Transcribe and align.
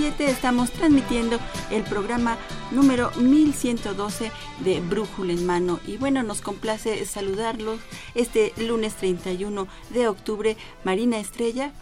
Estamos 0.00 0.70
transmitiendo 0.70 1.38
el 1.70 1.82
programa 1.82 2.38
número 2.70 3.10
1112 3.16 4.32
de 4.64 4.80
Brújula 4.80 5.34
en 5.34 5.44
Mano. 5.44 5.80
Y 5.86 5.98
bueno, 5.98 6.22
nos 6.22 6.40
complace 6.40 7.04
saludarlos 7.04 7.78
este 8.14 8.54
lunes 8.56 8.94
31 8.94 9.68
de 9.90 10.08
octubre. 10.08 10.56
Marina 10.84 11.18
Estrella 11.18 11.72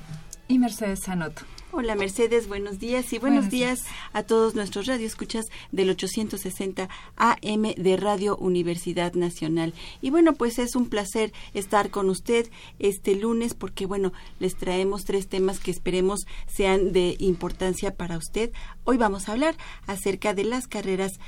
y 0.48 0.58
Mercedes 0.58 1.00
Sanoto. 1.00 1.42
Hola 1.72 1.94
Mercedes, 1.94 2.48
buenos 2.48 2.80
días 2.80 3.12
y 3.12 3.20
buenos, 3.20 3.48
días, 3.48 3.84
a 4.12 4.24
todos 4.24 4.56
nuestros 4.56 4.86
radioescuchas 4.86 5.46
del 5.70 5.90
860 5.90 6.88
AM 7.14 7.62
de 7.76 7.96
Radio 7.96 8.36
Universidad 8.36 9.14
Nacional. 9.14 9.72
Y 10.02 10.10
bueno, 10.10 10.34
pues 10.34 10.58
es 10.58 10.74
un 10.74 10.88
placer 10.88 11.32
estar 11.54 11.90
con 11.90 12.10
usted 12.10 12.50
este 12.80 13.14
lunes 13.14 13.54
porque 13.54 13.86
bueno, 13.86 14.12
les 14.40 14.56
traemos 14.56 15.04
tres 15.04 15.28
temas 15.28 15.60
que 15.60 15.70
esperemos 15.70 16.26
sean 16.48 16.90
de 16.92 17.14
importancia 17.20 17.94
para 17.94 18.18
usted. 18.18 18.50
Hoy 18.82 18.96
vamos 18.96 19.28
a 19.28 19.32
hablar 19.32 19.54
acerca 19.86 20.34
de 20.34 20.42
las 20.42 20.66
carreras 20.66 21.20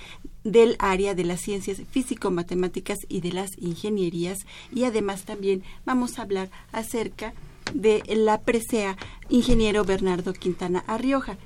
del 0.43 0.75
área 0.81 1.15
de 1.15 1.23
las 1.23 1.41
ciencias 1.41 1.83
físico-matemáticas 1.93 2.99
y 3.09 3.21
de 3.21 3.31
las 3.31 3.57
ingenierías 3.59 4.41
y 4.75 4.83
además 4.85 5.23
también 5.23 5.63
vamos 5.85 6.19
a 6.19 6.23
hablar 6.23 6.51
acerca 6.73 7.29
de 7.29 7.52
la 7.75 8.41
presea 8.41 8.97
ingeniero 9.29 9.85
Bernardo 9.85 10.33
Quintana 10.33 10.85
Arrioja. 10.87 11.37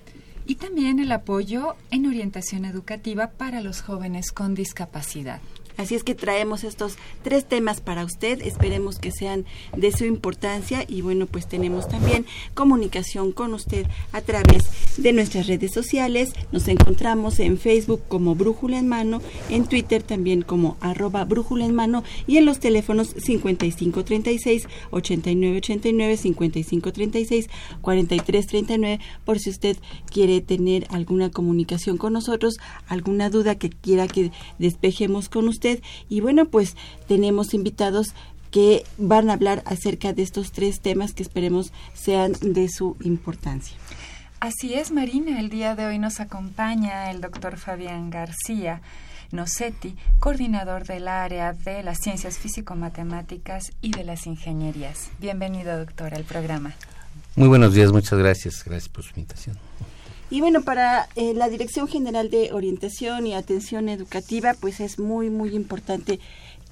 Y 0.47 0.57
también 0.57 1.01
el 1.01 1.11
apoyo 1.11 1.75
en 1.91 2.07
orientación 2.07 2.65
educativa 2.65 3.31
para 3.31 3.61
los 3.61 3.83
jóvenes 3.83 4.31
con 4.31 4.55
discapacidad. 4.55 5.41
Así 5.77 5.95
es 5.95 6.05
que 6.05 6.15
traemos 6.15 6.65
estos 6.65 6.97
tres 7.23 7.45
temas 7.45 7.81
para 7.81 8.05
usted, 8.05 8.41
esperemos 8.43 8.99
que 8.99 9.11
sean 9.11 9.45
de 9.77 9.93
su 9.93 10.05
importancia 10.05 10.85
y 10.89 11.03
bueno, 11.03 11.27
pues 11.27 11.47
tenemos 11.47 11.89
también 11.89 12.25
comunicación 12.55 13.33
con 13.33 13.53
usted 13.53 13.87
a 14.13 14.23
través 14.23 14.65
de 14.97 15.13
nuestras 15.13 15.47
redes 15.47 15.73
sociales. 15.73 16.33
Nos 16.51 16.69
encontramos 16.69 17.41
en 17.41 17.59
Facebook 17.59 18.03
como 18.09 18.35
Brújula 18.35 18.79
en 18.79 18.89
Mano, 18.89 19.21
en 19.51 19.67
Twitter 19.67 20.03
también 20.03 20.43
como 20.43 20.77
arroba 20.81 21.25
Brújula 21.25 21.67
en 21.67 21.75
Mano 21.75 22.05
y 22.27 22.39
en 22.39 22.47
los 22.47 22.59
teléfonos 22.59 23.09
5536 23.09 24.69
8989 24.91 26.17
5536 26.17 27.49
4339 27.83 29.01
por 29.25 29.39
si 29.39 29.51
usted 29.51 29.77
quiere 30.11 30.41
tener 30.41 30.87
alguna 30.91 31.31
comunicación 31.31 31.99
con 31.99 32.15
nosotros, 32.15 32.57
alguna 32.87 33.29
duda 33.29 33.57
que 33.57 33.71
quiera 33.71 34.09
que 34.09 34.33
despejemos 34.59 35.29
con 35.29 35.49
usted 35.49 35.66
y 36.09 36.21
bueno, 36.21 36.47
pues 36.47 36.77
tenemos 37.09 37.55
invitados 37.55 38.15
que 38.51 38.85
van 38.97 39.29
a 39.31 39.35
hablar 39.35 39.63
acerca 39.67 40.13
de 40.13 40.23
estos 40.23 40.53
tres 40.53 40.81
temas 40.81 41.13
que 41.13 41.23
esperemos 41.23 41.73
sean 41.95 42.33
de 42.41 42.69
su 42.69 42.97
importancia. 43.03 43.77
Así 44.41 44.75
es, 44.75 44.93
Marina. 44.93 45.41
El 45.41 45.51
día 45.51 45.75
de 45.75 45.87
hoy 45.87 45.99
nos 45.99 46.21
acompaña 46.21 47.11
el 47.11 47.21
doctor 47.21 47.57
Fabián 47.57 48.11
García 48.11 48.81
Nocetti, 49.33 49.97
coordinador 50.21 50.85
del 50.85 51.09
área 51.09 51.53
de 51.53 51.83
las 51.83 51.99
ciencias 51.99 52.39
físico-matemáticas 52.39 53.73
y 53.81 53.91
de 53.91 54.05
las 54.05 54.27
ingenierías. 54.27 55.11
Bienvenido, 55.19 55.77
doctor, 55.79 56.15
al 56.15 56.25
programa. 56.25 56.75
Muy 57.35 57.49
buenos 57.49 57.75
días, 57.75 57.93
muchas 57.93 58.19
gracias. 58.19 58.63
Gracias 58.65 58.89
por 58.89 59.05
su 59.05 59.11
invitación. 59.17 59.57
Y 60.29 60.41
bueno, 60.41 60.63
para 60.63 61.09
eh, 61.15 61.35
la 61.35 61.49
Dirección 61.49 61.87
General 61.87 62.31
de 62.31 62.53
Orientación 62.53 63.27
y 63.27 63.35
Atención 63.35 63.89
Educativa, 63.89 64.55
pues 64.61 64.81
es 64.81 64.99
muy, 64.99 65.31
muy 65.31 65.55
importante 65.55 66.19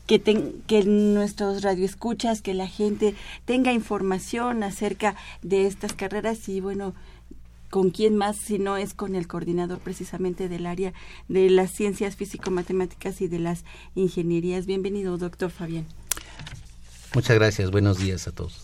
que, 0.07 0.21
que 0.67 0.85
nuestros 0.85 1.63
radioescuchas, 1.63 2.43
que 2.43 2.53
la 2.53 2.67
gente 2.67 3.15
tenga 3.45 3.73
información 3.73 4.65
acerca 4.65 5.15
de 5.43 5.67
estas 5.67 5.93
carreras 5.93 6.49
y 6.49 6.61
bueno, 6.61 6.95
con 7.71 7.91
quién 7.91 8.17
más 8.17 8.37
si 8.37 8.59
no 8.59 8.77
es 8.77 8.93
con 8.93 9.15
el 9.15 9.29
coordinador 9.29 9.79
precisamente 9.79 10.49
del 10.49 10.67
área 10.67 10.93
de 11.29 11.49
las 11.49 11.71
ciencias 11.71 12.17
físico-matemáticas 12.17 13.21
y 13.21 13.29
de 13.29 13.39
las 13.39 13.65
ingenierías. 13.95 14.67
Bienvenido, 14.67 15.17
doctor 15.17 15.51
Fabián. 15.51 15.87
Muchas 17.15 17.37
gracias, 17.37 17.71
buenos 17.71 17.99
días 17.99 18.27
a 18.27 18.33
todos. 18.33 18.64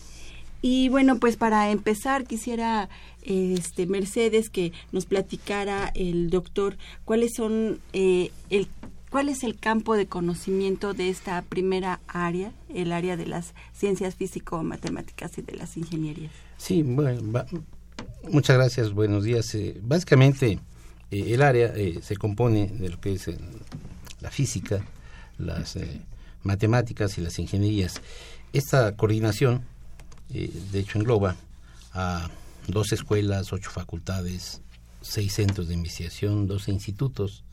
Y 0.61 0.89
bueno, 0.89 1.17
pues 1.17 1.37
para 1.37 1.71
empezar 1.71 2.25
quisiera 2.25 2.89
este 3.23 3.87
Mercedes 3.87 4.49
que 4.49 4.71
nos 4.91 5.05
platicara 5.05 5.91
el 5.95 6.29
doctor 6.29 6.77
cuáles 7.05 7.31
son 7.35 7.79
eh, 7.93 8.31
el 8.49 8.67
cuál 9.09 9.27
es 9.27 9.43
el 9.43 9.57
campo 9.57 9.97
de 9.97 10.05
conocimiento 10.05 10.93
de 10.93 11.09
esta 11.09 11.41
primera 11.41 11.99
área, 12.07 12.53
el 12.73 12.93
área 12.93 13.17
de 13.17 13.25
las 13.25 13.53
ciencias 13.73 14.15
físico-matemáticas 14.15 15.37
y 15.37 15.41
de 15.41 15.53
las 15.53 15.75
ingenierías. 15.75 16.31
Sí, 16.57 16.81
bueno, 16.81 17.45
muchas 18.31 18.55
gracias, 18.55 18.93
buenos 18.93 19.25
días. 19.25 19.53
Eh, 19.55 19.77
básicamente 19.83 20.59
eh, 21.11 21.33
el 21.33 21.41
área 21.41 21.73
se 22.01 22.15
compone 22.15 22.67
de 22.67 22.89
lo 22.89 23.01
que 23.01 23.13
es 23.13 23.29
la 24.21 24.31
física, 24.31 24.85
las 25.37 25.77
matemáticas 26.43 27.17
y 27.17 27.21
las 27.21 27.37
ingenierías. 27.37 28.01
Esta 28.53 28.95
coordinación 28.95 29.65
eh, 30.33 30.51
de 30.71 30.79
hecho 30.79 30.97
engloba 30.99 31.35
a 31.93 32.29
dos 32.67 32.91
escuelas, 32.91 33.53
ocho 33.53 33.69
facultades, 33.71 34.61
seis 35.01 35.33
centros 35.33 35.67
de 35.67 35.73
investigación, 35.73 36.47
dos 36.47 36.67
institutos 36.67 37.43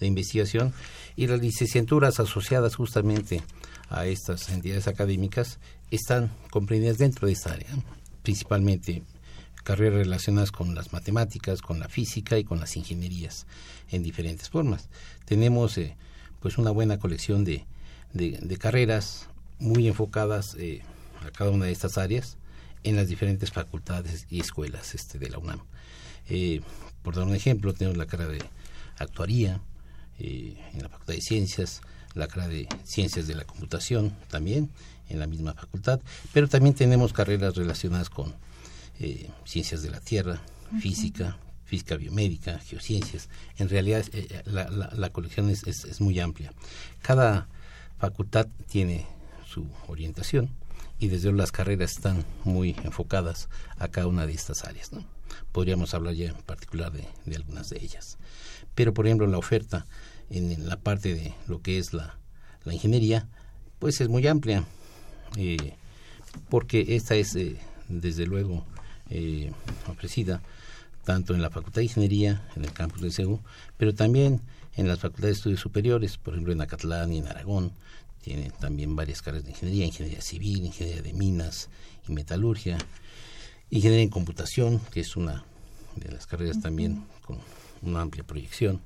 de 0.00 0.06
investigación 0.06 0.72
y 1.16 1.26
las 1.26 1.40
licenciaturas 1.40 2.20
asociadas 2.20 2.74
justamente 2.74 3.42
a 3.88 4.06
estas 4.06 4.48
entidades 4.50 4.88
académicas 4.88 5.58
están 5.90 6.30
comprendidas 6.50 6.98
dentro 6.98 7.26
de 7.26 7.32
esta 7.32 7.52
área, 7.52 7.68
principalmente 8.22 9.02
carreras 9.62 9.98
relacionadas 9.98 10.52
con 10.52 10.74
las 10.74 10.92
matemáticas, 10.92 11.60
con 11.60 11.80
la 11.80 11.88
física 11.88 12.38
y 12.38 12.44
con 12.44 12.60
las 12.60 12.76
ingenierías 12.76 13.46
en 13.90 14.02
diferentes 14.02 14.48
formas. 14.48 14.88
Tenemos 15.24 15.76
eh, 15.78 15.96
pues 16.40 16.58
una 16.58 16.70
buena 16.70 16.98
colección 16.98 17.44
de, 17.44 17.64
de, 18.12 18.56
carreras 18.58 19.28
muy 19.58 19.88
enfocadas 19.88 20.54
eh, 20.58 20.82
a 21.24 21.30
cada 21.30 21.50
una 21.50 21.66
de 21.66 21.72
estas 21.72 21.98
áreas 21.98 22.38
en 22.86 22.96
las 22.96 23.08
diferentes 23.08 23.50
facultades 23.50 24.26
y 24.30 24.40
escuelas 24.40 24.94
este, 24.94 25.18
de 25.18 25.28
la 25.28 25.38
UNAM. 25.38 25.60
Eh, 26.28 26.60
por 27.02 27.14
dar 27.14 27.24
un 27.24 27.34
ejemplo, 27.34 27.72
tenemos 27.72 27.96
la 27.96 28.06
carrera 28.06 28.30
de 28.30 28.42
actuaría 28.98 29.60
eh, 30.18 30.56
en 30.72 30.82
la 30.82 30.88
Facultad 30.88 31.14
de 31.14 31.20
Ciencias, 31.20 31.80
la 32.14 32.28
carrera 32.28 32.48
de 32.48 32.68
Ciencias 32.84 33.26
de 33.26 33.34
la 33.34 33.44
Computación 33.44 34.16
también 34.28 34.70
en 35.08 35.18
la 35.18 35.26
misma 35.26 35.54
facultad, 35.54 36.00
pero 36.32 36.48
también 36.48 36.74
tenemos 36.74 37.12
carreras 37.12 37.54
relacionadas 37.56 38.10
con 38.10 38.34
eh, 38.98 39.30
ciencias 39.44 39.82
de 39.82 39.90
la 39.90 40.00
Tierra, 40.00 40.40
física, 40.80 41.38
física 41.64 41.96
biomédica, 41.96 42.58
geociencias. 42.58 43.28
En 43.58 43.68
realidad 43.68 44.04
la, 44.46 44.68
la, 44.70 45.10
colección 45.10 45.50
es, 45.50 45.64
es 45.64 46.00
muy 46.00 46.18
amplia. 46.18 46.52
Cada 47.02 47.46
facultad 47.98 48.48
tiene 48.68 49.06
su 49.46 49.68
orientación 49.86 50.50
y 50.98 51.08
desde 51.08 51.32
las 51.32 51.52
carreras 51.52 51.92
están 51.92 52.24
muy 52.44 52.76
enfocadas 52.84 53.48
a 53.78 53.88
cada 53.88 54.06
una 54.06 54.26
de 54.26 54.32
estas 54.32 54.64
áreas. 54.64 54.92
¿no? 54.92 55.04
Podríamos 55.52 55.94
hablar 55.94 56.14
ya 56.14 56.28
en 56.28 56.42
particular 56.42 56.92
de, 56.92 57.36
algunas 57.36 57.68
de 57.68 57.78
ellas. 57.82 58.18
Pero, 58.74 58.94
por 58.94 59.06
ejemplo, 59.06 59.26
la 59.26 59.38
oferta 59.38 59.86
en, 60.30 60.68
la 60.68 60.76
parte 60.76 61.14
de 61.14 61.34
lo 61.46 61.60
que 61.62 61.78
es 61.78 61.92
la, 61.92 62.18
la, 62.64 62.74
ingeniería, 62.74 63.28
pues 63.78 64.00
es 64.00 64.08
muy 64.08 64.26
amplia. 64.26 64.64
Eh, 65.36 65.74
porque 66.48 66.96
esta 66.96 67.14
es, 67.14 67.34
eh, 67.36 67.58
desde 67.88 68.26
luego, 68.26 68.64
eh, 69.10 69.52
ofrecida 69.88 70.42
tanto 71.04 71.34
en 71.34 71.42
la 71.42 71.50
Facultad 71.50 71.80
de 71.80 71.84
Ingeniería, 71.84 72.42
en 72.56 72.64
el 72.64 72.72
campus 72.72 73.00
de 73.00 73.12
CEU, 73.12 73.40
pero 73.76 73.94
también 73.94 74.42
en 74.74 74.88
las 74.88 74.98
facultades 74.98 75.36
de 75.36 75.38
estudios 75.38 75.60
superiores, 75.60 76.18
por 76.18 76.34
ejemplo 76.34 76.52
en 76.52 76.60
Acatlán 76.60 77.12
y 77.12 77.18
en 77.18 77.28
Aragón, 77.28 77.72
tienen 78.26 78.50
también 78.50 78.96
varias 78.96 79.22
carreras 79.22 79.44
de 79.44 79.52
ingeniería, 79.52 79.86
ingeniería 79.86 80.20
civil, 80.20 80.64
ingeniería 80.64 81.00
de 81.00 81.12
minas 81.12 81.68
y 82.08 82.12
metalurgia, 82.12 82.76
ingeniería 83.70 84.02
en 84.02 84.10
computación, 84.10 84.80
que 84.90 84.98
es 84.98 85.14
una 85.14 85.44
de 85.94 86.10
las 86.10 86.26
carreras 86.26 86.60
también 86.60 87.04
con 87.24 87.38
una 87.82 88.00
amplia 88.00 88.24
proyección, 88.24 88.80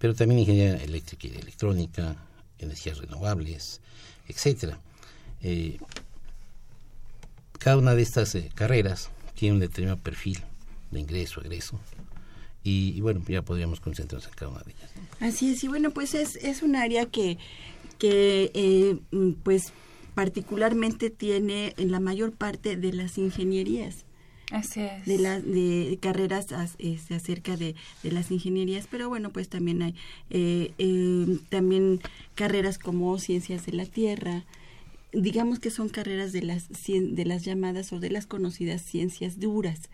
pero 0.00 0.16
también 0.16 0.40
ingeniería 0.40 0.82
eléctrica 0.82 1.28
y 1.28 1.30
electrónica, 1.30 2.16
energías 2.58 2.98
renovables, 2.98 3.80
etcétera. 4.26 4.80
Eh, 5.42 5.78
cada 7.60 7.76
una 7.76 7.94
de 7.94 8.02
estas 8.02 8.34
eh, 8.34 8.50
carreras 8.52 9.10
tiene 9.36 9.54
un 9.54 9.60
determinado 9.60 10.02
perfil 10.02 10.40
de 10.90 10.98
ingreso, 10.98 11.40
egreso, 11.40 11.78
y, 12.64 13.00
bueno, 13.00 13.22
ya 13.28 13.42
podríamos 13.42 13.80
concentrarnos 13.80 14.28
en 14.28 14.34
cada 14.34 14.50
una 14.50 14.62
de 14.62 14.72
ellas. 14.72 14.90
Así 15.20 15.52
es, 15.52 15.62
y 15.62 15.68
bueno, 15.68 15.92
pues 15.92 16.14
es, 16.14 16.34
es 16.36 16.62
un 16.62 16.74
área 16.74 17.06
que, 17.06 17.38
que 18.02 18.50
eh, 18.54 18.98
mm, 19.12 19.34
pues 19.44 19.72
particularmente 20.16 21.08
tiene 21.08 21.72
en 21.76 21.92
la 21.92 22.00
mayor 22.00 22.32
parte 22.32 22.76
de 22.76 22.92
las 22.92 23.16
ingenierías. 23.16 24.06
Así 24.50 24.80
es. 24.80 25.06
De, 25.06 25.18
las 25.18 25.44
de 25.44 25.98
carreras 26.02 26.48
este, 26.78 27.14
acerca 27.14 27.56
de, 27.56 27.76
de, 28.02 28.10
las 28.10 28.32
ingenierías, 28.32 28.88
pero 28.90 29.08
bueno, 29.08 29.30
pues 29.30 29.48
también 29.48 29.82
hay 29.82 29.94
eh, 30.30 30.72
eh, 30.78 31.38
también 31.48 32.00
carreras 32.34 32.76
como 32.76 33.16
ciencias 33.20 33.66
de 33.66 33.72
la 33.72 33.86
tierra, 33.86 34.44
digamos 35.12 35.60
que 35.60 35.70
son 35.70 35.88
carreras 35.88 36.32
de 36.32 36.42
las, 36.42 36.70
de 36.88 37.24
las 37.24 37.44
llamadas 37.44 37.92
o 37.92 38.00
de 38.00 38.10
las 38.10 38.26
conocidas 38.26 38.82
ciencias 38.82 39.38
duras. 39.38 39.90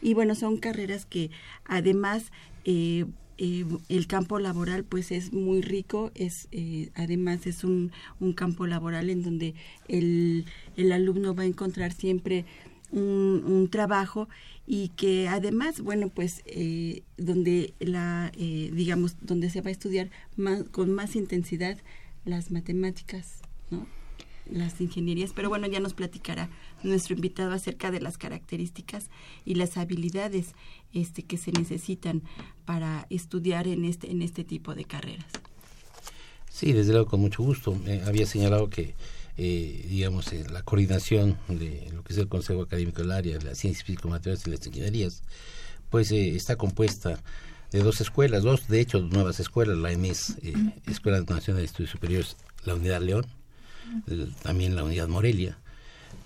Y 0.00 0.14
bueno, 0.14 0.36
son 0.36 0.58
carreras 0.58 1.06
que 1.06 1.32
además 1.64 2.30
eh, 2.64 3.04
eh, 3.38 3.64
el 3.88 4.06
campo 4.06 4.38
laboral 4.38 4.84
pues 4.84 5.12
es 5.12 5.32
muy 5.32 5.62
rico, 5.62 6.10
es 6.14 6.48
eh, 6.50 6.90
además 6.94 7.46
es 7.46 7.64
un, 7.64 7.92
un, 8.20 8.32
campo 8.32 8.66
laboral 8.66 9.10
en 9.10 9.22
donde 9.22 9.54
el, 9.86 10.44
el 10.76 10.92
alumno 10.92 11.34
va 11.34 11.44
a 11.44 11.46
encontrar 11.46 11.92
siempre 11.92 12.44
un, 12.90 13.44
un, 13.46 13.68
trabajo 13.68 14.28
y 14.66 14.88
que 14.90 15.28
además 15.28 15.80
bueno 15.80 16.08
pues 16.08 16.42
eh, 16.46 17.02
donde 17.16 17.74
la 17.80 18.32
eh, 18.36 18.70
digamos 18.74 19.16
donde 19.20 19.50
se 19.50 19.60
va 19.60 19.68
a 19.68 19.72
estudiar 19.72 20.10
más, 20.36 20.64
con 20.64 20.92
más 20.92 21.16
intensidad 21.16 21.78
las 22.24 22.50
matemáticas 22.50 23.40
no 23.70 23.86
las 24.50 24.80
ingenierías 24.80 25.32
pero 25.34 25.48
bueno 25.48 25.66
ya 25.66 25.80
nos 25.80 25.94
platicará 25.94 26.48
nuestro 26.82 27.14
invitado 27.14 27.52
acerca 27.52 27.90
de 27.90 28.00
las 28.00 28.18
características 28.18 29.10
y 29.44 29.54
las 29.54 29.76
habilidades 29.76 30.54
este 30.92 31.22
que 31.22 31.36
se 31.36 31.52
necesitan 31.52 32.22
para 32.64 33.06
estudiar 33.10 33.68
en 33.68 33.84
este 33.84 34.10
en 34.10 34.22
este 34.22 34.44
tipo 34.44 34.74
de 34.74 34.84
carreras. 34.84 35.26
Sí 36.50 36.72
desde 36.72 36.92
luego 36.92 37.08
con 37.08 37.20
mucho 37.20 37.42
gusto. 37.42 37.78
Eh, 37.86 38.02
había 38.06 38.26
señalado 38.26 38.68
que 38.68 38.94
eh, 39.38 39.86
digamos, 39.88 40.32
eh, 40.32 40.44
la 40.50 40.62
coordinación 40.62 41.38
de 41.46 41.88
lo 41.94 42.02
que 42.02 42.12
es 42.12 42.18
el 42.18 42.28
Consejo 42.28 42.62
Académico 42.62 43.02
del 43.02 43.12
Área 43.12 43.38
de 43.38 43.44
las 43.44 43.58
Ciencias 43.58 43.84
Físico-Materiales 43.84 44.44
y 44.46 44.50
las 44.50 44.66
Ingenierías, 44.66 45.22
pues 45.90 46.10
eh, 46.10 46.34
está 46.34 46.56
compuesta 46.56 47.22
de 47.70 47.78
dos 47.80 48.00
escuelas, 48.00 48.42
dos 48.42 48.66
de 48.66 48.80
hecho 48.80 49.00
nuevas 49.00 49.38
escuelas, 49.38 49.78
la 49.78 49.92
EMES, 49.92 50.36
eh, 50.42 50.54
Escuela 50.86 51.20
Nacional 51.20 51.60
de 51.60 51.66
Estudios 51.66 51.90
Superiores, 51.90 52.36
la 52.64 52.74
Unidad 52.74 53.00
León, 53.00 53.26
también 54.42 54.76
la 54.76 54.84
Unidad 54.84 55.08
Morelia, 55.08 55.58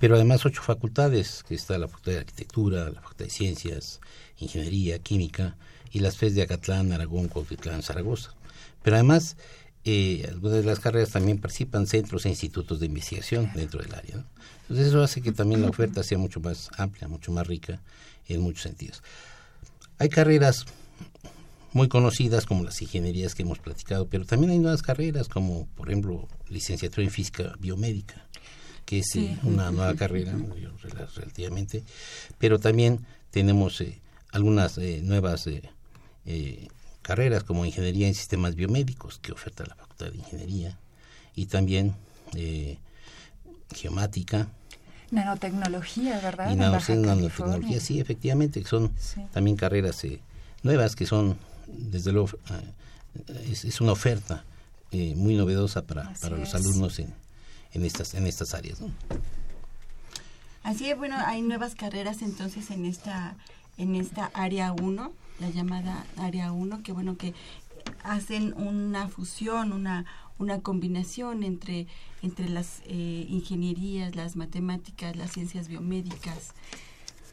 pero 0.01 0.17
además 0.17 0.45
ocho 0.45 0.63
facultades, 0.63 1.45
que 1.47 1.55
está 1.55 1.79
la 1.79 1.89
Facultad 1.89 2.13
de 2.13 2.19
Arquitectura, 2.19 2.91
la 2.91 3.01
Facultad 3.01 3.25
de 3.27 3.31
Ciencias, 3.31 4.01
Ingeniería, 4.39 4.99
Química, 4.99 5.57
y 5.93 6.01
las 6.01 6.17
FES 6.17 6.35
de 6.35 6.43
Acatlán, 6.43 6.93
Aragón, 6.93 7.29
Cuautitlán, 7.29 7.83
Zaragoza. 7.83 8.35
Pero 8.83 8.97
además 8.97 9.37
eh, 9.85 10.27
algunas 10.29 10.59
de 10.59 10.65
las 10.65 10.79
carreras 10.79 11.11
también 11.11 11.39
participan 11.39 11.87
centros 11.87 12.25
e 12.25 12.29
institutos 12.29 12.79
de 12.81 12.87
investigación 12.87 13.51
dentro 13.55 13.83
del 13.83 13.95
área. 13.95 14.25
Entonces 14.63 14.89
eso 14.89 15.03
hace 15.03 15.21
que 15.21 15.33
también 15.33 15.61
la 15.61 15.69
oferta 15.69 16.03
sea 16.03 16.19
mucho 16.19 16.41
más 16.41 16.71
amplia, 16.79 17.09
mucho 17.09 17.33
más 17.33 17.47
rica 17.47 17.81
en 18.29 18.41
muchos 18.41 18.63
sentidos. 18.63 19.03
Hay 19.99 20.09
carreras 20.09 20.67
muy 21.73 21.89
conocidas 21.89 22.47
como 22.47 22.65
las 22.65 22.81
ingenierías 22.83 23.35
que 23.35 23.43
hemos 23.43 23.59
platicado, 23.59 24.09
pero 24.09 24.25
también 24.25 24.53
hay 24.53 24.59
nuevas 24.59 24.83
carreras 24.83 25.29
como 25.29 25.67
por 25.75 25.89
ejemplo 25.89 26.29
licenciatura 26.49 27.05
en 27.05 27.11
física 27.11 27.55
biomédica, 27.59 28.27
que 28.85 29.01
es 29.01 29.07
sí. 29.13 29.27
eh, 29.27 29.39
una 29.43 29.71
nueva 29.71 29.95
carrera 29.95 30.35
relativamente, 31.15 31.85
pero 32.39 32.59
también 32.59 33.07
tenemos 33.31 33.81
eh, 33.81 34.01
algunas 34.33 34.79
eh, 34.79 35.01
nuevas 35.03 35.49
carreras 37.03 37.43
como 37.43 37.65
ingeniería 37.65 38.07
en 38.07 38.15
sistemas 38.15 38.55
biomédicos 38.55 39.19
que 39.19 39.33
oferta 39.33 39.65
la 39.67 39.75
Facultad 39.75 40.11
de 40.11 40.19
Ingeniería 40.19 40.79
y 41.35 41.47
también 41.47 41.95
eh, 42.35 42.79
geomática. 43.75 44.49
Nanotecnología, 45.11 46.21
¿verdad? 46.21 46.51
Y 46.51 46.57
nanotecnología, 46.57 47.81
sí, 47.81 48.01
efectivamente, 48.01 48.63
que 48.63 48.69
son 48.69 48.93
sí. 48.99 49.21
también 49.33 49.57
carreras 49.57 50.03
eh, 50.05 50.21
nuevas 50.63 50.97
que 50.97 51.07
son, 51.07 51.37
desde 51.73 52.13
luego, 52.13 52.29
eh, 52.51 53.51
es, 53.51 53.65
es, 53.65 53.81
una 53.81 53.93
oferta 53.93 54.45
eh, 54.91 55.15
muy 55.17 55.35
novedosa 55.35 55.83
para, 55.83 56.13
para 56.21 56.37
los 56.37 56.55
alumnos 56.55 56.99
en, 56.99 57.13
en, 57.73 57.85
estas, 57.85 58.15
en 58.15 58.27
estas 58.27 58.55
áreas. 58.55 58.81
¿no? 58.81 58.91
Así 60.63 60.89
es, 60.89 60.97
bueno, 60.97 61.17
hay 61.27 61.43
nuevas 61.43 61.75
carreras 61.75 62.23
entonces 62.23 62.71
en 62.71 62.87
esta, 62.87 63.37
en 63.79 63.95
esta 63.95 64.27
área 64.35 64.73
1 64.73 65.13
la 65.43 65.51
llamada 65.51 66.07
área 66.17 66.53
1, 66.53 66.83
que 66.83 66.93
bueno, 66.93 67.17
que 67.17 67.35
hacen 68.05 68.55
una 68.55 69.09
fusión, 69.09 69.73
una, 69.73 70.07
una 70.39 70.61
combinación 70.61 71.43
entre, 71.43 71.87
entre 72.23 72.49
las 72.49 72.81
eh, 72.87 73.27
ingenierías, 73.29 74.15
las 74.15 74.37
matemáticas, 74.37 75.17
las 75.17 75.33
ciencias 75.33 75.69
biomédicas. 75.69 76.53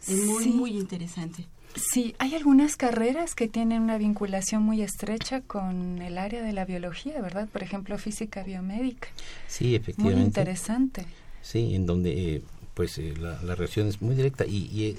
Es 0.07 0.25
muy, 0.25 0.43
sí. 0.43 0.49
muy 0.49 0.71
interesante. 0.71 1.45
Sí, 1.79 2.15
hay 2.19 2.35
algunas 2.35 2.75
carreras 2.75 3.35
que 3.35 3.47
tienen 3.47 3.81
una 3.81 3.97
vinculación 3.97 4.63
muy 4.63 4.81
estrecha 4.81 5.41
con 5.41 6.01
el 6.01 6.17
área 6.17 6.43
de 6.43 6.51
la 6.51 6.65
biología, 6.65 7.21
¿verdad? 7.21 7.47
Por 7.47 7.63
ejemplo, 7.63 7.97
física 7.97 8.43
biomédica. 8.43 9.07
Sí, 9.47 9.75
efectivamente. 9.75 10.19
Muy 10.19 10.25
interesante. 10.25 11.05
Sí, 11.41 11.75
en 11.75 11.85
donde 11.85 12.35
eh, 12.35 12.41
pues 12.73 12.97
eh, 12.97 13.13
la, 13.17 13.41
la, 13.43 13.55
relación 13.55 13.87
es 13.87 14.01
muy 14.01 14.15
directa 14.15 14.45
y, 14.45 14.55
y, 14.71 14.97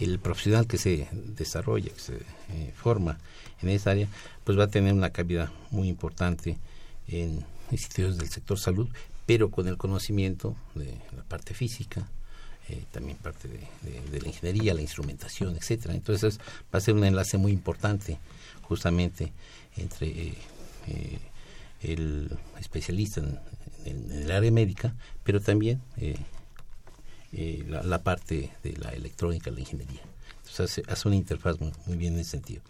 el 0.00 0.18
profesional 0.18 0.66
que 0.66 0.78
se 0.78 1.06
desarrolla, 1.12 1.90
que 1.90 2.00
se 2.00 2.14
eh, 2.16 2.72
forma 2.74 3.18
en 3.62 3.68
esa 3.68 3.92
área, 3.92 4.08
pues 4.44 4.58
va 4.58 4.64
a 4.64 4.68
tener 4.68 4.92
una 4.92 5.10
cabida 5.10 5.52
muy 5.70 5.88
importante 5.88 6.58
en 7.06 7.44
institutos 7.70 8.18
del 8.18 8.28
sector 8.28 8.58
salud, 8.58 8.88
pero 9.26 9.50
con 9.50 9.68
el 9.68 9.76
conocimiento 9.76 10.56
de 10.74 10.98
la 11.16 11.22
parte 11.22 11.54
física, 11.54 12.08
eh, 12.68 12.84
también 12.90 13.18
parte 13.18 13.48
de, 13.48 14.20
la 14.20 14.26
ingeniería, 14.26 14.72
la 14.72 14.80
instrumentación, 14.80 15.56
etcétera. 15.56 15.94
Entonces 15.94 16.38
va 16.72 16.78
a 16.78 16.80
ser 16.80 16.94
un 16.94 17.04
enlace 17.04 17.36
muy 17.36 17.52
importante 17.52 18.18
justamente 18.62 19.32
entre 19.76 20.08
eh, 20.08 20.34
eh 20.88 21.18
el 21.82 22.30
especialista 22.58 23.20
en, 23.84 24.10
el 24.10 24.30
área 24.30 24.50
médica, 24.50 24.94
pero 25.22 25.38
también 25.38 25.82
la, 27.68 28.02
parte 28.02 28.52
de 28.62 28.72
la 28.78 28.88
electrónica, 28.88 29.50
la 29.50 29.60
ingeniería. 29.60 30.00
Entonces 30.38 30.82
hace, 30.88 31.08
una 31.08 31.16
interfaz 31.16 31.56
muy, 31.60 31.96
bien 31.98 32.14
en 32.14 32.20
ese 32.20 32.30
sentido. 32.30 32.62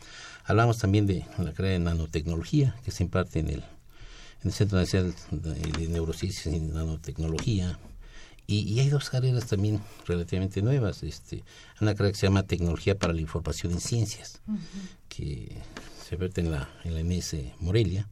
Hablamos 0.45 0.79
también 0.79 1.07
de 1.07 1.25
la 1.39 1.53
carrera 1.53 1.75
de 1.75 1.79
nanotecnología 1.79 2.75
que 2.85 2.91
se 2.91 3.05
imparte 3.05 3.39
en 3.39 3.51
el, 3.51 3.61
en 3.61 4.45
el 4.45 4.53
Centro 4.53 4.79
Nacional 4.79 5.15
de 5.31 5.89
Neurociencias 5.89 6.53
y 6.53 6.59
Nanotecnología. 6.59 7.79
Y, 8.47 8.61
y, 8.61 8.81
hay 8.81 8.91
dos 8.91 9.09
carreras 9.09 9.47
también 9.47 9.81
relativamente 10.07 10.61
nuevas. 10.61 11.03
Este, 11.03 11.45
una 11.81 11.95
carrera 11.95 12.13
que 12.13 12.19
se 12.19 12.27
llama 12.27 12.43
Tecnología 12.43 12.99
para 12.99 13.15
la 13.15 13.21
Información 13.21 13.73
en 13.73 13.81
Ciencias, 13.81 14.43
uh 14.47 14.53
-huh. 14.53 14.59
que 15.09 15.57
se 16.07 16.17
vierte 16.17 16.43
en 16.43 16.51
la, 16.51 16.69
en 16.85 16.95
la 16.95 17.01
MS 17.03 17.37
Morelia. 17.61 18.07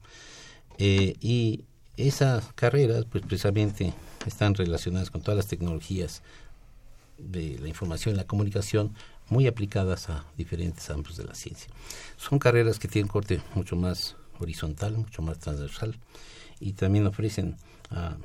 Eh, 0.79 1.17
y 1.21 1.65
esas 1.97 2.53
carreras, 2.55 3.05
pues 3.05 3.25
precisamente 3.25 3.93
están 4.27 4.55
relacionadas 4.55 5.11
con 5.11 5.21
todas 5.21 5.37
las 5.37 5.47
tecnologías 5.47 6.23
de 7.19 7.59
la 7.59 7.69
información 7.69 8.15
y 8.15 8.19
la 8.19 8.27
comunicación 8.27 8.95
muy 9.29 9.47
aplicadas 9.47 10.09
a 10.09 10.25
diferentes 10.37 10.89
ámbitos 10.91 11.17
de 11.17 11.25
la 11.25 11.35
ciencia. 11.35 11.69
Son 12.17 12.39
carreras 12.39 12.79
que 12.79 12.89
tienen 12.89 13.09
corte 13.09 13.41
mucho 13.55 13.77
más 13.77 14.17
horizontal, 14.39 14.97
mucho 14.97 15.23
más 15.23 15.39
transversal 15.39 15.97
y 16.61 16.73
también 16.73 17.07
ofrecen 17.07 17.57
a, 17.91 18.17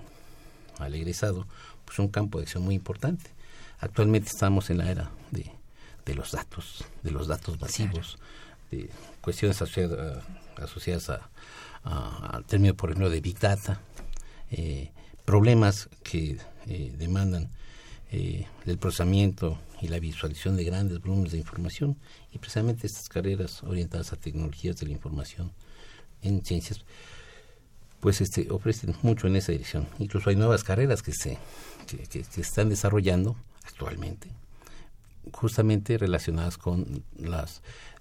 al 0.80 0.96
egresado 0.96 1.48
pues 1.88 1.98
un 2.00 2.10
campo 2.10 2.38
de 2.38 2.44
acción 2.44 2.64
muy 2.64 2.76
importante. 2.76 3.32
Actualmente 3.80 4.28
estamos 4.28 4.70
en 4.70 4.80
la 4.80 4.92
era 4.92 5.10
de, 5.32 5.50
de 6.06 6.14
los 6.14 6.34
datos, 6.34 6.84
de 7.02 7.12
los 7.12 7.28
datos 7.28 7.60
masivos, 7.62 8.18
de 8.70 8.90
cuestiones 9.22 9.62
asociadas, 9.62 10.22
asociadas 10.58 11.10
a, 11.10 11.30
a, 11.86 12.36
al 12.36 12.44
término, 12.44 12.76
por 12.76 12.90
ejemplo, 12.90 13.10
de 13.10 13.22
Big 13.22 13.40
Data, 13.40 13.80
eh, 14.52 14.92
problemas 15.24 15.88
que 16.04 16.38
eh, 16.68 16.94
demandan 16.98 17.50
eh, 18.12 18.46
el 18.66 18.78
procesamiento 18.78 19.58
y 19.82 19.88
la 19.88 20.00
visualización 20.00 20.58
de 20.58 20.66
grandes 20.66 21.00
volúmenes 21.00 21.32
de 21.32 21.38
información 21.38 21.98
y 22.34 22.40
precisamente 22.40 22.88
estas 22.88 23.08
carreras 23.08 23.64
orientadas 23.64 24.12
a 24.12 24.18
tecnologías 24.18 24.76
de 24.78 24.88
la 24.88 24.92
información 24.92 25.54
en 26.22 26.44
ciencias 26.44 26.84
pues 28.00 28.22
este 28.22 28.52
ofrecen 28.52 28.96
mucho 29.02 29.28
en 29.28 29.36
esa 29.36 29.52
dirección 29.52 29.88
incluso 30.00 30.30
hay 30.30 30.36
nuevas 30.36 30.64
carreras 30.64 31.02
que 31.02 31.14
se 31.14 31.38
que, 31.88 32.24
se 32.24 32.42
están 32.42 32.70
desarrollando 32.70 33.36
actualmente 33.66 34.30
justamente 35.32 35.98
relacionadas 35.98 36.58
con 36.58 37.04
la 37.18 37.46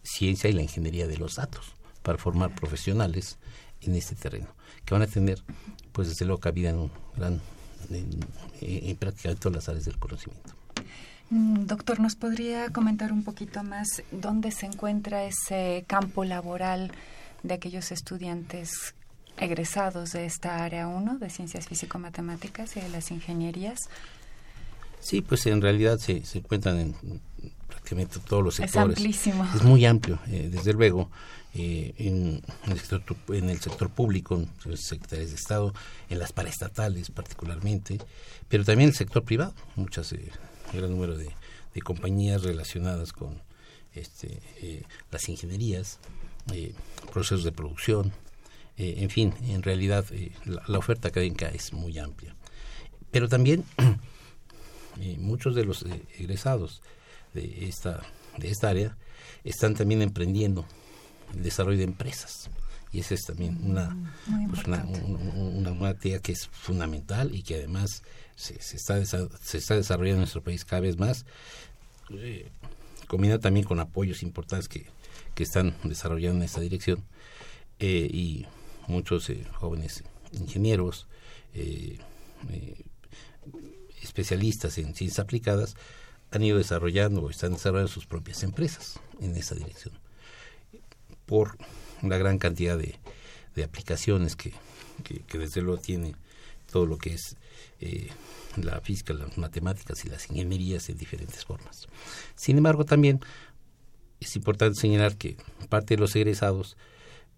ciencia 0.03 0.49
y 0.49 0.53
la 0.53 0.63
ingeniería 0.63 1.07
de 1.07 1.17
los 1.17 1.37
datos 1.37 1.73
para 2.03 2.19
formar 2.19 2.55
profesionales 2.55 3.39
en 3.81 3.95
este 3.95 4.15
terreno 4.15 4.49
que 4.85 4.95
van 4.95 5.03
a 5.03 5.07
tener 5.07 5.43
pues 5.93 6.09
desde 6.09 6.25
luego 6.25 6.41
cabida 6.41 6.71
en 6.71 6.79
un 6.79 6.91
gran 7.17 7.41
en, 7.91 8.97
prácticamente 8.97 9.41
todas 9.41 9.57
las 9.57 9.69
áreas 9.69 9.85
del 9.85 9.99
conocimiento. 9.99 10.55
Mm, 11.31 11.67
doctor, 11.67 12.01
¿nos 12.01 12.15
podría 12.15 12.71
comentar 12.71 13.13
un 13.13 13.25
poquito 13.25 13.63
más 13.65 14.03
dónde 14.11 14.53
se 14.53 14.67
encuentra 14.67 15.25
ese 15.25 15.85
campo 15.87 16.25
laboral 16.25 16.93
de 17.43 17.55
aquellos 17.55 17.91
estudiantes 17.93 18.95
egresados 19.39 20.13
de 20.13 20.27
esta 20.27 20.65
área 20.65 20.89
1 20.89 21.19
de 21.19 21.31
ciencias 21.31 21.67
físico-matemáticas 21.67 22.77
y 22.77 22.81
de 22.81 22.89
las 22.89 23.11
ingenierías? 23.11 23.89
Sí, 25.01 25.21
pues 25.21 25.47
en 25.47 25.61
realidad 25.61 25.99
se, 25.99 26.25
se 26.25 26.39
encuentran 26.39 26.79
en 26.79 27.21
prácticamente 27.69 28.19
todos 28.21 28.43
los 28.43 28.55
sectores. 28.57 28.99
Es 28.99 28.99
amplísimo. 28.99 29.49
Es 29.55 29.63
muy 29.63 29.85
amplio, 29.85 30.19
eh, 30.29 30.49
desde 30.51 30.73
luego. 30.73 31.11
Eh, 31.59 31.95
en, 31.97 32.43
el 32.71 32.79
sector, 32.79 33.03
en 33.29 33.49
el 33.49 33.59
sector 33.61 33.89
público, 33.89 34.35
en 34.35 34.49
los 34.67 34.81
secretarios 34.81 35.31
de 35.31 35.37
Estado, 35.37 35.73
en 36.11 36.19
las 36.19 36.33
paraestatales 36.33 37.11
particularmente, 37.11 37.99
pero 38.49 38.63
también 38.63 38.89
en 38.89 38.93
el 38.93 38.97
sector 38.97 39.25
privado, 39.25 39.55
muchas, 39.75 40.13
eh, 40.13 40.31
gran 40.73 40.91
número 40.91 41.17
de, 41.17 41.33
compañías 41.85 42.43
relacionadas 42.43 43.13
con 43.13 43.43
este, 43.93 44.41
eh, 44.63 44.83
las 45.11 45.29
ingenierías, 45.29 45.99
eh, 46.53 46.73
procesos 47.13 47.45
de 47.45 47.53
producción, 47.53 48.13
en 48.77 49.11
fin, 49.11 49.35
en 49.49 49.63
realidad 49.63 50.05
la, 50.45 50.79
oferta 50.79 51.09
académica 51.09 51.49
es 51.49 51.73
muy 51.73 51.99
amplia. 51.99 52.35
Pero 53.11 53.29
también 53.29 53.65
muchos 55.19 55.55
de 55.55 55.65
los 55.65 55.85
egresados 56.19 56.83
de 57.35 57.67
esta, 57.67 58.03
de 58.37 58.51
esta 58.51 58.69
área 58.69 58.97
están 59.45 59.75
también 59.75 60.03
emprendiendo 60.03 60.67
el 61.35 61.43
desarrollo 61.43 61.79
de 61.79 61.85
empresas. 61.85 62.51
Y 62.93 63.01
esa 63.01 63.15
es 63.15 63.23
también 63.23 63.59
una, 63.63 63.95
pues 64.49 64.65
una, 64.65 64.85
una, 64.85 65.95
que 65.95 66.33
es 66.33 66.49
fundamental 66.49 67.35
y 67.35 67.43
que 67.43 67.57
además 67.57 68.03
se, 68.37 68.61
se, 68.63 68.77
está, 68.77 69.05
se 69.05 69.59
está 69.59 69.75
desarrollando 69.75 70.17
en 70.17 70.21
nuestro 70.21 70.43
país 70.43 70.65
cada 70.65 70.81
vez 70.81 70.99
más, 70.99 71.27
eh, 72.11 72.49
combinado 73.07 73.41
también 73.41 73.67
con 73.67 73.81
apoyos 73.81 74.23
importantes 74.23 74.69
que, 74.69 74.87
que 75.35 75.43
están 75.43 75.75
desarrollando 75.85 76.39
en 76.39 76.45
esta 76.45 76.61
dirección. 76.61 77.05
Eh, 77.79 78.09
y 78.11 78.47
muchos 78.87 79.29
eh, 79.31 79.45
jóvenes 79.53 80.05
ingenieros, 80.33 81.07
eh, 81.55 81.99
especialistas 84.03 84.79
en 84.79 84.95
ciencias 84.95 85.19
aplicadas, 85.19 85.77
han 86.31 86.43
ido 86.43 86.59
desarrollando 86.59 87.23
o 87.23 87.31
están 87.31 87.53
desarrollando 87.53 87.93
sus 87.93 88.07
propias 88.07 88.43
empresas 88.43 88.99
en 89.21 89.37
esa 89.37 89.55
dirección 89.55 89.95
por 91.25 91.57
la 92.03 92.19
gran 92.19 92.39
cantidad 92.39 92.79
de, 92.79 92.99
aplicaciones 93.63 94.37
que, 94.37 94.53
que, 95.03 95.39
desde 95.39 95.63
luego 95.63 95.81
tiene 95.81 96.15
todo 96.71 96.85
lo 96.85 96.99
que 96.99 97.15
es 97.15 97.37
eh, 97.81 98.09
la 98.57 98.81
física, 98.83 99.15
las 99.15 99.39
matemáticas 99.39 100.05
y 100.05 100.09
las 100.09 100.29
ingenierías 100.31 100.89
en 100.91 100.99
diferentes 100.99 101.45
formas. 101.45 101.89
Sin 102.35 102.59
embargo, 102.59 102.85
también 102.85 103.21
es 104.21 104.37
importante 104.37 104.79
señalar 104.79 105.17
que 105.17 105.37
parte 105.71 105.95
de 105.95 106.01
los 106.01 106.15
egresados 106.17 106.77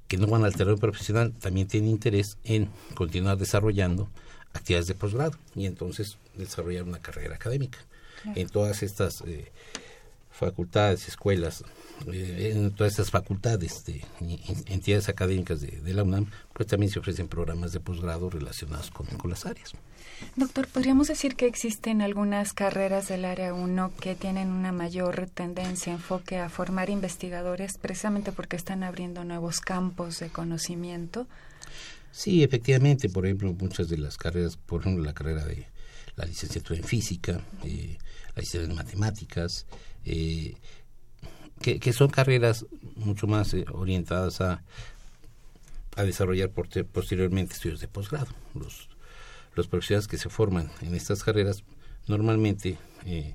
que 0.08 0.16
no 0.16 0.26
van 0.26 0.44
al 0.44 0.56
terreno 0.56 0.78
profesional 0.78 1.32
también 1.32 1.68
tienen 1.68 1.90
interés 1.90 2.38
en 2.44 2.68
continuar 2.94 3.36
desarrollando 3.36 4.08
actividades 4.52 4.88
de 4.88 4.94
posgrado 4.94 5.36
y 5.54 5.66
entonces 5.66 6.16
desarrollar 6.34 6.84
una 6.84 7.00
carrera 7.00 7.34
académica. 7.34 7.78
En 8.34 8.48
todas 8.48 8.82
estas 8.82 9.20
eh, 9.26 9.52
facultades, 10.30 11.06
escuelas 11.06 11.62
eh, 12.06 12.52
en 12.54 12.70
todas 12.72 12.92
estas 12.92 13.10
facultades 13.10 13.84
de 13.84 14.04
entidades 14.66 15.08
académicas 15.08 15.60
de, 15.60 15.94
la 15.94 16.04
UNAM, 16.04 16.26
pues 16.52 16.68
también 16.68 16.90
se 16.90 16.98
ofrecen 16.98 17.28
programas 17.28 17.72
de 17.72 17.80
posgrado 17.80 18.30
relacionados 18.30 18.90
con, 18.90 19.06
las 19.30 19.46
áreas. 19.46 19.72
Doctor, 20.36 20.68
¿podríamos 20.68 21.08
decir 21.08 21.36
que 21.36 21.46
existen 21.46 22.02
algunas 22.02 22.52
carreras 22.52 23.08
del 23.08 23.24
área 23.24 23.54
1 23.54 23.92
que 24.00 24.14
tienen 24.14 24.50
una 24.50 24.72
mayor 24.72 25.28
tendencia, 25.32 25.92
enfoque 25.92 26.38
a 26.38 26.48
formar 26.48 26.90
investigadores 26.90 27.78
precisamente 27.78 28.32
porque 28.32 28.56
están 28.56 28.82
abriendo 28.82 29.24
nuevos 29.24 29.60
campos 29.60 30.18
de 30.20 30.28
conocimiento? 30.28 31.26
Sí, 32.12 32.42
efectivamente, 32.42 33.08
por 33.08 33.26
ejemplo, 33.26 33.52
muchas 33.52 33.88
de 33.88 33.98
las 33.98 34.16
carreras, 34.16 34.56
por 34.56 34.80
ejemplo, 34.80 35.04
la 35.04 35.12
carrera 35.12 35.44
de 35.44 35.66
la 36.16 36.24
licenciatura 36.24 36.78
en 36.78 36.84
física, 36.84 37.40
eh, 37.64 37.96
la 38.34 38.40
licenciatura 38.40 38.72
en 38.72 38.76
matemáticas, 38.76 39.66
eh, 40.04 40.56
que, 41.60 41.92
son 41.92 42.08
carreras 42.08 42.66
mucho 42.96 43.26
más 43.26 43.52
eh, 43.54 43.64
orientadas 43.72 44.40
a, 44.40 44.62
a 45.96 46.02
desarrollar 46.04 46.50
posteriormente 46.50 47.54
estudios 47.54 47.80
de 47.80 47.88
posgrado. 47.88 48.28
Los, 48.54 48.87
los 49.58 49.66
profesionales 49.66 50.06
que 50.06 50.18
se 50.18 50.28
forman 50.28 50.70
en 50.82 50.94
estas 50.94 51.24
carreras 51.24 51.64
normalmente 52.06 52.78
eh, 53.04 53.34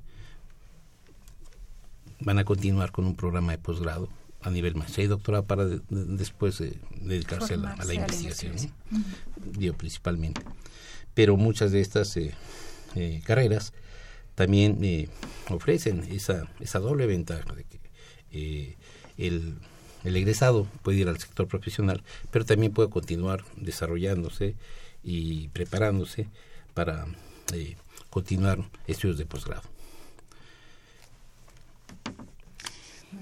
van 2.21 2.39
a 2.39 2.45
continuar 2.45 2.93
con 2.93 3.05
un 3.05 3.15
programa 3.15 3.51
de 3.51 3.57
posgrado 3.57 4.07
a 4.41 4.49
nivel 4.49 4.75
maestría 4.75 5.05
y 5.05 5.07
doctorado 5.09 5.45
para 5.45 5.65
después 5.89 6.63
dedicarse 7.01 7.55
a 7.55 7.57
la, 7.57 7.93
investigación, 7.93 8.55
principalmente. 9.77 10.41
Pero 11.13 11.35
muchas 11.35 11.71
de 11.73 11.81
estas 11.81 12.15
eh, 12.15 12.33
carreras 13.25 13.73
también 14.35 14.79
ofrecen 15.49 16.05
esa, 16.09 16.47
esa 16.61 16.79
doble 16.79 17.05
ventaja 17.05 17.53
de 17.53 17.65
que 17.65 17.79
eh, 18.31 18.77
el, 19.17 19.57
egresado 20.05 20.67
puede 20.83 20.99
ir 20.99 21.09
al 21.09 21.19
sector 21.19 21.47
profesional, 21.47 22.01
pero 22.31 22.45
también 22.45 22.71
puede 22.71 22.89
continuar 22.89 23.43
desarrollándose 23.57 24.55
y 25.03 25.49
preparándose 25.49 26.27
para 26.73 27.05
eh, 27.53 27.75
continuar 28.09 28.59
estudios 28.87 29.17
de 29.17 29.25
posgrado. 29.25 29.63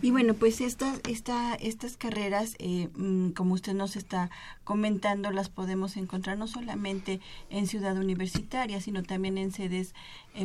Y 0.01 0.09
bueno, 0.09 0.33
pues 0.35 0.61
esta, 0.61 0.95
esta, 1.07 1.53
estas 1.55 1.97
carreras, 1.97 2.55
eh, 2.59 2.87
mm, 2.95 3.31
como 3.31 3.53
usted 3.53 3.73
nos 3.73 3.95
está 3.95 4.31
comentando, 4.63 5.31
las 5.31 5.49
podemos 5.49 5.97
encontrar 5.97 6.37
no 6.37 6.47
solamente 6.47 7.19
en 7.49 7.67
Ciudad 7.67 7.97
Universitaria, 7.97 8.79
sino 8.79 9.03
también 9.03 9.37
en 9.37 9.51
sedes 9.51 9.93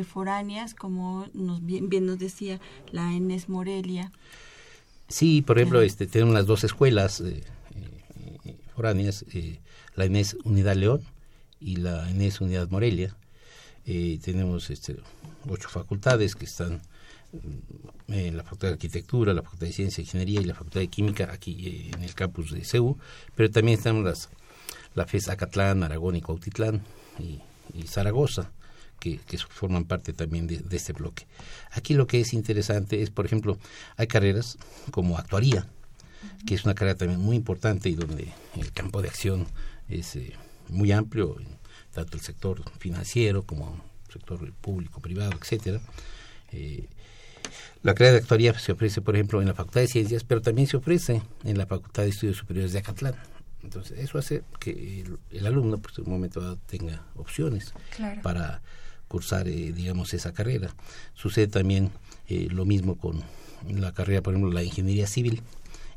foráneas, 0.05 0.73
como 0.73 1.27
nos, 1.33 1.65
bien, 1.65 1.87
bien 1.89 2.05
nos 2.05 2.19
decía 2.19 2.59
la 2.91 3.13
ENES 3.13 3.47
Morelia. 3.47 4.11
Sí, 5.07 5.41
por 5.41 5.57
ejemplo, 5.57 5.81
este, 5.81 6.05
tenemos 6.05 6.33
las 6.33 6.45
dos 6.45 6.63
escuelas 6.63 7.21
eh, 7.21 7.41
eh, 8.45 8.55
foráneas, 8.75 9.25
eh, 9.33 9.59
la 9.95 10.05
ENES 10.05 10.37
Unidad 10.43 10.75
León 10.75 11.01
y 11.59 11.77
la 11.77 12.09
ENES 12.09 12.41
Unidad 12.41 12.69
Morelia. 12.69 13.15
tenemos 13.85 14.69
este, 14.69 14.97
ocho 15.49 15.69
facultades 15.69 16.35
que 16.35 16.45
están 16.45 16.81
mm, 17.31 18.13
en 18.13 18.37
la 18.37 18.43
Facultad 18.43 18.69
de 18.69 18.73
Arquitectura, 18.73 19.33
la 19.33 19.41
Facultad 19.41 19.67
de 19.67 19.73
Ciencia 19.73 20.01
e 20.01 20.05
Ingeniería 20.05 20.41
y 20.41 20.45
la 20.45 20.53
Facultad 20.53 20.81
de 20.81 20.87
Química 20.87 21.29
aquí 21.31 21.91
en 21.93 22.03
el 22.03 22.13
campus 22.13 22.51
de 22.51 22.63
CEU, 22.63 22.97
pero 23.35 23.49
también 23.49 23.77
están 23.77 24.03
las, 24.03 24.29
la 24.95 25.05
FES 25.05 25.29
Acatlán, 25.29 25.83
Aragón 25.83 26.15
y 26.15 26.21
Cuautitlán 26.21 26.81
y, 27.19 27.39
y 27.73 27.87
Zaragoza 27.87 28.51
que, 28.99 29.37
forman 29.49 29.85
parte 29.85 30.13
también 30.13 30.47
de, 30.47 30.63
este 30.71 30.93
bloque. 30.93 31.27
Aquí 31.71 31.93
lo 31.93 32.07
que 32.07 32.21
es 32.21 32.33
interesante 32.33 33.01
es, 33.01 33.09
por 33.09 33.25
ejemplo, 33.25 33.57
hay 33.95 34.07
carreras 34.07 34.57
como 34.91 35.17
actuaría, 35.17 35.67
que 36.45 36.55
es 36.55 36.65
una 36.65 36.75
carrera 36.75 36.97
también 36.97 37.19
muy 37.19 37.35
importante 37.35 37.89
y 37.89 37.95
donde 37.95 38.27
el 38.55 38.71
campo 38.71 39.01
de 39.01 39.09
acción 39.09 39.47
es 39.87 40.15
eh, 40.15 40.33
muy 40.69 40.91
amplio, 40.91 41.35
tanto 41.93 42.17
el 42.17 42.23
sector 42.23 42.61
financiero 42.79 43.43
como 43.43 43.81
el 44.07 44.13
sector 44.13 44.53
público, 44.53 44.99
privado, 44.99 45.31
etcétera. 45.39 45.79
Eh, 46.51 46.87
la 47.83 47.93
carrera 47.93 48.13
de 48.13 48.19
actuaría 48.19 48.57
se 48.57 48.71
ofrece, 48.71 49.01
por 49.01 49.15
ejemplo, 49.15 49.41
en 49.41 49.47
la 49.47 49.53
Facultad 49.53 49.81
de 49.81 49.87
Ciencias, 49.87 50.23
pero 50.23 50.41
también 50.41 50.67
se 50.67 50.77
ofrece 50.77 51.21
en 51.43 51.57
la 51.57 51.65
Facultad 51.65 52.03
de 52.03 52.09
Estudios 52.09 52.37
Superiores 52.37 52.73
de 52.73 52.79
Acatlán. 52.79 53.15
Entonces, 53.63 53.99
eso 53.99 54.17
hace 54.17 54.43
que 54.59 55.05
el, 55.31 55.47
alumno, 55.47 55.77
pues, 55.77 55.97
en 55.97 56.05
un 56.05 56.11
momento 56.11 56.41
dado, 56.41 56.57
tenga 56.67 57.03
opciones 57.15 57.73
para 58.23 58.61
cursar, 59.07 59.47
eh, 59.47 59.71
digamos, 59.71 60.13
esa 60.13 60.33
carrera. 60.33 60.73
Sucede 61.13 61.47
también 61.47 61.91
eh, 62.27 62.47
lo 62.49 62.65
mismo 62.65 62.97
con 62.97 63.23
la 63.67 63.91
carrera, 63.91 64.21
por 64.21 64.33
ejemplo, 64.33 64.51
la 64.51 64.63
ingeniería 64.63 65.07
civil, 65.07 65.41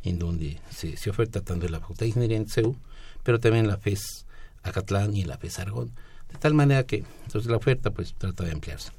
en 0.02 0.18
donde 0.18 0.58
se, 0.70 0.96
se 0.96 1.10
oferta 1.10 1.42
tanto 1.42 1.66
en 1.66 1.72
la 1.72 1.80
Facultad 1.80 2.00
de 2.00 2.08
Ingeniería 2.08 2.36
en 2.38 2.48
CEU, 2.48 2.76
pero 3.22 3.38
también 3.38 3.64
en 3.64 3.70
la 3.70 3.76
FES 3.76 4.26
Acatlán 4.62 5.16
y 5.16 5.24
la 5.24 5.38
FES 5.38 5.58
Aragón. 5.58 5.92
De 6.30 6.38
tal 6.38 6.54
manera 6.54 6.84
que 6.84 7.04
entonces 7.24 7.50
la 7.50 7.56
oferta 7.56 7.90
pues 7.90 8.14
trata 8.14 8.44
de 8.44 8.52
ampliarse. 8.52 8.92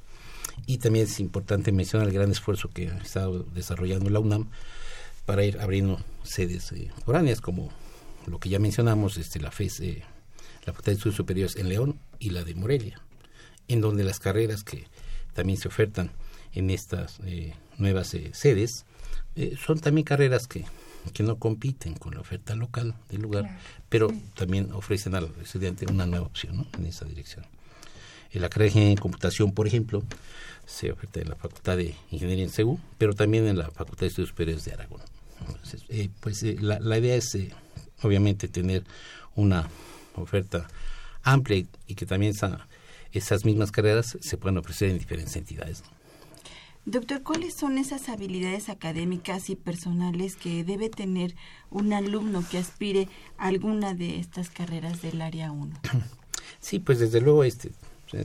Y 0.66 0.78
también 0.78 1.06
es 1.06 1.18
importante 1.20 1.72
mencionar 1.72 2.08
el 2.08 2.14
gran 2.14 2.30
esfuerzo 2.30 2.68
que 2.68 2.88
ha 2.88 2.98
estado 2.98 3.42
desarrollando 3.54 4.10
la 4.10 4.20
UNAM 4.20 4.48
para 5.24 5.44
ir 5.44 5.58
abriendo 5.60 6.00
sedes 6.22 6.72
eh, 6.72 6.90
foráneas, 7.04 7.40
como 7.40 7.70
lo 8.26 8.38
que 8.38 8.48
ya 8.48 8.58
mencionamos, 8.58 9.16
este, 9.16 9.40
la 9.40 9.50
FES, 9.50 9.80
eh, 9.80 10.02
la 10.66 10.72
Facultad 10.72 10.92
de 10.92 10.96
Estudios 10.96 11.16
Superiores 11.16 11.56
en 11.56 11.68
León 11.68 11.98
y 12.18 12.30
la 12.30 12.44
de 12.44 12.54
Morelia, 12.54 13.00
en 13.68 13.80
donde 13.80 14.04
las 14.04 14.18
carreras 14.18 14.62
que 14.62 14.86
también 15.32 15.58
se 15.58 15.68
ofertan 15.68 16.10
en 16.52 16.70
estas 16.70 17.18
eh, 17.24 17.54
nuevas 17.78 18.14
sedes 18.32 18.84
son 19.58 19.80
también 19.80 20.04
carreras 20.04 20.46
que, 20.46 20.66
que 21.12 21.22
no 21.22 21.36
compiten 21.36 21.94
con 21.94 22.14
la 22.14 22.20
oferta 22.20 22.54
local 22.54 22.94
del 23.08 23.22
lugar, 23.22 23.58
pero 23.88 24.08
también 24.34 24.72
ofrecen 24.72 25.14
al 25.14 25.30
estudiante 25.42 25.86
una 25.90 26.06
nueva 26.06 26.26
opción 26.26 26.66
en 26.78 26.86
esa 26.86 27.04
dirección. 27.04 27.44
En 28.30 28.42
la 28.42 28.48
carrera 28.48 28.80
de 28.80 28.96
computación, 28.96 29.52
por 29.52 29.66
ejemplo, 29.66 30.02
se 30.66 30.90
oferta 30.92 31.20
en 31.20 31.28
la 31.28 31.36
Facultad 31.36 31.76
de 31.76 31.94
Ingeniería 32.10 32.44
en 32.44 32.50
CEU, 32.50 32.78
pero 32.96 33.14
también 33.14 33.46
en 33.46 33.58
la 33.58 33.70
Facultad 33.70 34.02
de 34.02 34.06
Estudios 34.06 34.30
Superiores 34.30 34.64
de 34.64 34.72
Aragón. 34.72 35.00
Eh, 35.88 36.08
pues 36.20 36.42
eh, 36.42 36.56
la, 36.60 36.78
la, 36.80 36.98
idea 36.98 37.16
es, 37.16 37.34
eh, 37.34 37.50
obviamente, 38.02 38.48
tener 38.48 38.84
una 39.34 39.68
oferta 40.14 40.68
amplia 41.22 41.64
y, 41.86 41.94
que 41.94 42.06
también 42.06 42.32
esas 43.12 43.44
mismas 43.44 43.70
carreras 43.70 44.16
se 44.20 44.36
puedan 44.36 44.58
ofrecer 44.58 44.90
en 44.90 44.98
diferentes 44.98 45.34
entidades. 45.36 45.82
Doctor, 46.84 47.22
¿cuáles 47.22 47.54
son 47.54 47.78
esas 47.78 48.08
habilidades 48.08 48.68
académicas 48.68 49.50
y 49.50 49.56
personales 49.56 50.34
que 50.34 50.64
debe 50.64 50.90
tener 50.90 51.36
un 51.70 51.92
alumno 51.92 52.44
que 52.50 52.58
aspire 52.58 53.08
a 53.38 53.46
alguna 53.46 53.94
de 53.94 54.18
estas 54.18 54.50
carreras 54.50 55.00
del 55.00 55.22
área 55.22 55.52
1? 55.52 55.72
Sí, 56.60 56.78
pues 56.78 57.00
desde 57.00 57.20
luego 57.20 57.42
este 57.42 57.72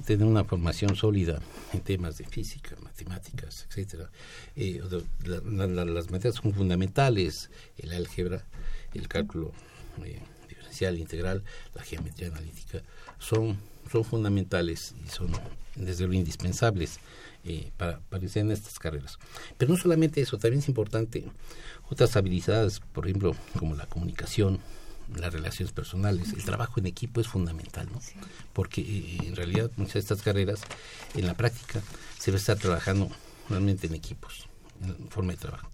tener 0.06 0.28
una 0.28 0.44
formación 0.44 0.96
sólida 0.96 1.42
en 1.74 1.82
temas 1.82 2.20
de 2.20 2.26
física, 2.26 2.76
matemáticas, 2.84 3.66
etcétera. 3.68 4.12
Eh, 4.56 4.80
las 5.24 6.12
materias 6.12 6.36
son 6.36 6.54
fundamentales, 6.54 7.50
el 7.78 7.94
álgebra, 7.94 8.46
el 8.94 9.08
cálculo 9.08 9.54
eh, 10.04 10.20
diferencial, 10.48 11.00
integral, 11.00 11.44
la 11.74 11.84
geometría 11.84 12.28
analítica, 12.28 12.84
son, 13.18 13.58
son 13.92 14.04
fundamentales 14.04 14.94
y 15.04 15.10
son 15.10 15.32
desde 15.76 16.04
luego 16.04 16.20
indispensables 16.20 17.00
eh, 17.50 17.72
para 17.78 17.98
aparecer 17.98 18.42
en 18.42 18.52
estas 18.52 18.78
carreras. 18.78 19.18
Pero 19.58 19.72
no 19.72 19.78
solamente 19.78 20.20
eso, 20.20 20.38
también 20.38 20.60
es 20.60 20.68
importante 20.68 21.24
otras 21.90 22.18
habilidades, 22.18 22.82
por 22.92 23.06
ejemplo, 23.08 23.36
como 23.58 23.76
la 23.76 23.86
comunicación, 23.86 24.60
las 25.16 25.32
relaciones 25.32 25.72
personales, 25.72 26.34
el 26.34 26.44
trabajo 26.44 26.82
en 26.82 26.88
equipo 26.88 27.22
es 27.22 27.28
fundamental, 27.30 27.88
¿no? 27.90 28.02
Porque 28.52 28.82
eh, 28.82 29.18
en 29.24 29.36
realidad 29.38 29.72
muchas 29.78 29.94
de 29.94 30.00
estas 30.02 30.22
carreras, 30.22 30.62
en 31.16 31.26
la 31.26 31.36
práctica, 31.36 31.82
se 32.20 32.32
va 32.32 32.36
a 32.36 32.40
estar 32.40 32.58
trabajando 32.58 33.10
realmente 33.50 33.88
en 33.88 33.96
equipos, 33.96 34.48
en 34.82 35.08
forma 35.08 35.32
de 35.32 35.38
trabajo. 35.38 35.72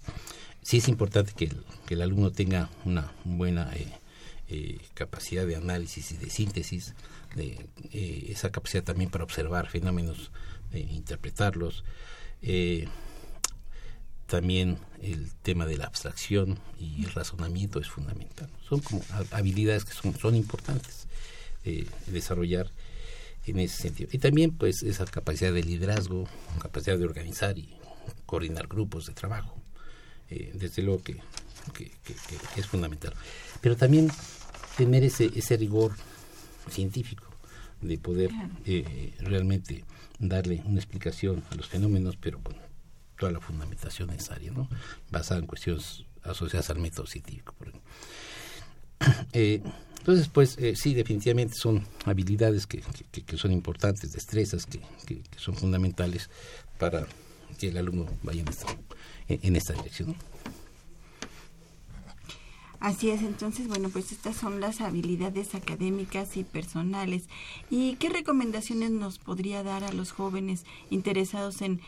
Sí 0.62 0.78
es 0.78 0.88
importante 0.88 1.34
que 1.36 1.46
el, 1.46 1.64
que 1.88 1.96
el 1.96 2.04
alumno 2.04 2.32
tenga 2.32 2.70
una 2.86 3.12
buena 3.24 3.74
eh, 3.76 3.92
eh, 4.50 4.78
capacidad 4.94 5.48
de 5.48 5.56
análisis 5.56 6.12
y 6.12 6.18
de 6.18 6.30
síntesis, 6.30 6.94
de 7.36 7.58
esa 8.30 8.52
capacidad 8.52 8.84
también 8.84 9.10
para 9.10 9.24
observar 9.24 9.68
fenómenos, 9.68 10.30
de 10.74 10.82
interpretarlos. 10.82 11.84
Eh, 12.42 12.88
también 14.28 14.78
el 15.02 15.32
tema 15.44 15.66
de 15.66 15.78
la 15.78 15.86
abstracción 15.86 16.60
y 16.80 17.06
el 17.06 17.12
razonamiento 17.12 17.80
es 17.80 17.90
fundamental. 17.90 18.50
Son 18.68 18.80
como 18.80 19.02
habilidades 19.32 19.86
que 19.86 19.94
son, 19.94 20.36
importantes 20.36 21.08
eh, 21.64 21.86
desarrollar 22.08 22.70
en 23.46 23.60
ese 23.60 23.84
sentido. 23.84 24.10
Y 24.12 24.18
también 24.18 24.52
pues 24.52 24.84
esa 24.84 25.06
capacidad 25.06 25.54
de 25.54 25.64
liderazgo, 25.64 26.28
capacidad 26.60 26.98
de 26.98 27.06
organizar 27.06 27.58
y 27.58 27.76
coordinar 28.26 28.68
grupos 28.68 29.06
de 29.06 29.14
trabajo. 29.14 29.56
Eh, 30.30 30.52
desde 30.56 30.82
luego 30.82 31.04
que, 31.04 31.18
que, 31.74 31.92
es 32.58 32.66
fundamental. 32.66 33.14
Pero 33.62 33.76
también 33.78 34.10
tener 34.78 35.04
ese, 35.04 35.30
ese 35.36 35.58
rigor 35.58 35.94
científico 36.72 37.33
de 37.84 37.98
poder 37.98 38.32
eh, 38.66 39.14
realmente 39.20 39.84
darle 40.20 40.62
una 40.66 40.80
explicación 40.80 41.44
a 41.52 41.56
los 41.56 41.68
fenómenos, 41.68 42.18
pero 42.18 42.42
con 42.42 42.56
toda 43.18 43.32
la 43.32 43.40
fundamentación 43.40 44.10
necesaria, 44.10 44.52
¿no? 44.52 44.70
basada 45.12 45.40
en 45.40 45.48
cuestiones 45.48 46.06
asociadas 46.24 46.70
al 46.70 46.80
método 46.80 47.06
científico. 47.08 47.56
Eh, 49.34 49.62
entonces, 50.04 50.30
pues 50.30 50.58
eh, 50.58 50.76
sí, 50.76 50.94
definitivamente 50.94 51.56
son 51.56 51.86
habilidades 52.06 52.68
que, 52.68 52.82
que, 53.12 53.38
son 53.38 53.52
importantes, 53.52 54.12
destrezas 54.12 54.66
que, 54.66 54.80
que, 55.06 55.22
son 55.38 55.56
fundamentales 55.56 56.30
para 56.78 57.08
que 57.58 57.70
el 57.70 57.78
alumno 57.78 58.08
vaya 58.22 58.42
en 58.42 58.48
esta, 58.50 58.68
en, 59.28 59.56
esta 59.56 59.74
dirección. 59.74 60.16
Así 62.84 63.12
es, 63.12 63.22
entonces, 63.22 63.70
bueno, 63.70 63.88
pues 63.88 64.12
estas 64.12 64.36
son 64.36 64.60
las 64.60 64.82
habilidades 64.82 65.56
académicas 65.56 66.36
y 66.36 66.44
personales. 66.44 67.30
¿Y 67.70 67.96
qué 67.96 68.10
recomendaciones 68.10 68.92
nos 68.92 69.20
podría 69.20 69.64
dar 69.64 69.86
a 69.86 69.94
los 69.94 70.12
jóvenes 70.12 70.66
interesados 70.90 71.62
en, 71.62 71.80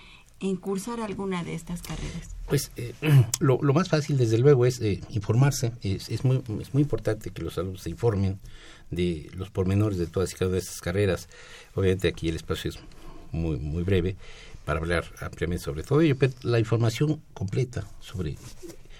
cursar 0.62 1.02
alguna 1.02 1.44
de 1.44 1.54
estas 1.54 1.82
carreras? 1.82 2.38
Pues 2.48 2.72
eh, 2.78 2.94
lo, 3.42 3.60
más 3.74 3.90
fácil, 3.90 4.16
desde 4.16 4.38
luego, 4.38 4.66
es 4.66 4.80
eh, 4.80 5.02
informarse. 5.10 5.74
Es, 5.82 6.08
es, 6.08 6.24
muy, 6.24 6.42
es 6.62 6.74
muy 6.74 6.84
importante 6.84 7.32
que 7.32 7.42
los 7.42 7.58
alumnos 7.58 7.82
se 7.82 7.90
informen 7.90 8.40
de 8.90 9.30
los 9.36 9.50
pormenores 9.50 9.98
de 9.98 10.08
todas 10.08 10.32
y 10.32 10.36
cada 10.36 10.48
una 10.48 10.56
de 10.56 10.62
estas 10.62 10.80
carreras. 10.80 11.28
Obviamente 11.74 12.08
aquí 12.08 12.30
el 12.30 12.38
espacio 12.38 12.70
es 12.70 12.80
muy, 13.34 13.58
muy 13.58 13.84
breve 13.84 14.16
para 14.64 14.80
hablar 14.80 15.04
ampliamente 15.20 15.66
sobre 15.66 15.84
todo 15.84 16.00
ello, 16.00 16.16
pero 16.18 16.32
la 16.44 16.58
información 16.58 17.22
completa 17.34 17.86
sobre 18.00 18.38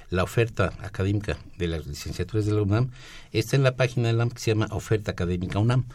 la 0.10 0.24
oferta 0.24 0.74
académica 0.82 1.38
de 1.58 1.68
las 1.68 1.88
licenciaturas 1.88 2.46
de 2.46 2.54
la 2.54 2.62
UNAM 2.62 2.92
está 3.32 3.56
en 3.56 3.64
la 3.64 3.76
página 3.76 4.08
de 4.08 4.14
la 4.14 4.24
UNAM 4.24 4.32
que 4.32 4.40
se 4.40 4.52
llama 4.52 4.68
Oferta 4.72 5.12
Académica 5.12 5.60
UNAM. 5.60 5.86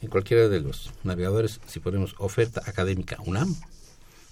En 0.00 0.08
cualquiera 0.08 0.48
de 0.48 0.60
los 0.60 0.92
navegadores, 1.02 1.60
si 1.66 1.80
ponemos 1.80 2.14
Oferta 2.18 2.62
Académica 2.66 3.16
UNAM, 3.24 3.54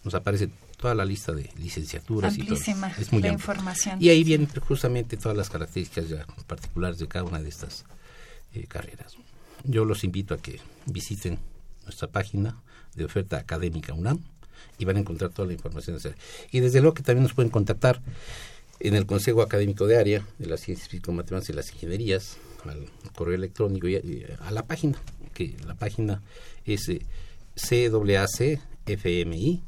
nos 0.04 0.14
aparece 0.14 0.50
toda 0.76 0.94
la 0.94 1.04
lista 1.04 1.32
de 1.32 1.50
licenciaturas 1.56 2.36
y 2.38 2.44
todo. 2.44 2.58
Es 2.98 3.12
muy 3.12 3.22
la 3.22 3.32
información. 3.32 4.00
Y 4.00 4.10
ahí 4.10 4.22
vienen 4.22 4.48
justamente 4.48 5.16
todas 5.16 5.36
las 5.36 5.50
características 5.50 6.08
ya 6.08 6.26
particulares 6.46 6.98
de 6.98 7.08
cada 7.08 7.24
una 7.24 7.40
de 7.40 7.48
estas 7.48 7.84
eh, 8.54 8.66
carreras. 8.68 9.16
Yo 9.64 9.84
los 9.84 10.04
invito 10.04 10.34
a 10.34 10.38
que 10.38 10.60
visiten 10.84 11.38
nuestra 11.82 12.08
página 12.08 12.62
de 12.94 13.04
oferta 13.04 13.38
académica 13.38 13.94
UNAM 13.94 14.20
y 14.78 14.84
van 14.84 14.96
a 14.96 15.00
encontrar 15.00 15.30
toda 15.30 15.48
la 15.48 15.54
información. 15.54 15.98
Y 16.50 16.60
desde 16.60 16.80
luego 16.80 16.94
que 16.94 17.02
también 17.02 17.24
nos 17.24 17.34
pueden 17.34 17.50
contactar 17.50 18.00
en 18.80 18.94
el 18.94 19.06
Consejo 19.06 19.42
Académico 19.42 19.86
de 19.86 19.98
Área 19.98 20.26
de 20.38 20.46
las 20.46 20.60
Ciencias 20.60 20.88
Físico-Matemáticas 20.88 21.50
y 21.50 21.52
las 21.54 21.72
Ingenierías, 21.72 22.36
al 22.64 22.88
correo 23.14 23.34
electrónico 23.34 23.88
y 23.88 24.24
a, 24.40 24.50
la 24.50 24.66
página, 24.66 25.00
que 25.34 25.56
la 25.66 25.74
página 25.74 26.22
es 26.64 26.88
eh, 26.88 27.02
CAACFMI 27.56 29.62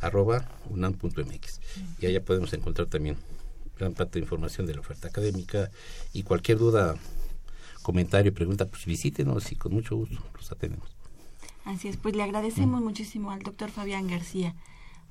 arroba 0.00 0.48
unam.mx. 0.70 1.60
Y 2.00 2.06
allá 2.06 2.22
podemos 2.22 2.52
encontrar 2.52 2.88
también 2.88 3.16
gran 3.78 3.94
parte 3.94 4.18
de 4.18 4.24
información 4.24 4.66
de 4.66 4.74
la 4.74 4.80
oferta 4.80 5.08
académica 5.08 5.70
y 6.12 6.22
cualquier 6.22 6.58
duda, 6.58 6.96
comentario, 7.82 8.32
pregunta, 8.32 8.66
pues 8.66 8.84
visítenos 8.84 9.50
y 9.52 9.56
con 9.56 9.72
mucho 9.72 9.96
gusto 9.96 10.22
los 10.34 10.52
atendemos. 10.52 10.88
Así 11.64 11.88
es, 11.88 11.96
pues 11.96 12.14
le 12.14 12.22
agradecemos 12.22 12.80
muchísimo 12.80 13.32
al 13.32 13.42
doctor 13.42 13.70
Fabián 13.70 14.06
García 14.06 14.54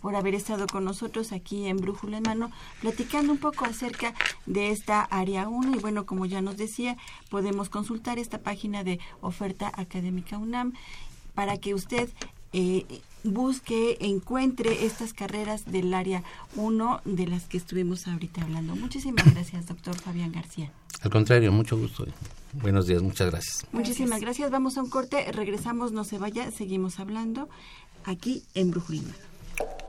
por 0.06 0.16
haber 0.16 0.36
estado 0.36 0.68
con 0.68 0.86
nosotros 0.86 1.32
aquí 1.32 1.66
en 1.66 1.78
Brújula 1.78 2.18
en 2.18 2.24
Mano, 2.24 2.52
platicando 2.80 3.32
un 3.32 3.40
poco 3.40 3.66
acerca 3.66 4.14
de 4.46 4.70
esta 4.70 5.02
área 5.02 5.48
1. 5.48 5.78
Y 5.78 5.80
bueno, 5.80 6.06
como 6.06 6.28
ya 6.28 6.42
nos 6.42 6.58
decía, 6.58 6.96
podemos 7.32 7.70
consultar 7.70 8.20
esta 8.20 8.38
página 8.38 8.84
de 8.84 9.00
oferta 9.22 9.72
académica 9.74 10.38
UNAM 10.38 10.74
para 11.34 11.58
que 11.58 11.74
usted 11.74 12.08
eh, 12.54 12.86
busque, 13.24 13.98
encuentre 14.00 14.86
estas 14.86 15.12
carreras 15.12 15.66
del 15.66 15.92
área 15.92 16.22
1 16.56 17.02
de 17.06 17.26
las 17.26 17.46
que 17.46 17.58
estuvimos 17.58 18.08
ahorita 18.08 18.44
hablando. 18.44 18.76
Muchísimas 18.76 19.26
gracias, 19.34 19.66
doctor 19.66 19.96
Fabián 19.96 20.32
García. 20.32 20.72
Al 21.02 21.10
contrario, 21.10 21.52
mucho 21.52 21.80
gusto. 21.80 22.06
Buenos 22.54 22.86
días, 22.86 23.02
muchas 23.02 23.32
gracias. 23.32 23.66
Muchísimas 23.72 24.22
gracias. 24.22 24.52
Vamos 24.52 24.78
a 24.78 24.84
un 24.84 24.90
corte, 24.92 25.32
regresamos, 25.32 25.94
no 25.94 26.04
se 26.04 26.20
vaya, 26.20 26.52
seguimos 26.52 27.00
hablando 27.00 27.50
aquí 28.04 28.44
en 28.54 28.70
Brujulina. 28.70 29.16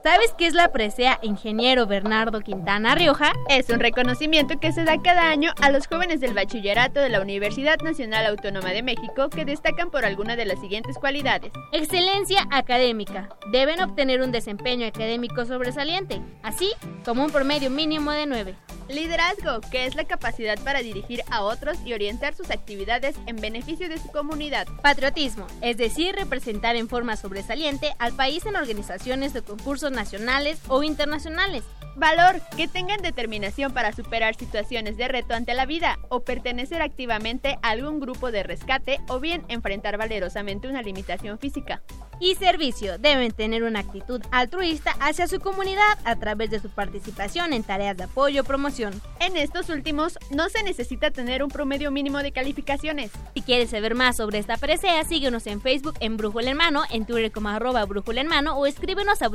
¿Sabes 0.03 0.35
qué 0.39 0.47
es 0.47 0.55
la 0.55 0.71
presea 0.71 1.19
Ingeniero 1.23 1.87
Bernardo 1.87 2.41
Quintana 2.41 2.95
Rioja? 2.95 3.33
Es 3.49 3.69
un 3.71 3.81
reconocimiento 3.81 4.61
que 4.61 4.73
se 4.73 4.85
da 4.85 5.01
cada 5.03 5.31
año 5.31 5.53
a 5.61 5.71
los 5.71 5.89
jóvenes 5.89 6.21
del 6.21 6.35
bachillerato 6.35 7.01
de 7.01 7.09
la 7.09 7.21
Universidad 7.21 7.79
Nacional 7.81 8.27
Autónoma 8.27 8.71
de 8.71 8.83
México 8.83 9.29
que 9.29 9.45
destacan 9.45 9.91
por 9.91 10.05
alguna 10.05 10.37
de 10.37 10.45
las 10.45 10.61
siguientes 10.61 10.97
cualidades. 10.99 11.51
Excelencia 11.73 12.47
académica. 12.51 13.29
Deben 13.51 13.83
obtener 13.83 14.23
un 14.23 14.33
desempeño 14.33 14.87
académico 14.87 15.45
sobresaliente, 15.45 16.21
así 16.43 16.73
como 17.05 17.25
un 17.25 17.31
promedio 17.31 17.71
mínimo 17.71 18.13
de 18.13 18.27
9 18.27 18.57
Liderazgo, 18.89 19.61
que 19.71 19.87
es 19.87 19.97
la 19.97 20.05
capacidad 20.05 20.59
para 20.63 20.81
dirigir 20.81 21.23
a 21.31 21.43
otros 21.43 21.79
y 21.85 21.93
orientar 21.93 22.35
sus 22.35 22.51
actividades 22.51 23.17
en 23.27 23.37
beneficio 23.37 23.89
de 23.89 23.99
su 23.99 24.09
comunidad. 24.13 24.69
Patriotismo, 24.83 25.47
es 25.61 25.77
decir, 25.77 26.15
representar 26.15 26.77
en 26.77 26.89
forma 26.89 27.17
sobresaliente 27.17 27.95
al 27.99 28.13
país 28.13 28.47
en 28.47 28.55
organizaciones 28.55 29.33
de 29.33 29.43
concursos 29.43 29.91
nacionales 29.97 30.61
o 30.69 30.85
internacionales. 30.85 31.65
Valor, 31.97 32.43
que 32.55 32.69
tengan 32.69 33.01
determinación 33.01 33.73
para 33.73 33.91
superar 33.91 34.35
situaciones 34.35 34.99
de 34.99 35.09
reto 35.09 35.33
ante 35.33 35.55
la 35.55 35.65
vida 35.65 35.99
o 36.11 36.21
pertenecer 36.21 36.83
activamente 36.83 37.59
a 37.63 37.71
algún 37.71 38.01
grupo 38.01 38.31
de 38.31 38.43
rescate 38.43 39.01
o 39.09 39.19
bien 39.19 39.47
enfrentar 39.49 39.97
valerosamente 39.97 40.69
una 40.69 40.83
limitación 40.83 41.39
física. 41.39 41.83
Y 42.21 42.35
servicio, 42.35 42.99
deben 42.99 43.33
tener 43.33 43.63
una 43.63 43.81
actitud 43.81 44.23
altruista 44.31 44.93
hacia 45.01 45.27
su 45.27 45.41
comunidad 45.41 45.99
a 46.05 46.17
través 46.17 46.51
de 46.51 46.61
su 46.61 46.69
participación 46.71 47.55
en 47.55 47.63
tareas 47.63 47.97
de 47.97 48.05
apoyo 48.05 48.43
o 48.43 48.45
promoción. 48.45 49.01
En 49.21 49.37
estos 49.37 49.71
últimos, 49.71 50.19
no 50.31 50.51
se 50.51 50.63
necesita 50.63 51.11
tener 51.11 51.43
un 51.43 51.51
promedio 51.51 51.91
mínimo 51.91 52.19
de 52.19 52.33
calificaciones. 52.33 53.11
Si 53.35 53.41
quieres 53.41 53.71
saber 53.71 53.95
más 53.95 54.17
sobre 54.17 54.39
esta 54.39 54.59
presea, 54.59 55.03
síguenos 55.05 55.47
en 55.47 55.63
Facebook 55.63 55.97
en 56.01 56.19
Brújula 56.19 56.51
en 56.51 56.57
Mano, 56.59 56.85
en 56.91 57.07
Twitter 57.07 57.33
como 57.33 57.49
arroba 57.49 57.85
Brújula 57.85 58.21
en 58.21 58.29
Mano 58.29 58.57
o 58.59 58.67
escríbenos 58.67 59.23
a 59.23 59.29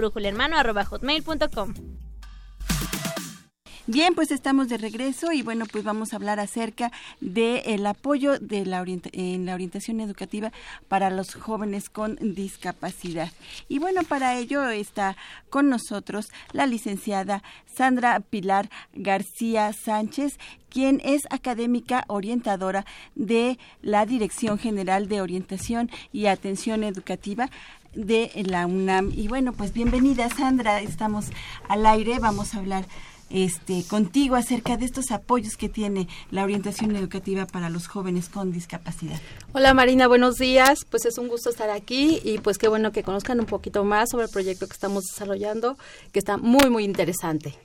Bien, 3.87 4.13
pues 4.15 4.31
estamos 4.31 4.69
de 4.69 4.77
regreso 4.77 5.31
y 5.31 5.41
bueno, 5.41 5.65
pues 5.69 5.83
vamos 5.83 6.13
a 6.13 6.15
hablar 6.15 6.39
acerca 6.39 6.91
del 7.19 7.85
apoyo 7.85 8.39
de 8.39 8.65
la 8.65 8.85
en 9.11 9.45
la 9.45 9.53
orientación 9.53 9.99
educativa 9.99 10.51
para 10.87 11.09
los 11.09 11.33
jóvenes 11.33 11.89
con 11.89 12.15
discapacidad. 12.21 13.31
Y 13.67 13.79
bueno, 13.79 14.03
para 14.03 14.37
ello 14.37 14.69
está 14.69 15.17
con 15.49 15.67
nosotros 15.67 16.27
la 16.53 16.67
licenciada 16.67 17.43
Sandra 17.65 18.19
Pilar 18.19 18.69
García 18.93 19.73
Sánchez, 19.73 20.37
quien 20.69 21.01
es 21.03 21.23
académica 21.29 22.05
orientadora 22.07 22.85
de 23.15 23.59
la 23.81 24.05
Dirección 24.05 24.57
General 24.57 25.09
de 25.09 25.21
Orientación 25.21 25.89
y 26.13 26.27
Atención 26.27 26.83
Educativa 26.83 27.49
de 27.93 28.31
la 28.45 28.65
UNAM. 28.65 29.11
Y 29.15 29.27
bueno, 29.27 29.53
pues 29.53 29.73
bienvenida 29.73 30.29
Sandra, 30.29 30.81
estamos 30.81 31.27
al 31.67 31.85
aire, 31.85 32.19
vamos 32.19 32.53
a 32.53 32.59
hablar 32.59 32.85
este, 33.29 33.83
contigo 33.83 34.35
acerca 34.35 34.77
de 34.77 34.85
estos 34.85 35.11
apoyos 35.11 35.55
que 35.55 35.69
tiene 35.69 36.07
la 36.31 36.43
orientación 36.43 36.95
educativa 36.95 37.45
para 37.45 37.69
los 37.69 37.87
jóvenes 37.87 38.29
con 38.29 38.51
discapacidad. 38.51 39.19
Hola 39.53 39.73
Marina, 39.73 40.07
buenos 40.07 40.37
días. 40.37 40.85
Pues 40.89 41.05
es 41.05 41.17
un 41.17 41.27
gusto 41.27 41.49
estar 41.49 41.69
aquí 41.69 42.19
y 42.23 42.39
pues 42.39 42.57
qué 42.57 42.67
bueno 42.67 42.91
que 42.91 43.03
conozcan 43.03 43.39
un 43.39 43.45
poquito 43.45 43.83
más 43.83 44.09
sobre 44.09 44.25
el 44.25 44.31
proyecto 44.31 44.67
que 44.67 44.73
estamos 44.73 45.05
desarrollando, 45.05 45.77
que 46.11 46.19
está 46.19 46.37
muy, 46.37 46.69
muy 46.69 46.83
interesante. 46.83 47.57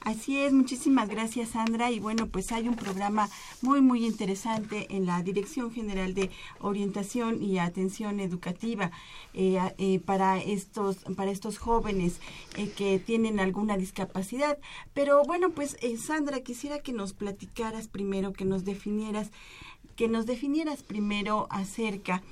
Así 0.00 0.38
es, 0.38 0.52
muchísimas 0.52 1.08
gracias 1.08 1.50
Sandra. 1.50 1.90
Y 1.90 2.00
bueno, 2.00 2.28
pues 2.28 2.52
hay 2.52 2.68
un 2.68 2.76
programa 2.76 3.28
muy, 3.62 3.80
muy 3.80 4.06
interesante 4.06 4.86
en 4.90 5.06
la 5.06 5.22
Dirección 5.22 5.70
General 5.70 6.14
de 6.14 6.30
Orientación 6.60 7.42
y 7.42 7.58
Atención 7.58 8.20
Educativa 8.20 8.90
eh, 9.34 9.58
eh, 9.76 10.00
para, 10.00 10.38
estos, 10.38 10.98
para 11.16 11.30
estos 11.30 11.58
jóvenes 11.58 12.20
eh, 12.56 12.70
que 12.76 12.98
tienen 12.98 13.40
alguna 13.40 13.76
discapacidad. 13.76 14.58
Pero 14.94 15.22
bueno, 15.24 15.50
pues 15.50 15.76
Sandra, 15.98 16.40
quisiera 16.40 16.78
que 16.78 16.92
nos 16.92 17.12
platicaras 17.12 17.88
primero, 17.88 18.32
que 18.32 18.44
nos 18.44 18.64
definieras, 18.64 19.30
que 19.96 20.08
nos 20.08 20.26
definieras 20.26 20.82
primero 20.82 21.48
acerca 21.50 22.22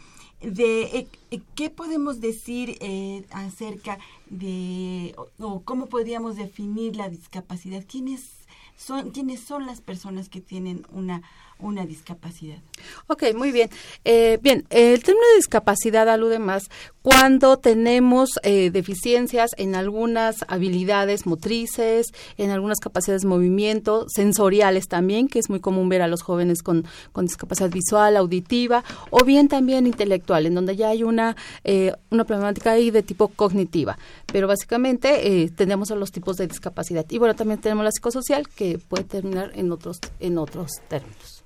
eh, 0.46 1.08
eh, 1.32 1.40
qué 1.56 1.70
podemos 1.70 2.20
decir 2.20 2.78
eh, 2.80 3.24
acerca 3.30 3.98
de 4.30 5.14
o, 5.38 5.62
cómo 5.62 5.86
podríamos 5.86 6.36
definir 6.36 6.94
la 6.94 7.08
discapacidad 7.08 7.84
quiénes 7.88 8.30
son 8.76 9.10
quiénes 9.10 9.40
son 9.40 9.66
las 9.66 9.80
personas 9.80 10.28
que 10.28 10.40
tienen 10.40 10.86
una 10.92 11.22
una 11.58 11.86
discapacidad. 11.86 12.58
Ok, 13.06 13.24
muy 13.34 13.50
bien. 13.50 13.70
Eh, 14.04 14.38
bien, 14.42 14.66
el 14.70 15.02
término 15.02 15.26
de 15.30 15.36
discapacidad 15.36 16.08
alude 16.08 16.38
más 16.38 16.68
cuando 17.02 17.56
tenemos 17.56 18.30
eh, 18.42 18.70
deficiencias 18.70 19.52
en 19.56 19.74
algunas 19.74 20.44
habilidades 20.48 21.24
motrices, 21.24 22.08
en 22.36 22.50
algunas 22.50 22.78
capacidades 22.78 23.22
de 23.22 23.28
movimiento, 23.28 24.06
sensoriales 24.08 24.88
también, 24.88 25.28
que 25.28 25.38
es 25.38 25.48
muy 25.48 25.60
común 25.60 25.88
ver 25.88 26.02
a 26.02 26.08
los 26.08 26.22
jóvenes 26.22 26.62
con, 26.62 26.84
con 27.12 27.26
discapacidad 27.26 27.70
visual, 27.70 28.16
auditiva, 28.16 28.84
o 29.10 29.24
bien 29.24 29.48
también 29.48 29.86
intelectual, 29.86 30.46
en 30.46 30.54
donde 30.54 30.76
ya 30.76 30.88
hay 30.88 31.04
una, 31.04 31.36
eh, 31.64 31.92
una 32.10 32.24
problemática 32.24 32.72
ahí 32.72 32.90
de 32.90 33.02
tipo 33.02 33.28
cognitiva. 33.28 33.98
Pero 34.26 34.48
básicamente 34.48 35.50
tenemos 35.54 35.90
a 35.92 35.94
los 35.94 36.10
tipos 36.10 36.36
de 36.36 36.48
discapacidad. 36.48 37.06
Y 37.08 37.18
bueno, 37.18 37.34
también 37.34 37.60
tenemos 37.60 37.84
la 37.84 37.92
psicosocial, 37.92 38.48
que 38.48 38.78
puede 38.78 39.04
terminar 39.04 39.52
en 39.54 39.70
otros, 39.70 40.00
en 40.18 40.38
otros 40.38 40.72
términos. 40.88 41.45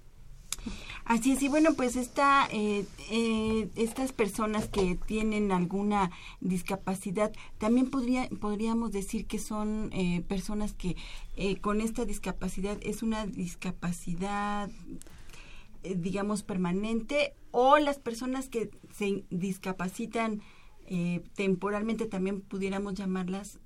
Así 1.10 1.32
es, 1.32 1.42
y 1.42 1.48
bueno, 1.48 1.74
pues 1.74 1.96
está, 1.96 2.46
eh, 2.52 2.86
eh, 3.10 3.68
estas 3.74 4.12
personas 4.12 4.68
que 4.68 4.96
tienen 5.08 5.50
alguna 5.50 6.12
discapacidad, 6.40 7.32
también 7.58 7.90
podría, 7.90 8.28
podríamos 8.40 8.92
decir 8.92 9.26
que 9.26 9.40
son 9.40 9.90
eh, 9.92 10.22
personas 10.28 10.72
que 10.72 10.94
con 11.62 11.80
esta 11.80 12.04
discapacidad 12.04 12.78
es 12.82 13.02
una 13.02 13.26
discapacidad, 13.26 14.70
digamos, 15.82 16.44
permanente, 16.44 17.34
o 17.50 17.78
las 17.78 17.98
personas 17.98 18.48
que 18.48 18.70
se 18.96 19.24
discapacitan 19.30 20.42
temporalmente 21.34 22.06
también 22.06 22.40
pudiéramos 22.40 22.94
llamarlas 22.94 23.58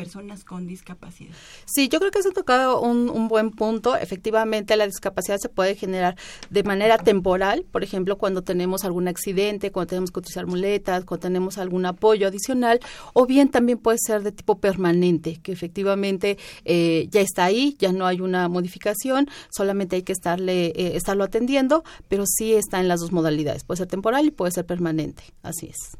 personas 0.00 0.44
con 0.44 0.66
discapacidad. 0.66 1.34
Sí, 1.66 1.88
yo 1.88 1.98
creo 1.98 2.10
que 2.10 2.22
se 2.22 2.30
ha 2.30 2.32
tocado 2.32 2.80
un, 2.80 3.10
un, 3.10 3.28
buen 3.28 3.50
punto. 3.50 3.96
Efectivamente, 3.96 4.74
la 4.76 4.86
discapacidad 4.86 5.36
se 5.36 5.50
puede 5.50 5.74
generar 5.74 6.16
de 6.48 6.62
manera 6.62 6.96
temporal, 6.96 7.66
por 7.70 7.84
ejemplo, 7.84 8.16
cuando 8.16 8.42
tenemos 8.42 8.84
algún 8.84 9.08
accidente, 9.08 9.70
cuando 9.70 9.88
tenemos 9.90 10.10
que 10.10 10.20
utilizar 10.20 10.46
muletas, 10.46 11.04
cuando 11.04 11.20
tenemos 11.20 11.58
algún 11.58 11.84
apoyo 11.84 12.28
adicional, 12.28 12.80
o 13.12 13.26
bien 13.26 13.50
también 13.50 13.78
puede 13.78 13.98
ser 13.98 14.22
de 14.22 14.32
tipo 14.32 14.58
permanente, 14.58 15.38
que 15.42 15.52
efectivamente 15.52 16.38
eh, 16.64 17.06
ya 17.10 17.20
está 17.20 17.44
ahí, 17.44 17.76
ya 17.78 17.92
no 17.92 18.06
hay 18.06 18.22
una 18.22 18.48
modificación, 18.48 19.28
solamente 19.50 19.96
hay 19.96 20.02
que 20.02 20.12
estarle, 20.12 20.68
eh, 20.68 20.96
estarlo 20.96 21.24
atendiendo, 21.24 21.84
pero 22.08 22.24
sí 22.26 22.54
está 22.54 22.80
en 22.80 22.88
las 22.88 23.00
dos 23.00 23.12
modalidades, 23.12 23.64
puede 23.64 23.78
ser 23.78 23.88
temporal 23.88 24.24
y 24.24 24.30
puede 24.30 24.52
ser 24.52 24.64
permanente. 24.64 25.24
Así 25.42 25.66
es. 25.66 25.96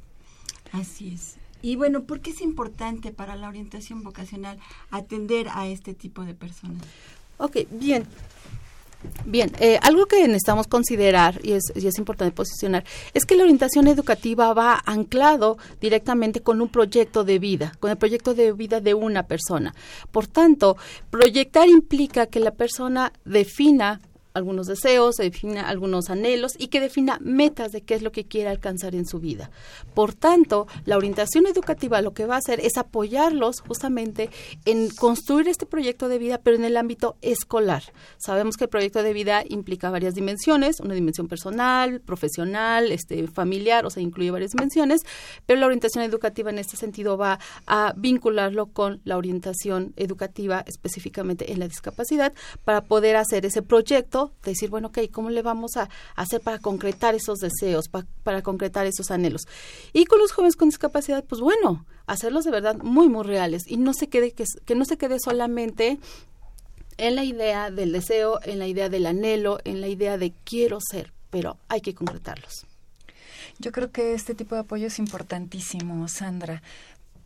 Así 0.72 1.12
es. 1.14 1.39
Y 1.62 1.76
bueno, 1.76 2.04
¿por 2.04 2.20
qué 2.20 2.30
es 2.30 2.40
importante 2.40 3.12
para 3.12 3.36
la 3.36 3.48
orientación 3.48 4.02
vocacional 4.02 4.58
atender 4.90 5.48
a 5.52 5.66
este 5.66 5.94
tipo 5.94 6.24
de 6.24 6.34
personas? 6.34 6.82
Ok, 7.38 7.58
bien. 7.70 8.06
Bien, 9.24 9.50
eh, 9.60 9.78
algo 9.80 10.04
que 10.04 10.20
necesitamos 10.26 10.66
considerar 10.66 11.40
y 11.42 11.52
es, 11.52 11.72
y 11.74 11.86
es 11.86 11.96
importante 11.98 12.34
posicionar 12.34 12.84
es 13.14 13.24
que 13.24 13.34
la 13.34 13.44
orientación 13.44 13.88
educativa 13.88 14.52
va 14.52 14.82
anclado 14.84 15.56
directamente 15.80 16.40
con 16.40 16.60
un 16.60 16.68
proyecto 16.68 17.24
de 17.24 17.38
vida, 17.38 17.72
con 17.80 17.90
el 17.90 17.96
proyecto 17.96 18.34
de 18.34 18.52
vida 18.52 18.80
de 18.80 18.92
una 18.92 19.22
persona. 19.22 19.74
Por 20.10 20.26
tanto, 20.26 20.76
proyectar 21.08 21.66
implica 21.68 22.26
que 22.26 22.40
la 22.40 22.50
persona 22.50 23.12
defina 23.24 24.02
algunos 24.34 24.66
deseos, 24.66 25.16
defina 25.16 25.68
algunos 25.68 26.10
anhelos 26.10 26.52
y 26.58 26.68
que 26.68 26.80
defina 26.80 27.18
metas 27.20 27.72
de 27.72 27.82
qué 27.82 27.94
es 27.94 28.02
lo 28.02 28.12
que 28.12 28.24
quiere 28.24 28.48
alcanzar 28.48 28.94
en 28.94 29.06
su 29.06 29.18
vida. 29.18 29.50
Por 29.94 30.14
tanto, 30.14 30.66
la 30.84 30.96
orientación 30.96 31.46
educativa 31.46 32.02
lo 32.02 32.14
que 32.14 32.26
va 32.26 32.36
a 32.36 32.38
hacer 32.38 32.60
es 32.60 32.76
apoyarlos 32.76 33.60
justamente 33.60 34.30
en 34.64 34.90
construir 34.90 35.48
este 35.48 35.66
proyecto 35.66 36.08
de 36.08 36.18
vida, 36.18 36.40
pero 36.42 36.56
en 36.56 36.64
el 36.64 36.76
ámbito 36.76 37.16
escolar. 37.22 37.82
Sabemos 38.18 38.56
que 38.56 38.64
el 38.64 38.70
proyecto 38.70 39.02
de 39.02 39.12
vida 39.12 39.42
implica 39.48 39.90
varias 39.90 40.14
dimensiones, 40.14 40.80
una 40.80 40.94
dimensión 40.94 41.28
personal, 41.28 42.00
profesional, 42.00 42.92
este, 42.92 43.26
familiar, 43.28 43.86
o 43.86 43.90
sea, 43.90 44.02
incluye 44.02 44.30
varias 44.30 44.52
dimensiones, 44.52 45.02
pero 45.46 45.60
la 45.60 45.66
orientación 45.66 46.04
educativa 46.04 46.50
en 46.50 46.58
este 46.58 46.76
sentido 46.76 47.16
va 47.16 47.38
a 47.66 47.94
vincularlo 47.96 48.66
con 48.66 49.00
la 49.04 49.16
orientación 49.16 49.92
educativa 49.96 50.64
específicamente 50.66 51.52
en 51.52 51.58
la 51.58 51.68
discapacidad 51.68 52.32
para 52.64 52.82
poder 52.82 53.16
hacer 53.16 53.46
ese 53.46 53.62
proyecto 53.62 54.19
decir, 54.44 54.70
bueno, 54.70 54.88
ok, 54.88 54.98
¿cómo 55.12 55.30
le 55.30 55.42
vamos 55.42 55.76
a 55.76 55.88
hacer 56.16 56.40
para 56.40 56.58
concretar 56.58 57.14
esos 57.14 57.38
deseos, 57.38 57.86
para 58.22 58.42
concretar 58.42 58.86
esos 58.86 59.10
anhelos? 59.10 59.42
Y 59.92 60.04
con 60.04 60.18
los 60.18 60.32
jóvenes 60.32 60.56
con 60.56 60.68
discapacidad, 60.68 61.24
pues 61.24 61.40
bueno, 61.40 61.84
hacerlos 62.06 62.44
de 62.44 62.50
verdad 62.50 62.76
muy, 62.82 63.08
muy 63.08 63.24
reales 63.24 63.62
y 63.66 63.76
no 63.76 63.92
se 63.94 64.08
quede, 64.08 64.32
que, 64.32 64.44
que 64.64 64.74
no 64.74 64.84
se 64.84 64.98
quede 64.98 65.18
solamente 65.18 65.98
en 66.98 67.14
la 67.16 67.24
idea 67.24 67.70
del 67.70 67.92
deseo, 67.92 68.40
en 68.42 68.58
la 68.58 68.66
idea 68.66 68.88
del 68.88 69.06
anhelo, 69.06 69.58
en 69.64 69.80
la 69.80 69.88
idea 69.88 70.18
de 70.18 70.32
quiero 70.44 70.78
ser, 70.80 71.12
pero 71.30 71.56
hay 71.68 71.80
que 71.80 71.94
concretarlos. 71.94 72.66
Yo 73.58 73.72
creo 73.72 73.90
que 73.90 74.14
este 74.14 74.34
tipo 74.34 74.54
de 74.54 74.62
apoyo 74.62 74.86
es 74.86 74.98
importantísimo, 74.98 76.08
Sandra, 76.08 76.62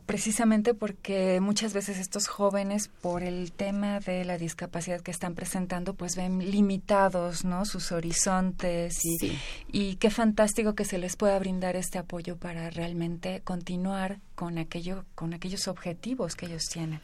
precisamente 0.06 0.74
porque 0.74 1.40
muchas 1.40 1.72
veces 1.72 1.98
estos 1.98 2.26
jóvenes 2.28 2.88
por 2.88 3.22
el 3.22 3.52
tema 3.52 4.00
de 4.00 4.24
la 4.24 4.38
discapacidad 4.38 5.00
que 5.00 5.10
están 5.10 5.34
presentando 5.34 5.94
pues 5.94 6.16
ven 6.16 6.38
limitados 6.50 7.44
no 7.44 7.64
sus 7.64 7.92
horizontes 7.92 9.04
y, 9.04 9.38
y 9.72 9.96
qué 9.96 10.10
fantástico 10.10 10.74
que 10.74 10.84
se 10.84 10.98
les 10.98 11.16
pueda 11.16 11.38
brindar 11.38 11.76
este 11.76 11.98
apoyo 11.98 12.36
para 12.36 12.70
realmente 12.70 13.40
continuar 13.42 14.20
con 14.34 14.58
aquello 14.58 15.04
con 15.14 15.34
aquellos 15.34 15.68
objetivos 15.68 16.36
que 16.36 16.46
ellos 16.46 16.64
tienen. 16.70 17.00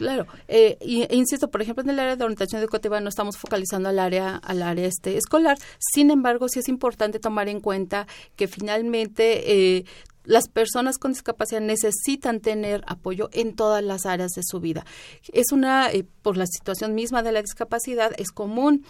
Claro, 0.00 0.26
eh, 0.48 0.78
y, 0.80 1.02
e 1.02 1.14
insisto, 1.14 1.50
por 1.50 1.60
ejemplo, 1.60 1.84
en 1.84 1.90
el 1.90 1.98
área 1.98 2.16
de 2.16 2.24
orientación 2.24 2.58
educativa 2.62 3.00
no 3.00 3.10
estamos 3.10 3.36
focalizando 3.36 3.90
al 3.90 3.98
área 3.98 4.36
al 4.36 4.62
área 4.62 4.86
este 4.86 5.18
escolar. 5.18 5.58
Sin 5.78 6.10
embargo, 6.10 6.48
sí 6.48 6.60
es 6.60 6.68
importante 6.68 7.18
tomar 7.18 7.50
en 7.50 7.60
cuenta 7.60 8.06
que 8.34 8.48
finalmente 8.48 9.52
eh, 9.76 9.84
las 10.24 10.48
personas 10.48 10.98
con 10.98 11.12
discapacidad 11.12 11.60
necesitan 11.60 12.40
tener 12.40 12.82
apoyo 12.86 13.30
en 13.32 13.54
todas 13.54 13.82
las 13.82 14.06
áreas 14.06 14.32
de 14.32 14.42
su 14.44 14.60
vida. 14.60 14.84
Es 15.32 15.52
una, 15.52 15.90
eh, 15.90 16.06
por 16.22 16.36
la 16.36 16.46
situación 16.46 16.94
misma 16.94 17.22
de 17.22 17.32
la 17.32 17.42
discapacidad, 17.42 18.12
es 18.18 18.30
común 18.30 18.84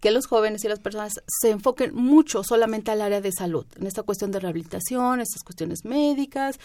que 0.00 0.10
los 0.10 0.26
jóvenes 0.26 0.64
y 0.64 0.68
las 0.68 0.80
personas 0.80 1.20
se 1.26 1.50
enfoquen 1.50 1.94
mucho 1.94 2.42
solamente 2.42 2.90
al 2.90 3.02
área 3.02 3.20
de 3.20 3.32
salud, 3.32 3.66
en 3.78 3.86
esta 3.86 4.02
cuestión 4.02 4.30
de 4.30 4.40
rehabilitación, 4.40 5.20
estas 5.20 5.42
cuestiones 5.42 5.84
médicas, 5.84 6.58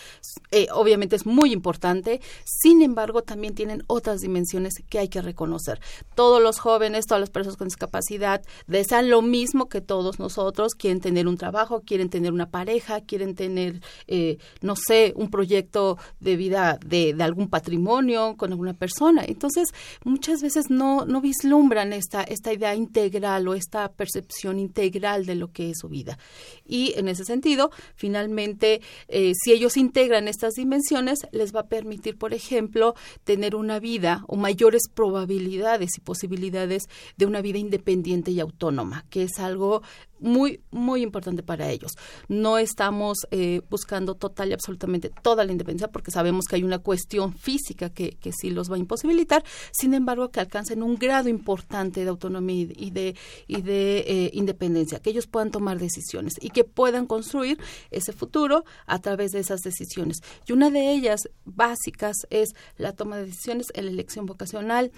eh, 0.51 0.67
obviamente 0.71 1.15
es 1.15 1.25
muy 1.25 1.51
importante, 1.51 2.21
sin 2.45 2.81
embargo 2.81 3.21
también 3.21 3.53
tienen 3.53 3.83
otras 3.87 4.21
dimensiones 4.21 4.73
que 4.89 4.99
hay 4.99 5.09
que 5.09 5.21
reconocer. 5.21 5.79
Todos 6.15 6.41
los 6.41 6.59
jóvenes, 6.59 7.05
todas 7.05 7.19
las 7.19 7.29
personas 7.29 7.57
con 7.57 7.67
discapacidad 7.67 8.41
desean 8.67 9.09
lo 9.09 9.21
mismo 9.21 9.67
que 9.67 9.81
todos 9.81 10.19
nosotros, 10.19 10.73
quieren 10.73 11.01
tener 11.01 11.27
un 11.27 11.37
trabajo, 11.37 11.81
quieren 11.81 12.09
tener 12.09 12.31
una 12.31 12.49
pareja, 12.49 13.01
quieren 13.01 13.35
tener, 13.35 13.81
eh, 14.07 14.37
no 14.61 14.75
sé, 14.75 15.13
un 15.15 15.29
proyecto 15.29 15.97
de 16.19 16.37
vida 16.37 16.79
de, 16.85 17.13
de, 17.13 17.23
algún 17.23 17.49
patrimonio 17.49 18.35
con 18.37 18.51
alguna 18.51 18.73
persona. 18.73 19.23
Entonces, 19.25 19.69
muchas 20.03 20.41
veces 20.41 20.69
no, 20.69 21.05
no 21.05 21.19
vislumbran 21.21 21.91
esta, 21.91 22.23
esta 22.23 22.53
idea 22.53 22.75
integral 22.75 23.24
o 23.25 23.53
esta 23.55 23.91
percepción 23.91 24.59
integral 24.59 25.25
de 25.25 25.35
lo 25.35 25.51
que 25.51 25.71
es 25.71 25.79
su 25.79 25.89
vida. 25.89 26.17
Y 26.65 26.93
en 26.95 27.07
ese 27.07 27.25
sentido, 27.25 27.71
finalmente, 27.95 28.81
eh, 29.07 29.33
si 29.35 29.51
ellos 29.51 29.77
integran 29.77 30.27
estas 30.27 30.53
dimensiones, 30.53 31.19
les 31.31 31.53
va 31.53 31.61
a 31.61 31.67
permitir, 31.67 32.17
por 32.17 32.33
ejemplo, 32.33 32.93
tener 33.23 33.55
una 33.55 33.79
vida 33.79 34.23
o 34.27 34.35
mayores 34.35 34.83
probabilidades 34.93 35.97
y 35.97 36.01
posibilidades 36.01 36.83
de 37.17 37.25
una 37.25 37.41
vida 37.41 37.57
independiente 37.57 38.31
y 38.31 38.39
autónoma, 38.39 39.05
que 39.09 39.23
es 39.23 39.39
algo 39.39 39.81
muy, 40.25 40.61
muy 40.71 41.01
importante 41.01 41.43
para 41.43 41.69
ellos. 41.69 41.93
No 42.27 42.57
estamos 42.57 43.19
eh, 43.31 43.61
buscando 43.69 44.15
total 44.15 44.49
y 44.49 44.53
absolutamente 44.53 45.11
toda 45.21 45.45
la 45.45 45.51
independencia 45.51 45.87
porque 45.87 46.11
sabemos 46.11 46.45
que 46.45 46.57
hay 46.57 46.63
una 46.63 46.79
cuestión 46.79 47.33
física 47.33 47.89
que, 47.89 48.17
que 48.17 48.31
sí 48.31 48.49
los 48.49 48.69
va 48.69 48.75
a 48.75 48.79
imposibilitar, 48.79 49.43
sin 49.71 49.93
embargo 49.93 50.31
que 50.31 50.39
alcancen 50.39 50.83
un 50.83 50.95
grado 50.95 51.29
importante 51.29 52.03
de 52.03 52.09
autonomía 52.09 52.67
y 52.75 52.91
de, 52.91 53.15
y 53.47 53.61
de 53.61 53.97
eh, 53.99 54.31
independencia, 54.33 54.99
que 54.99 55.09
ellos 55.11 55.27
puedan 55.27 55.51
tomar 55.51 55.79
decisiones 55.79 56.33
y 56.41 56.49
que 56.49 56.63
puedan 56.63 57.05
construir 57.05 57.59
ese 57.91 58.13
futuro 58.13 58.65
a 58.85 58.99
través 58.99 59.31
de 59.31 59.39
esas 59.39 59.61
decisiones. 59.61 60.17
Y 60.47 60.53
una 60.53 60.69
de 60.69 60.91
ellas 60.91 61.21
básicas 61.45 62.15
es 62.29 62.55
la 62.77 62.93
toma 62.93 63.17
de 63.17 63.25
decisiones 63.25 63.67
en 63.73 63.85
la 63.85 63.91
elección 63.91 64.25
vocacional, 64.25 64.91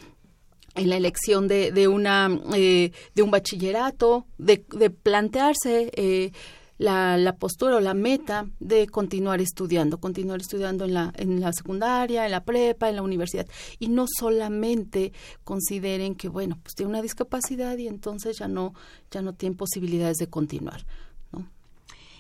en 0.77 0.89
la 0.89 0.97
elección 0.97 1.47
de, 1.47 1.71
de 1.71 1.87
una 1.87 2.29
eh, 2.55 2.91
de 3.15 3.21
un 3.23 3.31
bachillerato, 3.31 4.25
de, 4.37 4.63
de 4.71 4.89
plantearse 4.89 5.91
eh, 5.95 6.31
la, 6.77 7.17
la, 7.17 7.35
postura 7.35 7.77
o 7.77 7.79
la 7.79 7.95
meta 7.95 8.47
de 8.59 8.87
continuar 8.87 9.41
estudiando, 9.41 9.99
continuar 9.99 10.39
estudiando 10.39 10.85
en 10.85 10.93
la, 10.93 11.11
en 11.17 11.41
la 11.41 11.51
secundaria, 11.51 12.25
en 12.25 12.31
la 12.31 12.43
prepa, 12.43 12.87
en 12.89 12.95
la 12.95 13.01
universidad, 13.01 13.47
y 13.79 13.87
no 13.89 14.05
solamente 14.07 15.11
consideren 15.43 16.15
que, 16.15 16.29
bueno, 16.29 16.59
pues 16.61 16.75
tiene 16.75 16.91
una 16.91 17.01
discapacidad 17.01 17.77
y 17.77 17.87
entonces 17.87 18.37
ya 18.37 18.47
no, 18.47 18.73
ya 19.09 19.23
no 19.23 19.33
tienen 19.33 19.57
posibilidades 19.57 20.17
de 20.17 20.27
continuar. 20.27 20.85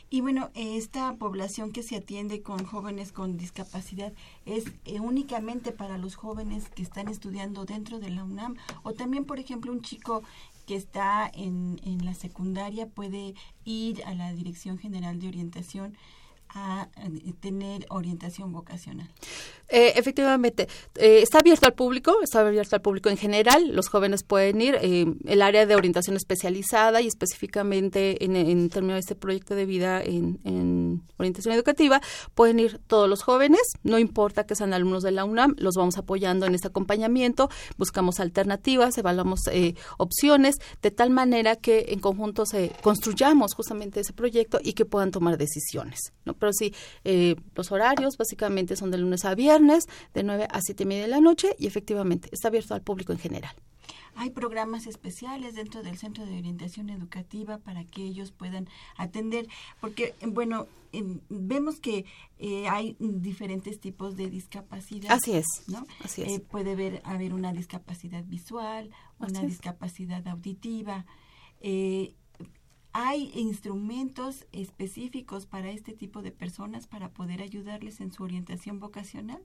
Y 0.09 0.21
bueno, 0.21 0.51
esta 0.53 1.13
población 1.15 1.73
que 1.73 1.83
se 1.83 1.97
atiende 1.97 2.41
con 2.41 2.63
jóvenes 2.65 3.11
con 3.11 3.37
discapacidad 3.37 4.13
es 4.45 4.65
eh, 4.85 5.01
únicamente 5.01 5.73
para 5.73 5.97
los 5.97 6.15
jóvenes 6.15 6.69
que 6.69 6.81
están 6.81 7.09
estudiando 7.09 7.65
dentro 7.65 7.99
de 7.99 8.09
la 8.09 8.23
UNAM 8.23 8.55
o 8.83 8.93
también, 8.93 9.25
por 9.25 9.37
ejemplo, 9.37 9.71
un 9.71 9.81
chico 9.81 10.23
que 10.65 10.75
está 10.75 11.29
en, 11.33 11.79
en 11.83 12.05
la 12.05 12.13
secundaria 12.13 12.87
puede 12.87 13.35
ir 13.65 14.03
a 14.05 14.13
la 14.13 14.31
Dirección 14.33 14.77
General 14.77 15.19
de 15.19 15.27
Orientación 15.27 15.97
a 16.49 16.89
eh, 16.97 17.33
tener 17.39 17.85
orientación 17.89 18.51
vocacional. 18.51 19.09
Eh, 19.69 19.93
efectivamente, 19.97 20.69
eh, 20.95 21.19
está 21.21 21.39
abierto 21.39 21.65
al 21.65 21.73
público, 21.73 22.21
está 22.23 22.39
abierto 22.39 22.77
al 22.77 22.81
público 22.81 23.09
en 23.09 23.17
general, 23.17 23.75
los 23.75 23.89
jóvenes 23.89 24.23
pueden 24.23 24.61
ir, 24.61 24.77
eh, 24.81 25.05
el 25.25 25.41
área 25.41 25.65
de 25.65 25.75
orientación 25.75 26.15
especializada 26.15 27.01
y 27.01 27.07
específicamente 27.07 28.23
en, 28.23 28.69
términos 28.69 28.95
de 28.95 28.99
este 28.99 29.15
proyecto 29.15 29.55
de 29.55 29.65
vida 29.65 30.01
en, 30.01 30.39
en, 30.45 31.03
orientación 31.17 31.53
educativa, 31.53 31.99
pueden 32.33 32.59
ir 32.59 32.79
todos 32.87 33.09
los 33.09 33.23
jóvenes, 33.23 33.61
no 33.83 33.99
importa 33.99 34.45
que 34.45 34.55
sean 34.55 34.73
alumnos 34.73 35.03
de 35.03 35.11
la 35.11 35.25
UNAM, 35.25 35.55
los 35.57 35.75
vamos 35.75 35.97
apoyando 35.97 36.45
en 36.45 36.55
este 36.55 36.69
acompañamiento, 36.69 37.49
buscamos 37.77 38.21
alternativas, 38.21 38.97
evaluamos 38.97 39.41
eh, 39.51 39.75
opciones, 39.97 40.55
de 40.81 40.91
tal 40.91 41.09
manera 41.09 41.57
que 41.57 41.87
en 41.89 41.99
conjunto 41.99 42.45
se 42.45 42.71
construyamos 42.81 43.53
justamente 43.53 43.99
ese 43.99 44.13
proyecto 44.13 44.59
y 44.63 44.73
que 44.73 44.85
puedan 44.85 45.11
tomar 45.11 45.37
decisiones. 45.37 46.13
¿no? 46.23 46.35
Pero 46.39 46.53
sí, 46.53 46.73
eh, 47.03 47.35
los 47.55 47.71
horarios 47.71 48.17
básicamente 48.17 48.75
son 48.75 48.91
de 48.91 48.97
lunes 48.97 49.25
a 49.25 49.35
viernes, 49.35 49.87
de 50.13 50.23
9 50.23 50.47
a 50.49 50.61
7 50.61 50.83
y 50.83 50.85
media 50.85 51.01
de 51.03 51.09
la 51.09 51.21
noche, 51.21 51.55
y 51.57 51.67
efectivamente 51.67 52.29
está 52.31 52.47
abierto 52.47 52.73
al 52.73 52.81
público 52.81 53.11
en 53.11 53.19
general. 53.19 53.55
Hay 54.19 54.31
programas 54.31 54.87
especiales 54.87 55.53
dentro 55.53 55.83
del 55.83 55.97
Centro 55.99 56.25
de 56.25 56.39
Orientación 56.39 56.89
Educativa 56.89 57.59
para 57.59 57.83
que 57.83 58.03
ellos 58.03 58.31
puedan 58.31 58.67
atender, 58.97 59.47
porque, 59.79 60.15
bueno, 60.25 60.65
en, 60.91 61.21
vemos 61.29 61.79
que 61.79 62.05
eh, 62.39 62.67
hay 62.67 62.95
diferentes 62.99 63.79
tipos 63.79 64.15
de 64.15 64.31
discapacidad. 64.31 65.11
Así 65.11 65.33
es. 65.33 65.45
¿no? 65.67 65.85
Así 66.03 66.23
es. 66.23 66.29
Eh, 66.29 66.39
puede 66.39 66.71
haber, 66.71 67.01
haber 67.03 67.31
una 67.33 67.53
discapacidad 67.53 68.23
visual, 68.23 68.89
una 69.19 69.41
discapacidad 69.41 70.27
auditiva. 70.27 71.05
Eh, 71.61 72.15
¿Hay 72.99 73.29
instrumentos 73.35 74.47
específicos 74.51 75.45
para 75.45 75.69
este 75.69 75.93
tipo 75.93 76.23
de 76.23 76.31
personas 76.31 76.87
para 76.87 77.09
poder 77.09 77.43
ayudarles 77.43 77.99
en 77.99 78.11
su 78.11 78.23
orientación 78.23 78.79
vocacional? 78.79 79.37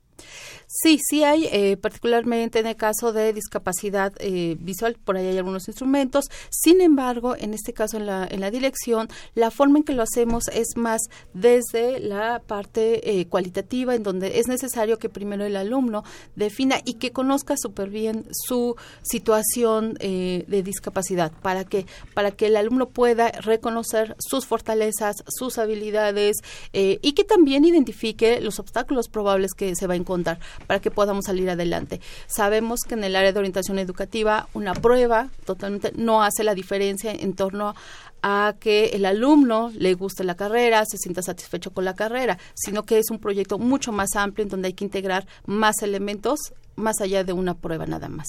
Sí, 0.66 0.98
sí 1.06 1.22
hay, 1.22 1.50
eh, 1.52 1.76
particularmente 1.76 2.60
en 2.60 2.66
el 2.66 2.76
caso 2.76 3.12
de 3.12 3.34
discapacidad 3.34 4.14
eh, 4.20 4.56
visual, 4.58 4.96
por 5.04 5.18
ahí 5.18 5.26
hay 5.26 5.36
algunos 5.36 5.68
instrumentos. 5.68 6.30
Sin 6.48 6.80
embargo, 6.80 7.36
en 7.36 7.52
este 7.52 7.74
caso 7.74 7.98
en 7.98 8.06
la, 8.06 8.26
en 8.26 8.40
la 8.40 8.50
dirección, 8.50 9.08
la 9.34 9.50
forma 9.50 9.80
en 9.80 9.84
que 9.84 9.92
lo 9.92 10.02
hacemos 10.02 10.48
es 10.48 10.68
más 10.76 11.02
desde 11.34 12.00
la 12.00 12.40
parte 12.40 13.20
eh, 13.20 13.26
cualitativa, 13.26 13.94
en 13.94 14.02
donde 14.02 14.38
es 14.38 14.48
necesario 14.48 14.98
que 14.98 15.10
primero 15.10 15.44
el 15.44 15.56
alumno 15.56 16.04
defina 16.36 16.76
y 16.86 16.94
que 16.94 17.12
conozca 17.12 17.56
súper 17.58 17.90
bien 17.90 18.26
su 18.30 18.76
situación 19.02 19.92
de 19.92 20.62
discapacidad, 20.64 21.32
para 21.42 21.64
que, 21.64 21.84
para 22.14 22.30
que 22.30 22.46
el 22.46 22.56
alumno 22.56 22.88
pueda 22.88 23.30
reconocer 23.42 24.16
sus 24.18 24.46
fortalezas, 24.46 25.22
sus 25.26 25.59
habilidades 25.59 26.38
eh, 26.72 26.98
y 27.02 27.12
que 27.12 27.24
también 27.24 27.64
identifique 27.64 28.40
los 28.40 28.59
obstáculos 28.59 29.09
probables 29.09 29.52
que 29.52 29.74
se 29.76 29.87
va 29.87 29.94
a 29.94 29.96
encontrar 29.96 30.38
para 30.66 30.81
que 30.81 30.90
podamos 30.90 31.26
salir 31.26 31.50
adelante. 31.50 32.00
Sabemos 32.26 32.81
que 32.87 32.94
en 32.94 33.05
el 33.05 33.16
área 33.16 33.33
de 33.33 33.38
orientación 33.38 33.78
educativa 33.78 34.48
una 34.55 34.74
prueba 34.74 35.28
totalmente 35.44 35.92
no 35.94 36.22
hace 36.22 36.44
la 36.44 36.55
diferencia 36.55 37.12
en 37.12 37.35
torno 37.35 37.74
a 38.22 38.55
que 38.61 38.87
el 38.87 39.05
alumno 39.05 39.72
le 39.74 39.94
guste 39.94 40.24
la 40.24 40.37
carrera, 40.37 40.85
se 40.85 40.96
sienta 40.96 41.22
satisfecho 41.22 41.72
con 41.72 41.85
la 41.85 41.94
carrera, 41.94 42.38
sino 42.55 42.85
que 42.85 42.98
es 42.98 43.11
un 43.11 43.18
proyecto 43.18 43.59
mucho 43.59 43.92
más 43.92 44.14
amplio 44.14 44.44
en 44.44 44.48
donde 44.48 44.68
hay 44.68 44.74
que 44.74 44.85
integrar 44.85 45.26
más 45.44 45.83
elementos 45.83 46.38
más 46.76 47.00
allá 47.00 47.24
de 47.24 47.33
una 47.33 47.55
prueba 47.55 47.87
nada 47.87 48.09
más. 48.09 48.28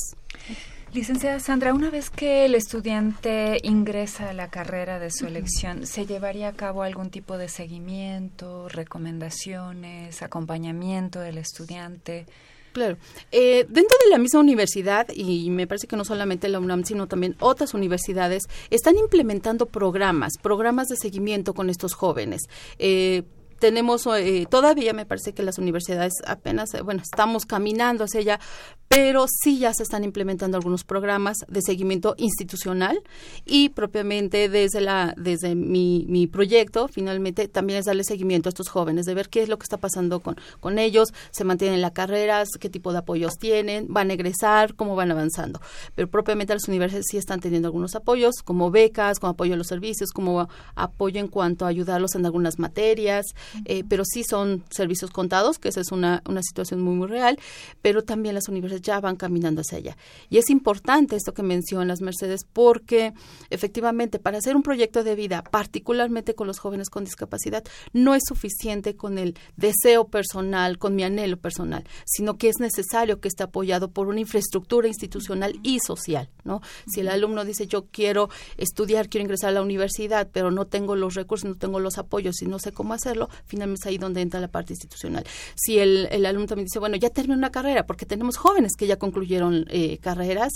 Licenciada 0.94 1.40
Sandra, 1.40 1.74
una 1.74 1.90
vez 1.90 2.12
que 2.12 2.46
el 2.46 2.54
estudiante 2.54 3.58
ingresa 3.64 4.30
a 4.30 4.34
la 4.34 4.52
carrera 4.52 5.00
de 5.00 5.10
su 5.10 5.26
elección, 5.26 5.88
¿se 5.88 6.06
llevaría 6.06 6.50
a 6.50 6.54
cabo 6.54 6.84
algún 6.84 7.10
tipo 7.10 7.40
de 7.40 7.50
seguimiento, 7.50 8.70
recomendaciones, 8.70 10.22
acompañamiento 10.22 11.20
del 11.20 11.40
estudiante? 11.40 12.28
Claro. 12.74 12.98
Eh, 13.32 13.66
dentro 13.70 13.98
de 14.04 14.12
la 14.12 14.20
misma 14.20 14.40
universidad, 14.40 15.08
y 15.16 15.50
me 15.50 15.66
parece 15.66 15.88
que 15.88 15.96
no 15.96 16.06
solamente 16.06 16.48
la 16.48 16.60
UNAM, 16.60 16.84
sino 16.86 17.08
también 17.08 17.36
otras 17.40 17.74
universidades, 17.74 18.44
están 18.70 18.96
implementando 18.96 19.66
programas, 19.66 20.34
programas 20.40 20.90
de 20.90 20.98
seguimiento 20.98 21.56
con 21.56 21.72
estos 21.72 21.96
jóvenes. 21.96 22.44
Eh, 22.78 23.24
tenemos 23.64 24.06
eh, 24.18 24.46
todavía 24.50 24.92
me 24.92 25.06
parece 25.06 25.32
que 25.32 25.42
las 25.42 25.58
universidades 25.58 26.16
apenas, 26.28 26.74
eh, 26.74 26.82
bueno, 26.82 27.02
estamos 27.02 27.46
caminando 27.46 28.04
hacia 28.04 28.20
allá, 28.20 28.40
pero 28.90 29.26
sí 29.30 29.58
ya 29.58 29.74
se 29.74 29.84
están 29.84 30.04
implementando 30.04 30.58
algunos 30.58 30.84
programas 30.84 31.38
de 31.48 31.62
seguimiento 31.62 32.14
institucional 32.18 33.02
y 33.46 33.70
propiamente 33.70 34.50
desde 34.50 34.82
la 34.82 35.14
desde 35.16 35.56
mi, 35.56 36.06
mi 36.10 36.28
proyecto 36.28 36.90
finalmente 36.90 37.48
también 37.48 37.80
es 37.80 37.86
darle 37.86 38.04
seguimiento 38.04 38.50
a 38.50 38.52
estos 38.52 38.68
jóvenes 38.68 39.06
de 39.06 39.14
ver 39.14 39.30
qué 39.30 39.42
es 39.42 39.48
lo 39.48 39.58
que 39.58 39.64
está 39.64 39.78
pasando 39.78 40.20
con, 40.20 40.36
con 40.60 40.78
ellos, 40.78 41.14
se 41.32 41.46
mantienen 41.46 41.76
en 41.76 41.82
la 41.82 41.94
carrera, 41.94 42.44
qué 42.60 42.70
tipo 42.70 42.92
de 42.92 42.98
apoyos 42.98 43.38
tienen, 43.40 43.86
van 43.88 44.10
a 44.10 44.14
egresar, 44.14 44.76
cómo 44.76 44.98
van 44.98 45.10
avanzando. 45.10 45.62
Pero 45.96 46.10
propiamente 46.10 46.54
las 46.54 46.68
universidades 46.68 47.06
sí 47.10 47.18
están 47.18 47.40
teniendo 47.40 47.70
algunos 47.70 47.96
apoyos, 47.96 48.36
como 48.44 48.72
becas, 48.72 49.20
como 49.20 49.32
apoyo 49.32 49.54
a 49.54 49.58
los 49.58 49.68
servicios, 49.68 50.12
como 50.12 50.50
apoyo 50.76 51.22
en 51.22 51.30
cuanto 51.30 51.66
a 51.66 51.70
ayudarlos 51.70 52.16
en 52.16 52.26
algunas 52.26 52.60
materias, 52.60 53.28
eh, 53.66 53.84
pero 53.88 54.04
sí 54.06 54.24
son 54.24 54.64
servicios 54.70 55.12
contados, 55.12 55.60
que 55.60 55.70
esa 55.70 55.82
es 55.82 55.92
una, 55.92 56.22
una 56.28 56.42
situación 56.42 56.82
muy, 56.82 56.96
muy 56.96 57.08
real, 57.08 57.40
pero 57.82 58.04
también 58.04 58.36
las 58.36 58.48
universidades 58.48 58.82
ya 58.82 59.00
van 59.00 59.16
caminando 59.16 59.62
hacia 59.62 59.78
allá. 59.78 59.98
Y 60.30 60.38
es 60.38 60.50
importante 60.50 61.16
esto 61.16 61.34
que 61.34 61.44
mencionas, 61.44 62.02
Mercedes, 62.02 62.46
porque 62.52 63.14
efectivamente 63.50 64.20
para 64.20 64.38
hacer 64.38 64.56
un 64.56 64.64
proyecto 64.64 65.04
de 65.04 65.16
vida, 65.16 65.44
particularmente 65.44 66.36
con 66.36 66.48
los 66.48 66.60
jóvenes 66.60 66.90
con 66.90 67.04
discapacidad, 67.04 67.64
no 67.92 68.16
es 68.16 68.24
suficiente 68.28 68.96
con 68.96 69.18
el 69.18 69.36
deseo 69.58 70.08
personal, 70.08 70.78
con 70.78 70.96
mi 70.96 71.04
anhelo 71.04 71.38
personal, 71.38 71.84
sino 72.06 72.38
que 72.38 72.50
es 72.50 72.60
necesario 72.60 73.20
que 73.20 73.28
esté 73.28 73.44
apoyado 73.44 73.92
por 73.92 74.08
una 74.08 74.20
infraestructura 74.20 74.88
institucional 74.88 75.60
y 75.64 75.80
social, 75.80 76.30
¿no? 76.44 76.62
Si 76.88 77.02
el 77.02 77.10
alumno 77.10 77.46
dice 77.46 77.68
yo 77.68 77.86
quiero 77.92 78.30
estudiar, 78.58 79.10
quiero 79.10 79.24
ingresar 79.24 79.50
a 79.50 79.54
la 79.54 79.62
universidad, 79.62 80.30
pero 80.32 80.52
no 80.52 80.66
tengo 80.66 80.96
los 80.96 81.16
recursos, 81.16 81.50
no 81.50 81.56
tengo 81.56 81.80
los 81.80 81.98
apoyos 81.98 82.42
y 82.42 82.46
no 82.46 82.60
sé 82.60 82.72
cómo 82.72 82.94
hacerlo, 82.94 83.30
finalmente 83.46 83.82
es 83.84 83.88
ahí 83.88 83.98
donde 83.98 84.22
entra 84.22 84.40
la 84.40 84.48
parte 84.48 84.74
institucional. 84.74 85.26
Si 85.56 85.80
el, 85.80 86.08
el 86.12 86.26
alumno 86.26 86.48
también 86.48 86.66
dice, 86.66 86.80
bueno, 86.80 86.96
ya 86.96 87.10
terminé 87.10 87.38
una 87.38 87.52
carrera, 87.52 87.86
porque 87.86 88.06
tenemos 88.06 88.38
jóvenes 88.38 88.74
que 88.78 88.88
ya 88.88 88.98
concluyeron 88.98 89.66
eh, 89.70 89.98
carreras, 90.00 90.54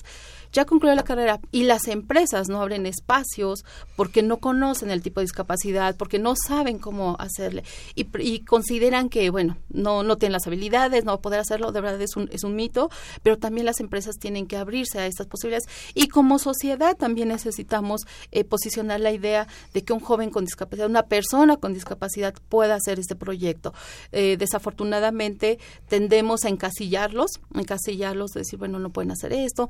ya 0.52 0.66
concluyó 0.66 0.96
la 0.96 1.04
carrera 1.04 1.40
y 1.52 1.64
las 1.64 1.88
empresas 1.88 2.48
no 2.48 2.62
abren 2.62 2.86
espacios 2.86 3.66
porque 3.96 4.24
no 4.24 4.38
conocen 4.38 4.90
el 4.92 5.02
tipo 5.02 5.20
de 5.20 5.26
discapacidad, 5.26 5.96
porque 5.98 6.20
no 6.20 6.36
saben 6.36 6.80
cómo 6.80 7.16
hacerle 7.20 7.64
y, 7.96 8.40
consideran 8.42 9.10
que, 9.10 9.30
bueno, 9.30 9.58
no, 9.70 10.04
no 10.04 10.18
tienen 10.18 10.34
las 10.34 10.48
habilidades, 10.48 11.04
no 11.04 11.12
va 11.12 11.16
a 11.16 11.22
poder 11.22 11.40
hacerlo, 11.40 11.72
de 11.72 11.82
verdad 11.82 12.02
es 12.02 12.16
un, 12.16 12.30
es 12.32 12.44
un 12.44 12.56
mito, 12.56 12.90
pero 13.24 13.38
también 13.38 13.66
las 13.66 13.80
empresas 13.80 14.16
tienen 14.20 14.48
que 14.48 14.58
abrirse 14.58 15.00
a 15.00 15.06
estas 15.06 15.28
posibilidades 15.28 15.66
y 15.94 16.08
como 16.08 16.40
sociedad 16.40 16.96
también 16.96 17.30
necesitamos 17.30 18.02
eh, 18.32 18.44
posicionar 18.44 19.00
la 19.00 19.12
idea 19.12 19.48
de 19.74 19.84
que 19.84 19.94
un 19.94 20.00
joven 20.00 20.30
con 20.30 20.46
discapacidad, 20.46 20.90
una 20.90 21.04
persona 21.04 21.58
con 21.58 21.74
discapacidad 21.74 22.34
pueda 22.68 22.76
hacer 22.76 23.00
este 23.00 23.16
proyecto. 23.16 23.74
Eh, 24.12 24.36
desafortunadamente 24.38 25.58
tendemos 25.88 26.44
a 26.44 26.50
encasillarlos, 26.50 27.40
encasillarlos, 27.56 28.32
decir, 28.32 28.60
bueno, 28.60 28.78
no 28.78 28.90
pueden 28.90 29.12
hacer 29.12 29.32
esto, 29.32 29.70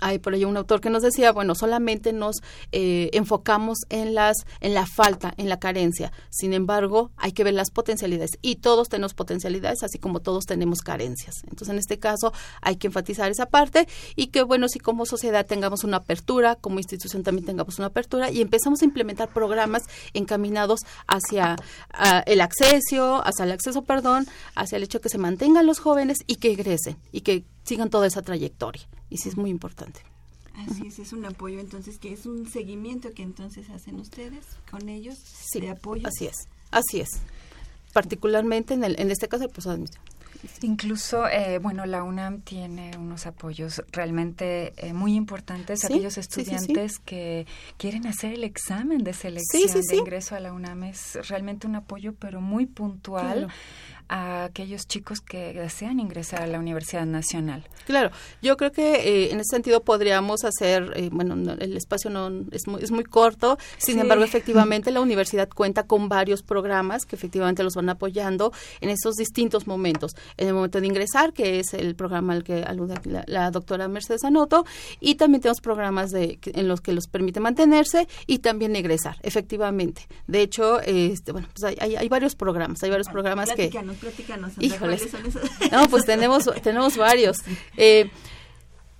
hay 0.00 0.18
por 0.18 0.34
ahí 0.34 0.44
un 0.44 0.56
autor 0.56 0.80
que 0.80 0.90
nos 0.90 1.02
decía, 1.02 1.32
bueno, 1.32 1.54
solamente 1.54 2.12
nos 2.12 2.36
eh, 2.72 3.10
enfocamos 3.12 3.78
en 3.88 4.14
las, 4.14 4.46
en 4.60 4.74
la 4.74 4.86
falta, 4.86 5.34
en 5.36 5.48
la 5.48 5.58
carencia. 5.58 6.12
Sin 6.30 6.52
embargo, 6.52 7.10
hay 7.16 7.32
que 7.32 7.44
ver 7.44 7.54
las 7.54 7.70
potencialidades 7.70 8.32
y 8.42 8.56
todos 8.56 8.88
tenemos 8.88 9.14
potencialidades, 9.14 9.82
así 9.82 9.98
como 9.98 10.20
todos 10.20 10.44
tenemos 10.44 10.80
carencias. 10.80 11.36
Entonces, 11.44 11.70
en 11.70 11.78
este 11.78 11.98
caso, 11.98 12.32
hay 12.60 12.76
que 12.76 12.88
enfatizar 12.88 13.30
esa 13.30 13.46
parte 13.46 13.88
y 14.16 14.28
que, 14.28 14.42
bueno, 14.42 14.68
si 14.68 14.78
como 14.78 15.06
sociedad 15.06 15.46
tengamos 15.46 15.84
una 15.84 15.98
apertura, 15.98 16.56
como 16.56 16.78
institución 16.78 17.22
también 17.22 17.46
tengamos 17.46 17.78
una 17.78 17.88
apertura 17.88 18.30
y 18.30 18.40
empezamos 18.40 18.82
a 18.82 18.84
implementar 18.84 19.28
programas 19.28 19.82
encaminados 20.14 20.80
hacia 21.06 21.56
el 22.26 22.40
acceso, 22.40 23.22
hacia 23.24 23.44
el 23.44 23.52
acceso, 23.52 23.82
perdón, 23.82 24.26
hacia 24.54 24.76
el 24.76 24.82
hecho 24.82 25.00
que 25.00 25.08
se 25.08 25.18
mantengan 25.18 25.66
los 25.66 25.78
jóvenes 25.78 26.18
y 26.26 26.36
que 26.36 26.52
egresen 26.52 26.96
y 27.12 27.22
que 27.22 27.44
sigan 27.64 27.90
toda 27.90 28.06
esa 28.06 28.22
trayectoria. 28.22 28.88
Y 29.10 29.18
sí 29.18 29.28
es 29.28 29.36
muy 29.36 29.50
importante. 29.50 30.00
Así 30.54 30.88
es, 30.88 30.98
es 30.98 31.12
un 31.12 31.24
apoyo 31.24 31.60
entonces 31.60 31.98
que 31.98 32.12
es 32.12 32.26
un 32.26 32.48
seguimiento 32.50 33.12
que 33.12 33.22
entonces 33.22 33.70
hacen 33.70 34.00
ustedes 34.00 34.44
con 34.70 34.88
ellos 34.88 35.16
sí, 35.18 35.60
de 35.60 35.70
apoyo. 35.70 36.06
Así 36.06 36.26
es, 36.26 36.48
así 36.72 37.00
es. 37.00 37.10
Particularmente 37.92 38.74
en, 38.74 38.82
el, 38.82 39.00
en 39.00 39.10
este 39.10 39.28
caso 39.28 39.44
el 39.44 39.50
proceso 39.50 39.70
de 39.70 39.76
admisión. 39.76 40.02
Incluso, 40.62 41.26
eh, 41.28 41.58
bueno, 41.58 41.84
la 41.86 42.04
UNAM 42.04 42.42
tiene 42.42 42.92
unos 42.96 43.26
apoyos 43.26 43.82
realmente 43.90 44.72
eh, 44.76 44.92
muy 44.92 45.14
importantes. 45.14 45.82
a 45.82 45.88
Aquellos 45.88 46.16
estudiantes 46.16 46.92
sí, 46.94 47.02
que 47.04 47.46
quieren 47.76 48.06
hacer 48.06 48.34
el 48.34 48.44
examen 48.44 49.02
de 49.02 49.14
selección 49.14 49.82
de 49.82 49.96
ingreso 49.96 50.36
a 50.36 50.40
la 50.40 50.52
UNAM 50.52 50.84
es 50.84 51.18
realmente 51.28 51.66
un 51.66 51.74
apoyo, 51.76 52.14
pero 52.14 52.40
muy 52.40 52.66
puntual. 52.66 53.46
Claro 53.46 53.52
a 54.08 54.44
aquellos 54.44 54.86
chicos 54.86 55.20
que 55.20 55.52
desean 55.52 56.00
ingresar 56.00 56.42
a 56.42 56.46
la 56.46 56.58
Universidad 56.58 57.06
Nacional. 57.06 57.66
Claro, 57.86 58.10
yo 58.42 58.56
creo 58.56 58.72
que 58.72 58.94
eh, 58.96 59.32
en 59.32 59.40
ese 59.40 59.56
sentido 59.56 59.82
podríamos 59.82 60.44
hacer, 60.44 60.92
eh, 60.96 61.10
bueno, 61.12 61.34
el 61.58 61.76
espacio 61.76 62.10
no 62.10 62.30
es 62.50 62.66
muy, 62.66 62.82
es 62.82 62.90
muy 62.90 63.04
corto, 63.04 63.58
sin 63.78 63.94
sí. 63.94 64.00
embargo, 64.00 64.24
efectivamente 64.28 64.90
la 64.90 65.00
universidad 65.00 65.48
cuenta 65.48 65.84
con 65.84 66.08
varios 66.08 66.42
programas 66.42 67.06
que 67.06 67.16
efectivamente 67.16 67.62
los 67.62 67.74
van 67.74 67.88
apoyando 67.88 68.52
en 68.80 68.90
esos 68.90 69.16
distintos 69.16 69.66
momentos. 69.66 70.12
En 70.36 70.48
el 70.48 70.54
momento 70.54 70.80
de 70.80 70.86
ingresar, 70.86 71.32
que 71.32 71.60
es 71.60 71.74
el 71.74 71.94
programa 71.94 72.32
al 72.32 72.44
que 72.44 72.62
alude 72.62 72.94
la, 73.04 73.24
la 73.26 73.50
doctora 73.50 73.88
Mercedes 73.88 74.24
Anoto, 74.24 74.64
y 75.00 75.16
también 75.16 75.42
tenemos 75.42 75.60
programas 75.60 76.10
de, 76.10 76.38
en 76.44 76.68
los 76.68 76.80
que 76.80 76.92
los 76.92 77.06
permite 77.06 77.40
mantenerse 77.40 78.08
y 78.26 78.38
también 78.38 78.76
egresar, 78.76 79.16
efectivamente. 79.22 80.06
De 80.26 80.42
hecho, 80.42 80.80
este, 80.80 81.32
bueno, 81.32 81.48
pues 81.52 81.64
hay, 81.64 81.76
hay, 81.80 81.96
hay 81.96 82.08
varios 82.08 82.34
programas, 82.34 82.82
hay 82.82 82.90
varios 82.90 83.08
programas 83.08 83.52
que 83.52 83.70
platícanos. 83.98 84.52
Híjoles. 84.58 85.08
No, 85.70 85.88
pues 85.88 86.04
tenemos, 86.04 86.48
tenemos 86.62 86.96
varios. 86.96 87.38
Eh, 87.76 88.10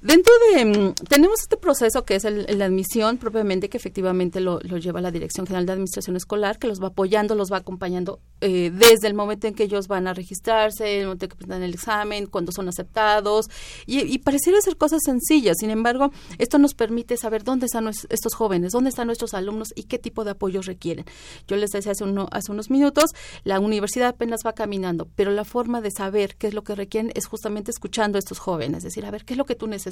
Dentro 0.00 0.32
de, 0.54 0.64
mm, 0.64 0.94
tenemos 1.08 1.40
este 1.40 1.56
proceso 1.56 2.04
que 2.04 2.14
es 2.14 2.22
la 2.22 2.64
admisión 2.66 3.18
propiamente, 3.18 3.68
que 3.68 3.78
efectivamente 3.78 4.38
lo, 4.40 4.60
lleva 4.60 5.00
la 5.00 5.10
Dirección 5.10 5.44
General 5.44 5.66
de 5.66 5.72
Administración 5.72 6.14
Escolar, 6.14 6.60
que 6.60 6.68
los 6.68 6.80
va 6.80 6.88
apoyando, 6.88 7.34
los 7.34 7.50
va 7.50 7.56
acompañando 7.56 8.20
eh, 8.40 8.70
desde 8.72 9.08
el 9.08 9.14
momento 9.14 9.48
en 9.48 9.54
que 9.54 9.64
ellos 9.64 9.88
van 9.88 10.06
a 10.06 10.14
registrarse, 10.14 11.00
el 11.00 11.06
momento 11.06 11.24
en 11.24 11.30
que 11.30 11.36
presentan 11.36 11.62
el 11.64 11.74
examen, 11.74 12.26
cuando 12.26 12.52
son 12.52 12.68
aceptados, 12.68 13.46
y, 13.86 14.18
pareciera 14.18 14.60
ser 14.60 14.76
cosas 14.76 15.00
sencillas, 15.04 15.56
sin 15.58 15.70
embargo, 15.70 16.12
esto 16.38 16.58
nos 16.58 16.74
permite 16.74 17.16
saber 17.16 17.42
dónde 17.42 17.66
están 17.66 17.88
estos 17.88 18.34
jóvenes, 18.36 18.70
dónde 18.70 18.90
están 18.90 19.08
nuestros 19.08 19.34
alumnos 19.34 19.72
y 19.74 19.84
qué 19.84 19.98
tipo 19.98 20.22
de 20.22 20.30
apoyo 20.30 20.62
requieren. 20.62 21.06
Yo 21.48 21.56
les 21.56 21.70
decía 21.70 21.90
hace, 21.90 22.04
uno, 22.04 22.28
hace 22.30 22.52
unos 22.52 22.70
minutos, 22.70 23.10
la 23.42 23.58
universidad 23.58 24.10
apenas 24.10 24.42
va 24.46 24.52
caminando, 24.52 25.08
pero 25.16 25.32
la 25.32 25.44
forma 25.44 25.80
de 25.80 25.90
saber 25.90 26.36
qué 26.36 26.46
es 26.46 26.54
lo 26.54 26.62
que 26.62 26.76
requieren 26.76 27.10
es 27.16 27.26
justamente 27.26 27.72
escuchando 27.72 28.16
a 28.16 28.20
estos 28.20 28.38
jóvenes, 28.38 28.78
es 28.78 28.84
decir, 28.84 29.04
a 29.04 29.10
ver, 29.10 29.24
¿qué 29.24 29.34
es 29.34 29.38
lo 29.38 29.44
que 29.44 29.56
tú 29.56 29.66
necesitas? 29.66 29.88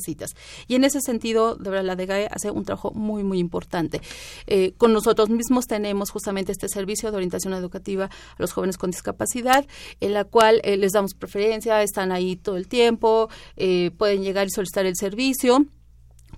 Y 0.69 0.75
en 0.75 0.85
ese 0.85 1.01
sentido, 1.01 1.57
de 1.57 1.83
la 1.83 1.97
DGAE 1.97 2.29
hace 2.31 2.51
un 2.51 2.64
trabajo 2.64 2.92
muy, 2.92 3.25
muy 3.25 3.38
importante. 3.38 4.01
Eh, 4.47 4.73
con 4.77 4.92
nosotros 4.92 5.29
mismos 5.29 5.66
tenemos 5.66 6.11
justamente 6.11 6.53
este 6.53 6.69
servicio 6.69 7.11
de 7.11 7.16
orientación 7.16 7.55
educativa 7.55 8.07
a 8.07 8.11
los 8.38 8.53
jóvenes 8.53 8.79
con 8.79 8.90
discapacidad, 8.90 9.66
en 10.01 10.12
la 10.12 10.25
cual 10.25 10.61
eh, 10.64 10.77
les 10.77 10.92
damos 10.92 11.14
preferencia, 11.14 11.83
están 11.83 12.12
ahí 12.12 12.37
todo 12.37 12.57
el 12.57 12.69
tiempo, 12.69 13.29
eh, 13.57 13.90
pueden 13.97 14.23
llegar 14.23 14.47
y 14.47 14.51
solicitar 14.51 14.87
el 14.87 14.97
servicio 14.97 15.66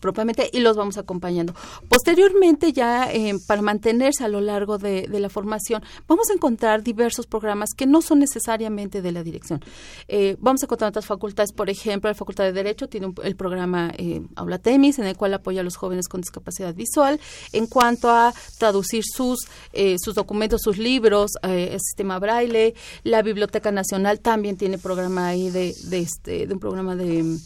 propiamente 0.01 0.51
y 0.53 0.61
los 0.61 0.77
vamos 0.77 0.99
acompañando. 0.99 1.55
Posteriormente, 1.89 2.73
ya 2.73 3.13
eh, 3.13 3.35
para 3.47 3.63
mantenerse 3.63 4.25
a 4.25 4.29
lo 4.29 4.41
largo 4.41 4.79
de, 4.79 5.09
la 5.19 5.29
formación, 5.29 5.83
vamos 6.07 6.31
a 6.31 6.35
encontrar 6.35 6.83
diversos 6.83 7.27
programas 7.27 7.71
que 7.77 7.87
no 7.87 8.03
son 8.03 8.21
necesariamente 8.21 9.03
de 9.03 9.11
la 9.11 9.25
dirección. 9.25 9.61
Eh, 10.07 10.37
vamos 10.39 10.63
a 10.63 10.67
encontrar 10.67 10.91
otras 10.91 11.07
facultades, 11.07 11.53
por 11.53 11.71
ejemplo, 11.71 12.09
la 12.09 12.15
Facultad 12.15 12.45
de 12.45 12.53
Derecho 12.53 12.89
tiene 12.89 13.07
un, 13.07 13.15
el 13.23 13.37
programa 13.37 13.93
eh, 13.97 14.23
Aula 14.37 14.59
Temis, 14.59 14.99
en 14.99 15.07
el 15.07 15.17
cual 15.17 15.35
apoya 15.35 15.61
a 15.61 15.65
los 15.65 15.77
jóvenes 15.77 16.09
con 16.09 16.21
discapacidad 16.21 16.75
visual 16.75 17.21
en 17.53 17.67
cuanto 17.67 18.11
a 18.11 18.33
traducir 18.59 19.05
sus, 19.05 19.41
eh, 19.73 19.97
sus 19.99 20.15
documentos, 20.15 20.61
sus 20.63 20.79
libros, 20.79 21.33
eh, 21.43 21.71
el 21.73 21.81
sistema 21.81 22.19
braille. 22.19 22.75
La 23.05 23.23
Biblioteca 23.23 23.73
Nacional 23.73 24.21
también 24.21 24.57
tiene 24.57 24.79
programa 24.79 25.29
ahí 25.29 25.51
de, 25.51 25.75
de, 25.85 25.99
este, 26.01 26.47
de 26.47 26.55
un 26.55 26.61
programa 26.61 26.97
de 26.97 27.39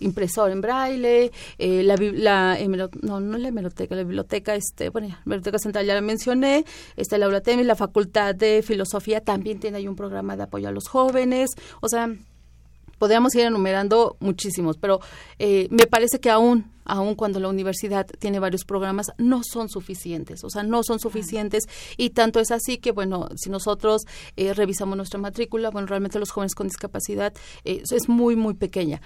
impresor 0.00 0.50
en 0.50 0.60
braille 0.60 1.32
la, 1.86 1.96
la 1.96 2.58
no, 3.02 3.20
no 3.20 3.38
la 3.38 3.48
hemeroteca, 3.48 3.94
la 3.94 4.02
biblioteca, 4.02 4.54
este, 4.54 4.90
bueno, 4.90 5.08
la 5.08 5.20
biblioteca 5.24 5.58
central 5.58 5.86
ya 5.86 5.94
la 5.94 6.00
mencioné, 6.00 6.64
está 6.96 7.18
la 7.18 7.26
Aula 7.26 7.40
Temis, 7.40 7.66
la 7.66 7.76
Facultad 7.76 8.34
de 8.34 8.62
Filosofía 8.62 9.20
también 9.20 9.60
tiene 9.60 9.78
ahí 9.78 9.88
un 9.88 9.96
programa 9.96 10.36
de 10.36 10.44
apoyo 10.44 10.68
a 10.68 10.72
los 10.72 10.88
jóvenes, 10.88 11.50
o 11.80 11.88
sea, 11.88 12.08
podríamos 12.98 13.34
ir 13.34 13.42
enumerando 13.42 14.16
muchísimos, 14.20 14.76
pero 14.78 15.00
eh, 15.38 15.68
me 15.70 15.86
parece 15.86 16.18
que 16.20 16.30
aún 16.30 16.76
aun 16.86 17.16
cuando 17.16 17.40
la 17.40 17.48
universidad 17.48 18.06
tiene 18.20 18.38
varios 18.38 18.64
programas, 18.64 19.08
no 19.18 19.42
son 19.42 19.68
suficientes, 19.68 20.44
o 20.44 20.50
sea, 20.50 20.62
no 20.62 20.84
son 20.84 21.00
suficientes 21.00 21.64
y 21.96 22.10
tanto 22.10 22.38
es 22.38 22.52
así 22.52 22.78
que, 22.78 22.92
bueno, 22.92 23.28
si 23.34 23.50
nosotros 23.50 24.02
eh, 24.36 24.54
revisamos 24.54 24.96
nuestra 24.96 25.18
matrícula, 25.18 25.70
bueno, 25.70 25.88
realmente 25.88 26.20
los 26.20 26.30
jóvenes 26.30 26.54
con 26.54 26.68
discapacidad 26.68 27.34
eh, 27.64 27.82
es 27.90 28.08
muy, 28.08 28.36
muy 28.36 28.54
pequeña. 28.54 29.02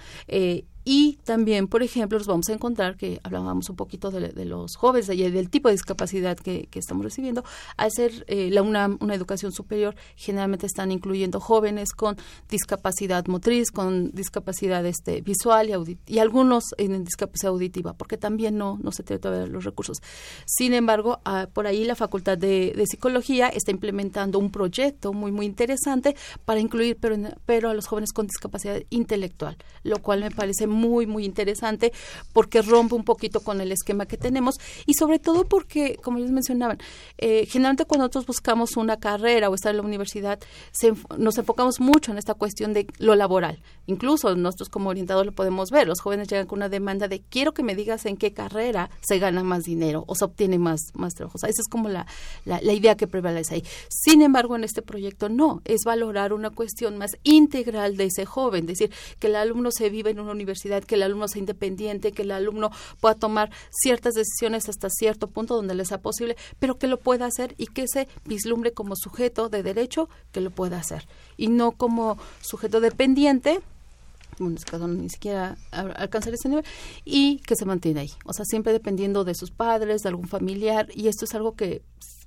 Y 0.83 1.19
también, 1.23 1.67
por 1.67 1.83
ejemplo, 1.83 2.17
nos 2.17 2.27
vamos 2.27 2.49
a 2.49 2.53
encontrar 2.53 2.97
que 2.97 3.19
hablábamos 3.23 3.69
un 3.69 3.75
poquito 3.75 4.09
de, 4.09 4.29
de 4.29 4.45
los 4.45 4.75
jóvenes 4.75 5.09
y 5.09 5.29
del 5.29 5.49
tipo 5.49 5.67
de 5.67 5.73
discapacidad 5.73 6.37
que, 6.37 6.67
que 6.71 6.79
estamos 6.79 7.03
recibiendo. 7.03 7.43
Al 7.77 7.91
ser 7.91 8.25
eh, 8.27 8.49
la, 8.51 8.61
una, 8.61 8.97
una, 8.99 9.13
educación 9.13 9.51
superior, 9.51 9.95
generalmente 10.15 10.65
están 10.65 10.91
incluyendo 10.91 11.39
jóvenes 11.39 11.91
con 11.91 12.17
discapacidad 12.49 13.25
motriz, 13.27 13.71
con 13.71 14.11
discapacidad 14.11 14.85
este, 14.85 15.21
visual 15.21 15.69
y, 15.69 15.97
y 16.07 16.19
algunos 16.19 16.63
en 16.77 17.03
discapacidad 17.03 17.51
auditiva, 17.51 17.93
porque 17.93 18.17
también 18.17 18.57
no, 18.57 18.79
no 18.81 18.91
se 18.91 19.03
tiene 19.03 19.19
todavía 19.19 19.47
los 19.47 19.63
recursos. 19.63 19.97
Sin 20.45 20.73
embargo, 20.73 21.19
ah, 21.25 21.47
por 21.53 21.67
ahí 21.67 21.83
la 21.83 21.95
Facultad 21.95 22.37
de, 22.37 22.73
de, 22.75 22.85
Psicología 22.87 23.47
está 23.47 23.71
implementando 23.71 24.39
un 24.39 24.51
proyecto 24.51 25.13
muy, 25.13 25.31
muy 25.31 25.45
interesante 25.45 26.15
para 26.45 26.59
incluir, 26.59 26.97
pero, 26.99 27.15
pero 27.45 27.69
a 27.69 27.73
los 27.73 27.87
jóvenes 27.87 28.11
con 28.13 28.27
discapacidad 28.27 28.81
intelectual, 28.89 29.57
lo 29.83 29.99
cual 30.01 30.21
me 30.21 30.31
parece 30.31 30.67
muy, 30.71 31.05
muy 31.05 31.25
interesante 31.25 31.91
porque 32.33 32.61
rompe 32.61 32.95
un 32.95 33.03
poquito 33.03 33.41
con 33.41 33.61
el 33.61 33.71
esquema 33.71 34.05
que 34.05 34.17
tenemos 34.17 34.55
y 34.85 34.93
sobre 34.93 35.19
todo 35.19 35.45
porque, 35.45 35.97
como 36.01 36.19
les 36.19 36.31
mencionaban, 36.31 36.79
eh, 37.17 37.45
generalmente 37.47 37.85
cuando 37.85 38.03
nosotros 38.03 38.25
buscamos 38.25 38.77
una 38.77 38.97
carrera 38.97 39.49
o 39.49 39.55
estar 39.55 39.71
en 39.71 39.77
la 39.77 39.83
universidad, 39.83 40.39
nos 41.17 41.37
enfocamos 41.37 41.79
mucho 41.79 42.11
en 42.11 42.17
esta 42.17 42.33
cuestión 42.33 42.73
de 42.73 42.87
lo 42.97 43.15
laboral. 43.15 43.61
Incluso 43.87 44.35
nosotros 44.35 44.69
como 44.69 44.89
orientadores 44.89 45.31
lo 45.31 45.35
podemos 45.35 45.69
ver. 45.69 45.87
Los 45.87 46.01
jóvenes 46.01 46.27
llegan 46.27 46.47
con 46.47 46.59
una 46.59 46.69
demanda 46.69 47.07
de 47.07 47.21
quiero 47.21 47.53
que 47.53 47.63
me 47.63 47.75
digas 47.75 48.05
en 48.05 48.17
qué 48.17 48.33
carrera 48.33 48.89
se 49.01 49.19
gana 49.19 49.43
más 49.43 49.63
dinero 49.63 50.03
o 50.07 50.15
se 50.15 50.25
obtiene 50.25 50.57
más, 50.57 50.81
más 50.93 51.13
trabajo. 51.13 51.37
esa 51.37 51.47
es 51.47 51.67
como 51.67 51.89
la, 51.89 52.05
la, 52.45 52.61
la 52.61 52.73
idea 52.73 52.95
que 52.95 53.07
prevalece 53.07 53.55
ahí. 53.55 53.63
Sin 53.89 54.21
embargo, 54.21 54.55
en 54.55 54.63
este 54.63 54.81
proyecto 54.81 55.29
no, 55.29 55.61
es 55.65 55.81
valorar 55.83 56.33
una 56.33 56.49
cuestión 56.49 56.97
más 56.97 57.11
integral 57.23 57.97
de 57.97 58.05
ese 58.05 58.25
joven, 58.25 58.61
es 58.69 58.79
decir, 58.79 58.91
que 59.19 59.27
el 59.27 59.35
alumno 59.35 59.71
se 59.71 59.89
vive 59.89 60.11
en 60.11 60.19
una 60.19 60.31
universidad, 60.31 60.60
que 60.85 60.95
el 60.95 61.03
alumno 61.03 61.27
sea 61.27 61.39
independiente, 61.39 62.11
que 62.11 62.21
el 62.23 62.31
alumno 62.31 62.71
pueda 62.99 63.15
tomar 63.15 63.51
ciertas 63.69 64.13
decisiones 64.13 64.69
hasta 64.69 64.89
cierto 64.89 65.27
punto 65.27 65.55
donde 65.55 65.75
le 65.75 65.85
sea 65.85 65.99
posible, 65.99 66.37
pero 66.59 66.77
que 66.77 66.87
lo 66.87 66.99
pueda 66.99 67.25
hacer 67.25 67.55
y 67.57 67.67
que 67.67 67.87
se 67.87 68.07
vislumbre 68.25 68.71
como 68.71 68.95
sujeto 68.95 69.49
de 69.49 69.63
derecho 69.63 70.09
que 70.31 70.41
lo 70.41 70.51
pueda 70.51 70.77
hacer 70.77 71.07
y 71.37 71.47
no 71.47 71.71
como 71.71 72.17
sujeto 72.41 72.79
dependiente 72.79 73.61
bueno, 74.39 74.57
caso 74.65 74.87
ni 74.87 75.09
siquiera 75.09 75.57
alcanzar 75.71 76.33
ese 76.33 76.49
nivel, 76.49 76.65
y 77.05 77.39
que 77.39 77.55
se 77.55 77.65
mantiene 77.65 77.99
ahí. 77.99 78.11
O 78.25 78.33
sea, 78.33 78.45
siempre 78.45 78.73
dependiendo 78.73 79.23
de 79.23 79.35
sus 79.35 79.51
padres, 79.51 80.01
de 80.01 80.09
algún 80.09 80.27
familiar, 80.27 80.87
y 80.95 81.09
esto 81.09 81.25
es 81.25 81.35
algo 81.35 81.53
que 81.55 81.83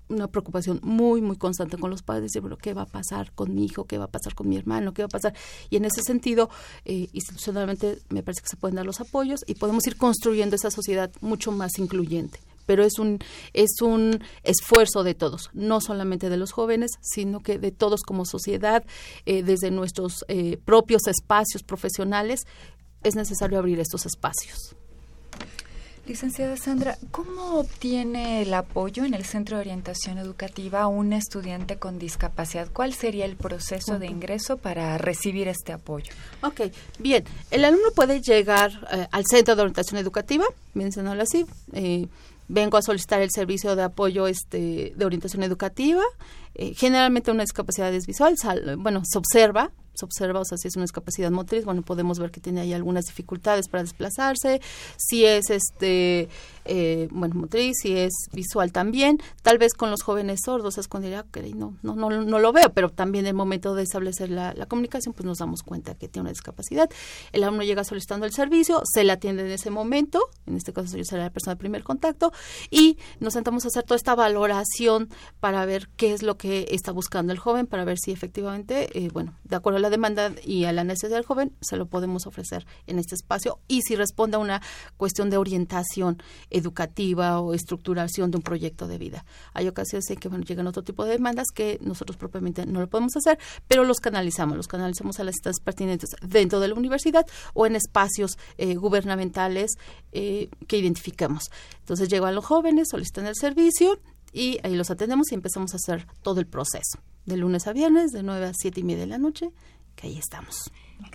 una 0.08 0.28
preocupación 0.28 0.80
muy, 0.82 1.20
muy 1.20 1.36
constante 1.36 1.76
con 1.78 1.90
los 1.90 2.02
padres, 2.02 2.32
de, 2.32 2.40
bueno, 2.40 2.56
¿qué 2.56 2.74
va 2.74 2.82
a 2.82 2.86
pasar 2.86 3.32
con 3.32 3.54
mi 3.54 3.64
hijo? 3.64 3.84
¿Qué 3.84 3.98
va 3.98 4.04
a 4.04 4.10
pasar 4.10 4.34
con 4.34 4.48
mi 4.48 4.56
hermano? 4.56 4.92
¿Qué 4.92 5.02
va 5.02 5.06
a 5.06 5.08
pasar? 5.08 5.34
Y 5.70 5.76
en 5.76 5.84
ese 5.84 6.02
sentido, 6.02 6.50
eh, 6.84 7.08
institucionalmente 7.12 7.98
me 8.08 8.22
parece 8.22 8.42
que 8.42 8.48
se 8.48 8.56
pueden 8.56 8.76
dar 8.76 8.86
los 8.86 9.00
apoyos 9.00 9.40
y 9.46 9.54
podemos 9.54 9.86
ir 9.86 9.96
construyendo 9.96 10.56
esa 10.56 10.70
sociedad 10.70 11.10
mucho 11.20 11.52
más 11.52 11.78
incluyente 11.78 12.40
pero 12.66 12.82
es 12.82 12.98
un 12.98 13.18
es 13.52 13.82
un 13.82 14.22
esfuerzo 14.42 15.02
de 15.02 15.14
todos, 15.14 15.50
no 15.52 15.82
solamente 15.82 16.30
de 16.30 16.38
los 16.38 16.52
jóvenes, 16.52 16.92
sino 17.02 17.40
que 17.40 17.58
de 17.58 17.72
todos 17.72 18.00
como 18.02 18.24
sociedad, 18.24 18.84
eh, 19.26 19.42
desde 19.42 19.70
nuestros 19.70 20.24
eh, 20.28 20.58
propios 20.64 21.06
espacios 21.06 21.62
profesionales, 21.62 22.46
es 23.02 23.16
necesario 23.16 23.58
abrir 23.58 23.80
estos 23.80 24.06
espacios. 24.06 24.76
Licenciada 26.06 26.58
Sandra, 26.58 26.98
¿cómo 27.10 27.60
obtiene 27.60 28.42
el 28.42 28.52
apoyo 28.52 29.06
en 29.06 29.14
el 29.14 29.24
Centro 29.24 29.56
de 29.56 29.62
Orientación 29.62 30.18
Educativa 30.18 30.86
un 30.86 31.14
estudiante 31.14 31.78
con 31.78 31.98
discapacidad? 31.98 32.68
¿Cuál 32.70 32.92
sería 32.92 33.24
el 33.24 33.36
proceso 33.36 33.98
de 33.98 34.08
ingreso 34.08 34.58
para 34.58 34.98
recibir 34.98 35.48
este 35.48 35.72
apoyo? 35.72 36.12
Ok, 36.42 36.60
bien. 36.98 37.24
El 37.50 37.64
alumno 37.64 37.88
puede 37.96 38.20
llegar 38.20 38.70
eh, 38.92 39.06
al 39.12 39.24
Centro 39.24 39.56
de 39.56 39.62
Orientación 39.62 39.98
Educativa, 39.98 40.44
mencionarlo 40.74 41.22
así. 41.22 41.46
Eh, 41.72 42.06
vengo 42.48 42.76
a 42.76 42.82
solicitar 42.82 43.22
el 43.22 43.30
servicio 43.30 43.74
de 43.74 43.84
apoyo 43.84 44.26
este, 44.26 44.92
de 44.94 45.04
orientación 45.06 45.42
educativa. 45.42 46.02
Eh, 46.54 46.74
generalmente 46.74 47.30
una 47.30 47.44
discapacidad 47.44 47.94
es 47.94 48.06
visual, 48.06 48.36
bueno, 48.76 49.00
se 49.06 49.16
observa, 49.16 49.70
se 49.94 50.04
observa, 50.04 50.40
o 50.40 50.44
sea, 50.44 50.58
si 50.58 50.68
es 50.68 50.76
una 50.76 50.84
discapacidad 50.84 51.30
motriz, 51.30 51.64
bueno, 51.64 51.82
podemos 51.82 52.18
ver 52.18 52.30
que 52.30 52.40
tiene 52.40 52.60
ahí 52.60 52.72
algunas 52.72 53.06
dificultades 53.06 53.68
para 53.68 53.82
desplazarse, 53.82 54.60
si 54.96 55.24
es 55.24 55.50
este 55.50 56.28
eh, 56.64 57.08
bueno, 57.10 57.34
motriz 57.34 57.84
y 57.84 57.96
es 57.96 58.12
visual 58.32 58.72
también. 58.72 59.20
Tal 59.42 59.58
vez 59.58 59.74
con 59.74 59.90
los 59.90 60.02
jóvenes 60.02 60.40
sordos 60.44 60.78
es 60.78 60.88
cuando 60.88 61.08
diría, 61.08 61.24
no, 61.54 61.76
no, 61.82 61.94
no, 61.94 62.10
no 62.10 62.38
lo 62.38 62.52
veo, 62.52 62.70
pero 62.72 62.88
también 62.88 63.24
en 63.26 63.30
el 63.30 63.34
momento 63.34 63.74
de 63.74 63.82
establecer 63.82 64.30
la, 64.30 64.54
comunicación, 64.66 65.14
pues 65.14 65.26
nos 65.26 65.38
damos 65.38 65.62
cuenta 65.62 65.94
que 65.94 66.08
tiene 66.08 66.22
una 66.22 66.30
discapacidad. 66.30 66.88
El 67.32 67.44
alumno 67.44 67.62
llega 67.62 67.84
solicitando 67.84 68.26
el 68.26 68.32
servicio, 68.32 68.82
se 68.84 69.04
le 69.04 69.12
atiende 69.12 69.44
en 69.44 69.52
ese 69.52 69.70
momento, 69.70 70.20
en 70.46 70.56
este 70.56 70.72
caso 70.72 70.96
yo 70.96 71.04
seré 71.04 71.22
la 71.22 71.30
persona 71.30 71.54
de 71.54 71.58
primer 71.58 71.84
contacto, 71.84 72.32
y 72.70 72.98
nos 73.20 73.34
sentamos 73.34 73.64
a 73.64 73.68
hacer 73.68 73.84
toda 73.84 73.96
esta 73.96 74.14
valoración 74.14 75.08
para 75.40 75.64
ver 75.66 75.88
qué 75.96 76.12
es 76.12 76.22
lo 76.22 76.36
que 76.36 76.66
está 76.70 76.92
buscando 76.92 77.32
el 77.32 77.38
joven, 77.38 77.66
para 77.66 77.84
ver 77.84 77.98
si 77.98 78.10
efectivamente, 78.10 78.88
eh, 78.98 79.10
bueno, 79.12 79.34
de 79.44 79.56
acuerdo 79.56 79.78
a 79.78 79.82
la 79.84 79.90
demanda 79.90 80.32
y 80.42 80.64
a 80.64 80.72
la 80.72 80.82
necesidad 80.82 81.16
del 81.16 81.26
joven, 81.26 81.54
se 81.60 81.76
lo 81.76 81.86
podemos 81.86 82.26
ofrecer 82.26 82.66
en 82.86 82.98
este 82.98 83.14
espacio, 83.14 83.60
y 83.68 83.82
si 83.82 83.96
responde 83.96 84.36
a 84.36 84.40
una 84.40 84.62
cuestión 84.96 85.28
de 85.28 85.36
orientación 85.36 86.22
educativa 86.50 87.40
o 87.40 87.52
estructuración 87.52 88.30
de 88.30 88.38
un 88.38 88.42
proyecto 88.42 88.88
de 88.88 88.96
vida. 88.98 89.24
Hay 89.52 89.68
ocasiones 89.68 90.08
en 90.10 90.16
que 90.16 90.28
llegan 90.28 90.66
otro 90.66 90.82
tipo 90.82 91.04
de 91.04 91.12
demandas 91.12 91.48
que 91.54 91.78
nosotros 91.82 92.16
propiamente 92.16 92.64
no 92.66 92.80
lo 92.80 92.88
podemos 92.88 93.14
hacer, 93.16 93.38
pero 93.68 93.84
los 93.84 93.98
canalizamos, 93.98 94.56
los 94.56 94.68
canalizamos 94.68 95.20
a 95.20 95.24
las 95.24 95.34
instancias 95.34 95.62
pertinentes 95.62 96.10
dentro 96.22 96.60
de 96.60 96.68
la 96.68 96.74
universidad 96.74 97.26
o 97.52 97.66
en 97.66 97.76
espacios 97.76 98.38
eh, 98.56 98.74
gubernamentales 98.76 99.72
eh, 100.12 100.48
que 100.66 100.78
identificamos. 100.78 101.50
Entonces 101.80 102.08
llegan 102.08 102.34
los 102.34 102.44
jóvenes, 102.44 102.88
solicitan 102.90 103.26
el 103.26 103.34
servicio 103.36 104.00
y 104.32 104.58
ahí 104.62 104.74
los 104.74 104.90
atendemos 104.90 105.30
y 105.30 105.34
empezamos 105.34 105.74
a 105.74 105.76
hacer 105.76 106.06
todo 106.22 106.40
el 106.40 106.46
proceso, 106.46 106.98
de 107.26 107.36
lunes 107.36 107.66
a 107.66 107.72
viernes, 107.72 108.12
de 108.12 108.22
9 108.22 108.46
a 108.46 108.52
7 108.54 108.80
y 108.80 108.84
media 108.84 109.00
de 109.00 109.08
la 109.08 109.18
noche, 109.18 109.50
que 109.96 110.06
ahí 110.08 110.18
estamos. 110.18 110.70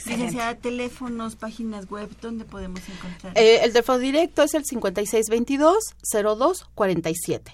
Licenciada, 0.06 0.56
teléfonos, 0.56 1.36
páginas 1.36 1.90
web, 1.90 2.10
¿dónde 2.22 2.46
podemos 2.46 2.82
encontrar? 2.88 3.36
Eh, 3.38 3.62
el 3.64 3.72
teléfono 3.72 3.98
directo 4.00 4.44
es 4.44 4.54
el 4.54 4.64
5622-0247. 4.66 7.54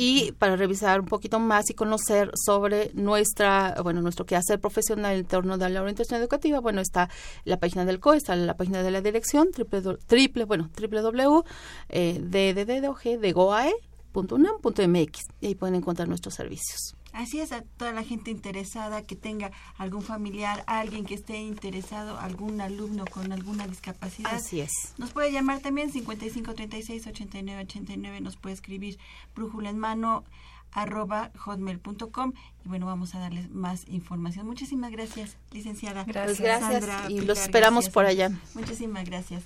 Y 0.00 0.30
para 0.32 0.54
revisar 0.54 1.00
un 1.00 1.06
poquito 1.06 1.40
más 1.40 1.70
y 1.70 1.74
conocer 1.74 2.30
sobre 2.34 2.92
nuestra, 2.94 3.74
bueno, 3.82 4.00
nuestro 4.00 4.26
quehacer 4.26 4.60
profesional 4.60 5.16
en 5.16 5.24
torno 5.24 5.58
de 5.58 5.68
la 5.70 5.82
orientación 5.82 6.20
educativa, 6.20 6.60
bueno, 6.60 6.80
está 6.80 7.10
la 7.44 7.58
página 7.58 7.84
del 7.84 7.98
COE, 7.98 8.16
está 8.16 8.36
la 8.36 8.56
página 8.56 8.84
de 8.84 8.92
la 8.92 9.00
dirección, 9.00 9.50
triple, 9.50 9.82
triple 10.06 10.44
bueno, 10.44 10.70
www, 10.80 11.42
eh, 11.88 12.20
de, 12.22 12.54
de, 12.54 12.64
de, 12.64 12.80
de, 12.80 13.18
de 13.18 13.32
goae.unam.mx. 13.32 15.18
Y 15.40 15.46
ahí 15.46 15.56
pueden 15.56 15.74
encontrar 15.74 16.06
nuestros 16.06 16.34
servicios. 16.34 16.94
Así 17.18 17.40
es, 17.40 17.50
a 17.50 17.62
toda 17.62 17.92
la 17.92 18.04
gente 18.04 18.30
interesada 18.30 19.02
que 19.02 19.16
tenga 19.16 19.50
algún 19.76 20.02
familiar, 20.02 20.62
alguien 20.68 21.04
que 21.04 21.14
esté 21.14 21.38
interesado, 21.38 22.16
algún 22.16 22.60
alumno 22.60 23.06
con 23.06 23.32
alguna 23.32 23.66
discapacidad. 23.66 24.32
Así 24.32 24.60
es. 24.60 24.94
Nos 24.98 25.10
puede 25.10 25.32
llamar 25.32 25.58
también 25.58 25.92
5536-8989, 25.92 28.20
nos 28.20 28.36
puede 28.36 28.54
escribir 28.54 29.00
brújula 29.34 29.68
en 29.68 29.80
mano 29.80 30.22
arroba 30.70 31.32
hotmail.com 31.36 32.34
y 32.64 32.68
bueno, 32.68 32.86
vamos 32.86 33.16
a 33.16 33.18
darles 33.18 33.50
más 33.50 33.88
información. 33.88 34.46
Muchísimas 34.46 34.92
gracias, 34.92 35.38
licenciada. 35.50 36.04
Gracias, 36.04 36.40
gracias. 36.40 37.10
y 37.10 37.22
los 37.22 37.40
esperamos 37.40 37.88
por 37.88 38.06
allá. 38.06 38.30
Muchísimas 38.54 39.04
gracias. 39.04 39.42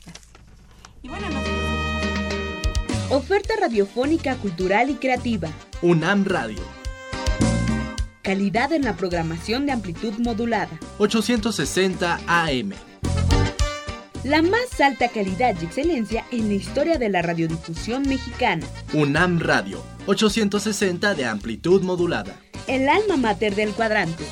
Y 1.02 1.08
bueno, 1.08 1.26
Oferta 3.08 3.54
radiofónica, 3.58 4.36
cultural 4.36 4.90
y 4.90 4.96
creativa. 4.96 5.48
UNAM 5.80 6.26
Radio 6.26 6.81
Calidad 8.22 8.72
en 8.72 8.84
la 8.84 8.94
programación 8.94 9.66
de 9.66 9.72
amplitud 9.72 10.12
modulada. 10.18 10.78
860 10.98 12.20
AM. 12.28 12.72
La 14.22 14.42
más 14.42 14.80
alta 14.80 15.08
calidad 15.08 15.56
y 15.60 15.64
excelencia 15.64 16.24
en 16.30 16.46
la 16.46 16.54
historia 16.54 16.98
de 16.98 17.08
la 17.08 17.22
radiodifusión 17.22 18.02
mexicana. 18.08 18.64
UNAM 18.92 19.40
Radio, 19.40 19.82
860 20.06 21.14
de 21.14 21.24
amplitud 21.24 21.82
modulada. 21.82 22.36
El 22.68 22.88
alma 22.88 23.16
mater 23.16 23.56
del 23.56 23.72
cuadrante. 23.72 24.24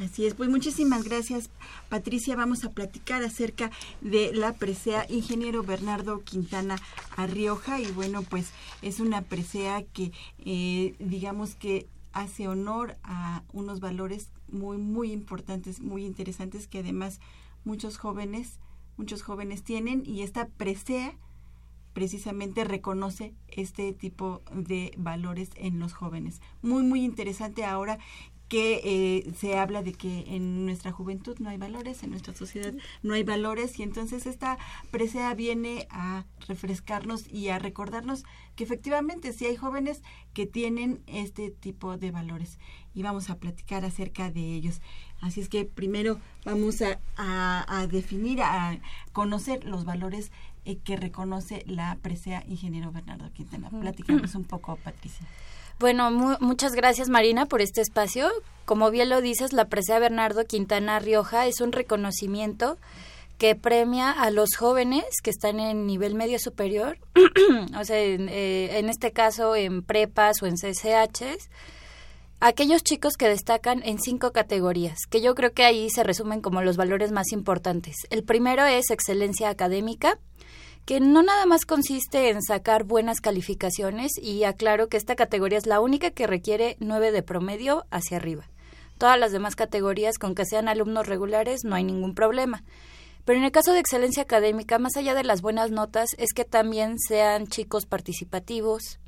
Así 0.00 0.26
es, 0.26 0.34
pues 0.34 0.50
muchísimas 0.50 1.04
gracias 1.04 1.50
Patricia. 1.88 2.34
Vamos 2.34 2.64
a 2.64 2.70
platicar 2.70 3.22
acerca 3.22 3.70
de 4.00 4.32
la 4.34 4.52
presea 4.52 5.06
Ingeniero 5.08 5.62
Bernardo 5.62 6.24
Quintana 6.24 6.76
Arrioja 7.16 7.80
y 7.80 7.92
bueno, 7.92 8.22
pues 8.22 8.50
es 8.82 8.98
una 8.98 9.22
presea 9.22 9.84
que 9.84 10.10
eh, 10.44 10.96
digamos 10.98 11.54
que 11.54 11.86
hace 12.12 12.48
honor 12.48 12.96
a 13.04 13.44
unos 13.52 13.78
valores 13.78 14.30
muy, 14.50 14.78
muy 14.78 15.12
importantes, 15.12 15.80
muy 15.80 16.04
interesantes 16.04 16.66
que 16.66 16.80
además 16.80 17.20
muchos 17.64 17.96
jóvenes, 17.96 18.58
muchos 18.96 19.22
jóvenes 19.22 19.62
tienen 19.62 20.02
y 20.04 20.22
esta 20.22 20.48
presea 20.48 21.14
precisamente 21.92 22.64
reconoce 22.64 23.32
este 23.48 23.92
tipo 23.92 24.42
de 24.52 24.92
valores 24.96 25.50
en 25.54 25.78
los 25.78 25.92
jóvenes. 25.92 26.40
Muy, 26.62 26.82
muy 26.82 27.04
interesante 27.04 27.64
ahora 27.64 27.98
que 28.48 28.80
eh, 28.84 29.32
se 29.36 29.58
habla 29.58 29.82
de 29.82 29.92
que 29.92 30.24
en 30.28 30.66
nuestra 30.66 30.92
juventud 30.92 31.36
no 31.38 31.48
hay 31.48 31.56
valores, 31.56 32.02
en 32.02 32.10
nuestra 32.10 32.34
sociedad 32.34 32.74
no 33.02 33.14
hay 33.14 33.22
valores 33.22 33.78
y 33.78 33.82
entonces 33.82 34.26
esta 34.26 34.58
presea 34.90 35.34
viene 35.34 35.86
a 35.90 36.24
refrescarnos 36.46 37.26
y 37.32 37.48
a 37.48 37.58
recordarnos 37.58 38.24
que 38.54 38.64
efectivamente 38.64 39.32
sí 39.32 39.46
hay 39.46 39.56
jóvenes 39.56 40.02
que 40.34 40.46
tienen 40.46 41.02
este 41.06 41.50
tipo 41.50 41.96
de 41.96 42.10
valores 42.10 42.58
y 42.94 43.02
vamos 43.02 43.30
a 43.30 43.38
platicar 43.38 43.84
acerca 43.84 44.30
de 44.30 44.54
ellos. 44.54 44.80
Así 45.20 45.40
es 45.40 45.48
que 45.48 45.64
primero 45.64 46.20
vamos 46.44 46.82
a, 46.82 47.00
a, 47.16 47.86
definir, 47.86 48.42
a 48.42 48.78
conocer 49.12 49.64
los 49.64 49.84
valores 49.84 50.30
eh, 50.64 50.76
que 50.78 50.96
reconoce 50.96 51.64
la 51.66 51.96
presea 52.02 52.44
ingeniero 52.46 52.92
Bernardo 52.92 53.32
Quintana. 53.32 53.70
Platicamos 53.70 54.34
un 54.34 54.44
poco, 54.44 54.76
Patricia. 54.76 55.26
Bueno, 55.78 56.10
muchas 56.40 56.72
gracias 56.74 57.08
Marina 57.08 57.46
por 57.46 57.60
este 57.60 57.80
espacio. 57.80 58.30
Como 58.64 58.90
bien 58.90 59.08
lo 59.08 59.20
dices, 59.20 59.52
la 59.52 59.66
presea 59.66 59.98
Bernardo 59.98 60.44
Quintana 60.44 60.98
Rioja 60.98 61.46
es 61.46 61.60
un 61.60 61.72
reconocimiento 61.72 62.78
que 63.38 63.56
premia 63.56 64.10
a 64.10 64.30
los 64.30 64.54
jóvenes 64.56 65.04
que 65.22 65.30
están 65.30 65.58
en 65.58 65.86
nivel 65.86 66.14
medio 66.14 66.38
superior, 66.38 66.98
o 67.78 67.84
sea, 67.84 67.98
eh, 67.98 68.78
en, 68.78 68.88
este 68.88 69.12
caso 69.12 69.56
en 69.56 69.82
prepas 69.82 70.40
o 70.42 70.46
en 70.46 70.54
CCHs, 70.54 71.50
aquellos 72.40 72.84
chicos 72.84 73.16
que 73.16 73.28
destacan 73.28 73.82
en 73.84 73.98
cinco 73.98 74.32
categorías, 74.32 75.00
que 75.10 75.20
yo 75.20 75.34
creo 75.34 75.52
que 75.52 75.64
ahí 75.64 75.90
se 75.90 76.04
resumen 76.04 76.40
como 76.40 76.62
los 76.62 76.76
valores 76.76 77.10
más 77.10 77.32
importantes. 77.32 77.96
El 78.10 78.22
primero 78.22 78.64
es 78.64 78.90
excelencia 78.90 79.48
académica, 79.48 80.18
que 80.84 81.00
no 81.00 81.22
nada 81.22 81.46
más 81.46 81.64
consiste 81.64 82.30
en 82.30 82.42
sacar 82.42 82.84
buenas 82.84 83.20
calificaciones 83.20 84.12
y 84.20 84.44
aclaro 84.44 84.88
que 84.88 84.96
esta 84.96 85.16
categoría 85.16 85.58
es 85.58 85.66
la 85.66 85.80
única 85.80 86.10
que 86.10 86.26
requiere 86.26 86.76
nueve 86.78 87.10
de 87.10 87.22
promedio 87.22 87.86
hacia 87.90 88.18
arriba. 88.18 88.44
Todas 88.98 89.18
las 89.18 89.32
demás 89.32 89.56
categorías, 89.56 90.18
con 90.18 90.34
que 90.34 90.44
sean 90.44 90.68
alumnos 90.68 91.06
regulares, 91.06 91.64
no 91.64 91.74
hay 91.74 91.84
ningún 91.84 92.14
problema. 92.14 92.62
Pero 93.24 93.38
en 93.38 93.44
el 93.44 93.52
caso 93.52 93.72
de 93.72 93.80
excelencia 93.80 94.22
académica, 94.22 94.78
más 94.78 94.96
allá 94.96 95.14
de 95.14 95.24
las 95.24 95.40
buenas 95.40 95.70
notas, 95.70 96.10
es 96.18 96.32
que 96.34 96.44
también 96.44 96.98
sean 96.98 97.46
chicos 97.46 97.86
participativos, 97.86 98.98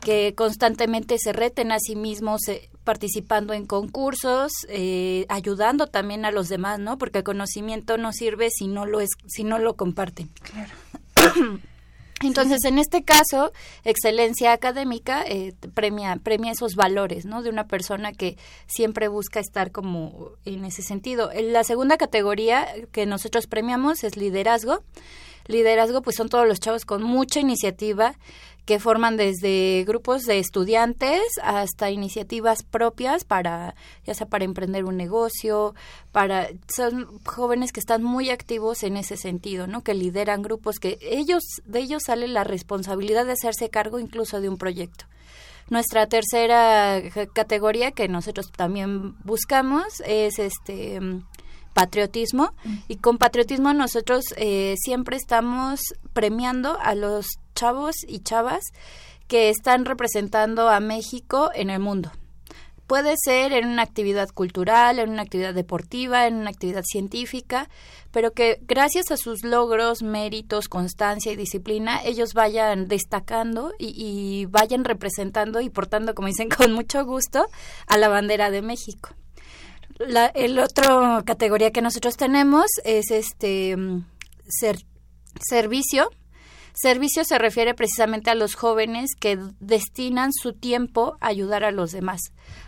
que 0.00 0.34
constantemente 0.34 1.16
se 1.18 1.32
reten 1.32 1.72
a 1.72 1.78
sí 1.78 1.96
mismos 1.96 2.46
eh, 2.48 2.68
participando 2.84 3.54
en 3.54 3.66
concursos, 3.66 4.52
eh, 4.68 5.24
ayudando 5.30 5.86
también 5.86 6.26
a 6.26 6.30
los 6.30 6.48
demás, 6.48 6.78
¿no? 6.78 6.98
Porque 6.98 7.18
el 7.18 7.24
conocimiento 7.24 7.96
no 7.96 8.12
sirve 8.12 8.50
si 8.50 8.68
no 8.68 8.84
lo 8.84 9.00
es, 9.00 9.10
si 9.26 9.42
no 9.42 9.58
lo 9.58 9.74
comparten. 9.74 10.28
Claro. 10.42 10.72
Entonces, 12.22 12.64
en 12.64 12.78
este 12.78 13.04
caso, 13.04 13.52
excelencia 13.84 14.52
académica 14.52 15.22
eh, 15.26 15.52
premia, 15.74 16.16
premia 16.16 16.52
esos 16.52 16.74
valores, 16.74 17.26
¿no? 17.26 17.42
De 17.42 17.50
una 17.50 17.66
persona 17.66 18.12
que 18.12 18.38
siempre 18.66 19.08
busca 19.08 19.38
estar 19.38 19.70
como 19.70 20.30
en 20.46 20.64
ese 20.64 20.80
sentido. 20.80 21.30
La 21.34 21.62
segunda 21.62 21.98
categoría 21.98 22.66
que 22.90 23.04
nosotros 23.04 23.46
premiamos 23.46 24.02
es 24.02 24.16
liderazgo. 24.16 24.82
Liderazgo, 25.46 26.00
pues 26.00 26.16
son 26.16 26.30
todos 26.30 26.48
los 26.48 26.58
chavos 26.58 26.86
con 26.86 27.02
mucha 27.02 27.38
iniciativa, 27.38 28.14
que 28.66 28.80
forman 28.80 29.16
desde 29.16 29.84
grupos 29.86 30.24
de 30.24 30.40
estudiantes 30.40 31.22
hasta 31.42 31.90
iniciativas 31.90 32.64
propias 32.64 33.24
para, 33.24 33.76
ya 34.04 34.12
sea 34.12 34.26
para 34.26 34.44
emprender 34.44 34.84
un 34.84 34.96
negocio, 34.96 35.74
para, 36.10 36.48
son 36.68 37.20
jóvenes 37.24 37.72
que 37.72 37.78
están 37.78 38.02
muy 38.02 38.28
activos 38.30 38.82
en 38.82 38.96
ese 38.96 39.16
sentido, 39.16 39.68
¿no? 39.68 39.82
Que 39.82 39.94
lideran 39.94 40.42
grupos 40.42 40.80
que 40.80 40.98
ellos, 41.00 41.44
de 41.64 41.78
ellos 41.78 42.02
sale 42.04 42.26
la 42.26 42.42
responsabilidad 42.42 43.24
de 43.24 43.32
hacerse 43.32 43.70
cargo 43.70 44.00
incluso 44.00 44.40
de 44.40 44.48
un 44.48 44.58
proyecto. 44.58 45.06
Nuestra 45.70 46.08
tercera 46.08 47.00
categoría 47.32 47.92
que 47.92 48.08
nosotros 48.08 48.50
también 48.50 49.16
buscamos 49.24 50.00
es 50.04 50.40
este 50.40 51.00
patriotismo 51.76 52.54
y 52.88 52.96
con 52.96 53.18
patriotismo 53.18 53.74
nosotros 53.74 54.24
eh, 54.38 54.76
siempre 54.78 55.18
estamos 55.18 55.80
premiando 56.14 56.78
a 56.80 56.94
los 56.94 57.26
chavos 57.54 57.96
y 58.08 58.20
chavas 58.20 58.62
que 59.28 59.50
están 59.50 59.84
representando 59.84 60.70
a 60.70 60.80
México 60.80 61.50
en 61.54 61.68
el 61.68 61.80
mundo. 61.80 62.12
Puede 62.86 63.16
ser 63.22 63.52
en 63.52 63.66
una 63.66 63.82
actividad 63.82 64.30
cultural, 64.30 64.98
en 64.98 65.10
una 65.10 65.20
actividad 65.20 65.52
deportiva, 65.52 66.26
en 66.26 66.36
una 66.36 66.48
actividad 66.48 66.82
científica, 66.82 67.68
pero 68.10 68.32
que 68.32 68.58
gracias 68.62 69.10
a 69.10 69.18
sus 69.18 69.44
logros, 69.44 70.02
méritos, 70.02 70.68
constancia 70.68 71.30
y 71.30 71.36
disciplina, 71.36 72.00
ellos 72.04 72.32
vayan 72.32 72.88
destacando 72.88 73.74
y, 73.78 73.88
y 74.02 74.46
vayan 74.46 74.82
representando 74.84 75.60
y 75.60 75.68
portando, 75.68 76.14
como 76.14 76.28
dicen, 76.28 76.48
con 76.56 76.72
mucho 76.72 77.04
gusto 77.04 77.44
a 77.86 77.98
la 77.98 78.08
bandera 78.08 78.50
de 78.50 78.62
México. 78.62 79.10
La 79.98 80.26
el 80.26 80.58
otro 80.58 81.22
categoría 81.24 81.70
que 81.70 81.82
nosotros 81.82 82.16
tenemos 82.16 82.66
es 82.84 83.10
este 83.10 83.76
mm, 83.76 84.04
ser, 84.48 84.78
servicio. 85.40 86.10
Servicio 86.78 87.24
se 87.24 87.38
refiere 87.38 87.72
precisamente 87.72 88.28
a 88.28 88.34
los 88.34 88.54
jóvenes 88.54 89.14
que 89.18 89.38
destinan 89.60 90.30
su 90.34 90.52
tiempo 90.52 91.16
a 91.22 91.28
ayudar 91.28 91.64
a 91.64 91.70
los 91.70 91.90
demás 91.90 92.20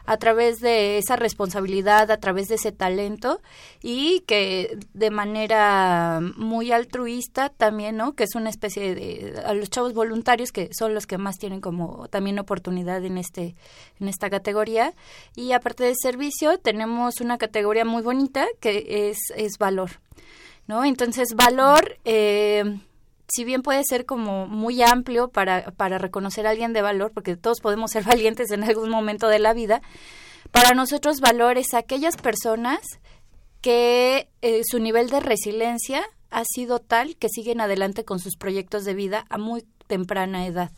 a 0.06 0.16
través 0.16 0.60
de 0.60 0.96
esa 0.96 1.16
responsabilidad, 1.16 2.10
a 2.10 2.16
través 2.16 2.48
de 2.48 2.54
ese 2.54 2.72
talento 2.72 3.42
y 3.82 4.20
que 4.20 4.78
de 4.94 5.10
manera 5.10 6.20
muy 6.36 6.72
altruista 6.72 7.50
también, 7.50 7.98
¿no? 7.98 8.14
Que 8.14 8.24
es 8.24 8.34
una 8.34 8.48
especie 8.48 8.94
de 8.94 9.42
a 9.44 9.52
los 9.52 9.68
chavos 9.68 9.92
voluntarios 9.92 10.52
que 10.52 10.70
son 10.72 10.94
los 10.94 11.06
que 11.06 11.18
más 11.18 11.36
tienen 11.36 11.60
como 11.60 12.08
también 12.08 12.38
oportunidad 12.38 13.04
en 13.04 13.18
este 13.18 13.56
en 14.00 14.08
esta 14.08 14.30
categoría 14.30 14.94
y 15.36 15.52
aparte 15.52 15.84
de 15.84 15.92
servicio 15.94 16.56
tenemos 16.56 17.20
una 17.20 17.36
categoría 17.36 17.84
muy 17.84 18.00
bonita 18.00 18.46
que 18.60 19.10
es 19.10 19.18
es 19.36 19.58
valor, 19.58 20.00
¿no? 20.66 20.86
Entonces 20.86 21.34
valor 21.34 21.98
eh, 22.06 22.80
si 23.28 23.44
bien 23.44 23.62
puede 23.62 23.82
ser 23.84 24.06
como 24.06 24.46
muy 24.46 24.82
amplio 24.82 25.28
para, 25.28 25.70
para 25.72 25.98
reconocer 25.98 26.46
a 26.46 26.50
alguien 26.50 26.72
de 26.72 26.82
valor, 26.82 27.12
porque 27.12 27.36
todos 27.36 27.60
podemos 27.60 27.90
ser 27.90 28.04
valientes 28.04 28.50
en 28.50 28.64
algún 28.64 28.90
momento 28.90 29.28
de 29.28 29.38
la 29.38 29.52
vida, 29.52 29.82
para 30.50 30.74
nosotros 30.74 31.20
valor 31.20 31.58
es 31.58 31.74
aquellas 31.74 32.16
personas 32.16 32.80
que 33.60 34.28
eh, 34.40 34.62
su 34.64 34.78
nivel 34.78 35.10
de 35.10 35.20
resiliencia 35.20 36.02
ha 36.30 36.44
sido 36.44 36.78
tal 36.78 37.16
que 37.16 37.28
siguen 37.28 37.60
adelante 37.60 38.04
con 38.04 38.18
sus 38.18 38.36
proyectos 38.36 38.84
de 38.84 38.94
vida 38.94 39.26
a 39.28 39.38
muy 39.38 39.64
temprana 39.86 40.46
edad. 40.46 40.70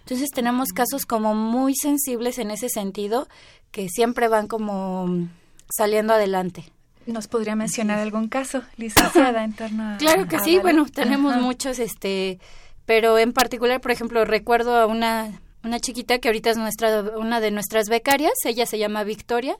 Entonces 0.00 0.30
tenemos 0.30 0.70
casos 0.70 1.04
como 1.04 1.34
muy 1.34 1.74
sensibles 1.74 2.38
en 2.38 2.50
ese 2.50 2.68
sentido 2.68 3.28
que 3.70 3.88
siempre 3.88 4.28
van 4.28 4.48
como 4.48 5.28
saliendo 5.70 6.14
adelante. 6.14 6.72
¿Nos 7.08 7.26
podría 7.26 7.56
mencionar 7.56 7.98
algún 7.98 8.28
caso, 8.28 8.62
licenciada, 8.76 9.42
en 9.42 9.54
torno 9.54 9.96
Claro 9.98 10.28
que 10.28 10.38
sí, 10.40 10.58
bueno, 10.58 10.84
tenemos 10.92 11.36
muchos, 11.36 11.78
este, 11.78 12.38
pero 12.84 13.16
en 13.16 13.32
particular, 13.32 13.80
por 13.80 13.92
ejemplo, 13.92 14.26
recuerdo 14.26 14.76
a 14.76 14.84
una, 14.84 15.40
una 15.64 15.80
chiquita 15.80 16.18
que 16.18 16.28
ahorita 16.28 16.50
es 16.50 16.58
nuestra, 16.58 17.00
una 17.16 17.40
de 17.40 17.50
nuestras 17.50 17.88
becarias, 17.88 18.34
ella 18.44 18.66
se 18.66 18.78
llama 18.78 19.04
Victoria, 19.04 19.56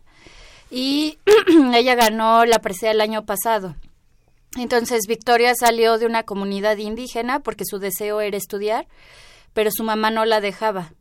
y 0.71 1.19
ella 1.75 1.95
ganó 1.95 2.45
la 2.45 2.59
presea 2.59 2.91
el 2.91 3.01
año 3.01 3.25
pasado. 3.25 3.77
Entonces, 4.59 5.07
Victoria 5.09 5.55
salió 5.55 5.97
de 5.97 6.05
una 6.05 6.25
comunidad 6.25 6.77
indígena 6.77 7.41
porque 7.41 7.65
su 7.65 7.79
deseo 7.79 8.21
era 8.21 8.37
estudiar, 8.37 8.87
pero 9.55 9.71
su 9.73 9.85
mamá 9.85 10.11
no 10.11 10.27
la 10.27 10.43
dejaba. 10.43 10.93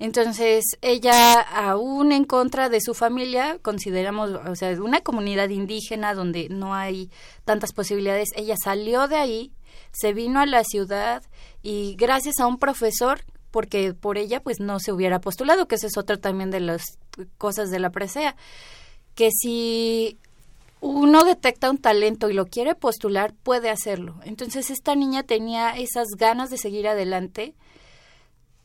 Entonces, 0.00 0.64
ella, 0.80 1.40
aún 1.40 2.10
en 2.10 2.24
contra 2.24 2.70
de 2.70 2.80
su 2.80 2.94
familia, 2.94 3.58
consideramos, 3.60 4.30
o 4.30 4.56
sea, 4.56 4.70
una 4.80 5.02
comunidad 5.02 5.50
indígena 5.50 6.14
donde 6.14 6.48
no 6.48 6.74
hay 6.74 7.10
tantas 7.44 7.74
posibilidades, 7.74 8.30
ella 8.34 8.54
salió 8.56 9.08
de 9.08 9.16
ahí, 9.16 9.52
se 9.92 10.14
vino 10.14 10.40
a 10.40 10.46
la 10.46 10.64
ciudad 10.64 11.22
y 11.62 11.96
gracias 11.96 12.40
a 12.40 12.46
un 12.46 12.58
profesor, 12.58 13.20
porque 13.50 13.92
por 13.92 14.16
ella 14.16 14.40
pues 14.40 14.58
no 14.58 14.80
se 14.80 14.90
hubiera 14.90 15.20
postulado, 15.20 15.68
que 15.68 15.74
esa 15.74 15.88
es 15.88 15.98
otra 15.98 16.16
también 16.16 16.50
de 16.50 16.60
las 16.60 16.82
cosas 17.36 17.68
de 17.70 17.78
la 17.78 17.90
presea, 17.90 18.36
que 19.14 19.28
si 19.30 20.16
uno 20.80 21.24
detecta 21.24 21.70
un 21.70 21.76
talento 21.76 22.30
y 22.30 22.32
lo 22.32 22.46
quiere 22.46 22.74
postular, 22.74 23.34
puede 23.42 23.68
hacerlo. 23.68 24.14
Entonces 24.24 24.70
esta 24.70 24.94
niña 24.94 25.24
tenía 25.24 25.76
esas 25.76 26.06
ganas 26.16 26.48
de 26.48 26.56
seguir 26.56 26.88
adelante 26.88 27.54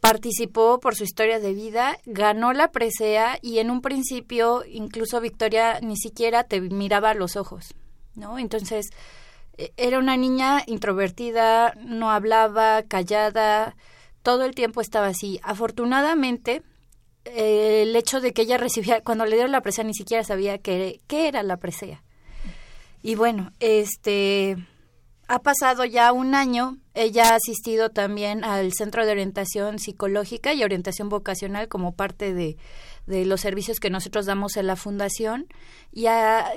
participó 0.05 0.79
por 0.79 0.93
su 0.93 1.03
historia 1.03 1.39
de 1.39 1.53
vida, 1.53 1.97
ganó 2.05 2.53
la 2.53 2.71
presea 2.71 3.39
y 3.41 3.57
en 3.57 3.71
un 3.71 3.81
principio 3.81 4.63
incluso 4.63 5.19
Victoria 5.19 5.79
ni 5.81 5.97
siquiera 5.97 6.43
te 6.43 6.61
miraba 6.61 7.09
a 7.09 7.13
los 7.15 7.35
ojos, 7.35 7.73
¿no? 8.13 8.37
Entonces 8.37 8.91
e, 9.57 9.73
era 9.77 9.97
una 9.97 10.15
niña 10.15 10.61
introvertida, 10.67 11.73
no 11.79 12.11
hablaba, 12.11 12.83
callada, 12.83 13.75
todo 14.21 14.45
el 14.45 14.53
tiempo 14.53 14.79
estaba 14.79 15.07
así. 15.07 15.39
Afortunadamente, 15.41 16.61
el 17.23 17.95
hecho 17.95 18.21
de 18.21 18.31
que 18.31 18.43
ella 18.43 18.59
recibía, 18.59 19.01
cuando 19.01 19.25
le 19.25 19.31
dieron 19.31 19.51
la 19.51 19.61
presea 19.61 19.85
ni 19.85 19.95
siquiera 19.95 20.23
sabía 20.23 20.59
qué, 20.59 21.01
qué 21.07 21.27
era 21.27 21.41
la 21.41 21.57
presea. 21.57 22.03
Y 23.01 23.15
bueno, 23.15 23.51
este 23.59 24.55
ha 25.27 25.39
pasado 25.39 25.85
ya 25.85 26.11
un 26.11 26.35
año. 26.35 26.77
Ella 26.93 27.31
ha 27.31 27.35
asistido 27.35 27.89
también 27.89 28.43
al 28.43 28.73
Centro 28.73 29.05
de 29.05 29.11
Orientación 29.11 29.79
Psicológica 29.79 30.53
y 30.53 30.63
Orientación 30.63 31.09
Vocacional 31.09 31.67
como 31.67 31.93
parte 31.93 32.33
de, 32.33 32.57
los 33.07 33.41
servicios 33.41 33.79
que 33.79 33.89
nosotros 33.89 34.25
damos 34.25 34.57
en 34.57 34.67
la 34.67 34.75
fundación. 34.75 35.47
Y, 35.91 36.05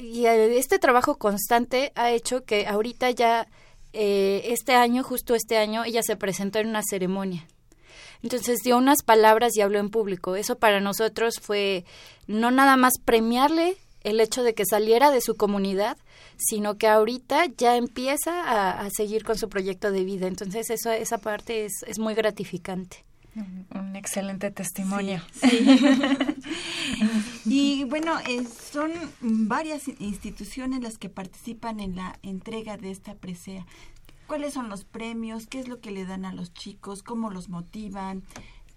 y 0.03 0.27
este 0.27 0.79
trabajo 0.79 1.17
constante 1.17 1.93
ha 1.95 2.11
hecho 2.11 2.45
que 2.45 2.67
ahorita 2.67 3.11
ya, 3.11 3.49
eh, 3.93 4.43
este 4.47 4.75
año, 4.75 5.03
justo 5.03 5.35
este 5.35 5.57
año, 5.57 5.85
ella 5.85 6.03
se 6.03 6.17
presentó 6.17 6.59
en 6.59 6.69
una 6.69 6.83
ceremonia. 6.83 7.47
Entonces 8.23 8.61
dio 8.65 8.77
unas 8.77 9.03
palabras 9.03 9.57
y 9.57 9.61
habló 9.61 9.79
en 9.79 9.91
público. 9.91 10.37
Eso 10.37 10.59
para 10.59 10.81
nosotros 10.81 11.37
fue 11.41 11.85
no 12.27 12.51
nada 12.51 12.77
más 12.77 12.95
premiarle 13.05 13.77
el 14.09 14.21
hecho 14.21 14.43
de 14.43 14.55
que 14.55 14.65
saliera 14.65 15.11
de 15.11 15.21
su 15.21 15.37
comunidad, 15.37 15.97
sino 16.37 16.79
que 16.79 16.89
ahorita 16.89 17.47
ya 17.57 17.77
empieza 17.77 18.81
a, 18.81 18.89
seguir 18.91 19.25
con 19.25 19.39
su 19.39 19.49
proyecto 19.49 19.91
de 19.91 20.05
vida. 20.05 20.27
Entonces, 20.27 20.71
eso, 20.71 20.91
esa 20.91 21.19
parte 21.19 21.65
es, 21.65 21.83
es 21.87 21.99
muy 21.99 22.15
gratificante. 22.15 23.05
Un 23.75 23.95
excelente 23.95 24.51
testimonio. 24.51 25.23
y 27.45 27.85
bueno, 27.85 28.19
eh, 28.27 28.45
son 28.45 28.91
varias 29.21 29.87
instituciones 30.01 30.83
las 30.83 30.99
que 30.99 31.09
participan 31.09 31.79
en 31.79 31.95
la 31.95 32.19
entrega 32.23 32.77
de 32.77 32.91
esta 32.91 33.15
presea. 33.15 33.65
¿Cuáles 34.27 34.55
son 34.55 34.69
los 34.69 34.85
premios? 34.85 35.47
¿Qué 35.47 35.61
es 35.61 35.69
lo 35.69 35.81
que 35.81 35.93
le 35.93 36.05
dan 36.05 36.25
a 36.25 36.33
los 36.33 36.53
chicos? 36.53 37.03
¿Cómo 37.03 37.31
los 37.31 37.49
motivan? 37.49 38.25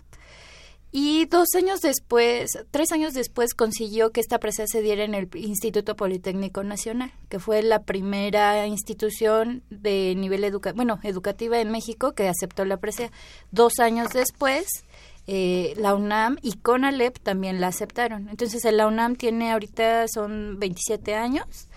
Y 0.91 1.27
dos 1.27 1.49
años 1.55 1.83
después, 1.83 2.51
tres 2.71 2.93
años 2.93 3.13
después, 3.13 3.53
consiguió 3.53 4.11
que 4.11 4.23
esta 4.23 4.41
presea 4.41 4.67
se 4.67 4.81
diera 4.81 5.05
en 5.05 5.15
el 5.15 5.29
Instituto 5.35 5.97
Politécnico 5.97 6.65
Nacional, 6.65 7.13
que 7.29 7.39
fue 7.39 7.63
la 7.63 7.83
primera 7.83 8.67
institución 8.67 9.63
de 9.69 10.15
nivel 10.17 10.45
educa 10.45 10.73
bueno, 10.73 10.99
educativa 11.03 11.61
en 11.61 11.71
México 11.71 12.13
que 12.13 12.27
aceptó 12.27 12.65
la 12.65 12.79
presea. 12.79 13.11
Dos 13.51 13.81
años 13.81 14.09
después, 14.15 14.67
eh, 15.31 15.75
la 15.77 15.95
UNAM 15.95 16.39
y 16.41 16.55
CONALEP 16.55 17.19
también 17.19 17.61
la 17.61 17.67
aceptaron. 17.67 18.31
Entonces, 18.31 18.65
la 18.73 18.87
UNAM 18.87 19.15
tiene 19.15 19.53
ahorita 19.53 20.09
son 20.09 20.59
27 20.59 21.15
años 21.15 21.69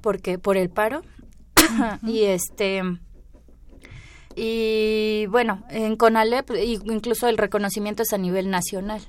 porque 0.00 0.38
por 0.38 0.56
el 0.56 0.70
paro 0.70 1.02
y 2.02 2.22
este 2.22 2.82
y 4.34 5.26
bueno, 5.26 5.62
en 5.68 5.96
CONALEP 5.96 6.50
incluso 6.86 7.28
el 7.28 7.36
reconocimiento 7.36 8.02
es 8.02 8.14
a 8.14 8.18
nivel 8.18 8.48
nacional. 8.48 9.02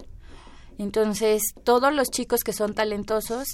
Entonces, 0.78 1.42
todos 1.64 1.94
los 1.94 2.10
chicos 2.10 2.42
que 2.44 2.52
son 2.52 2.74
talentosos, 2.74 3.48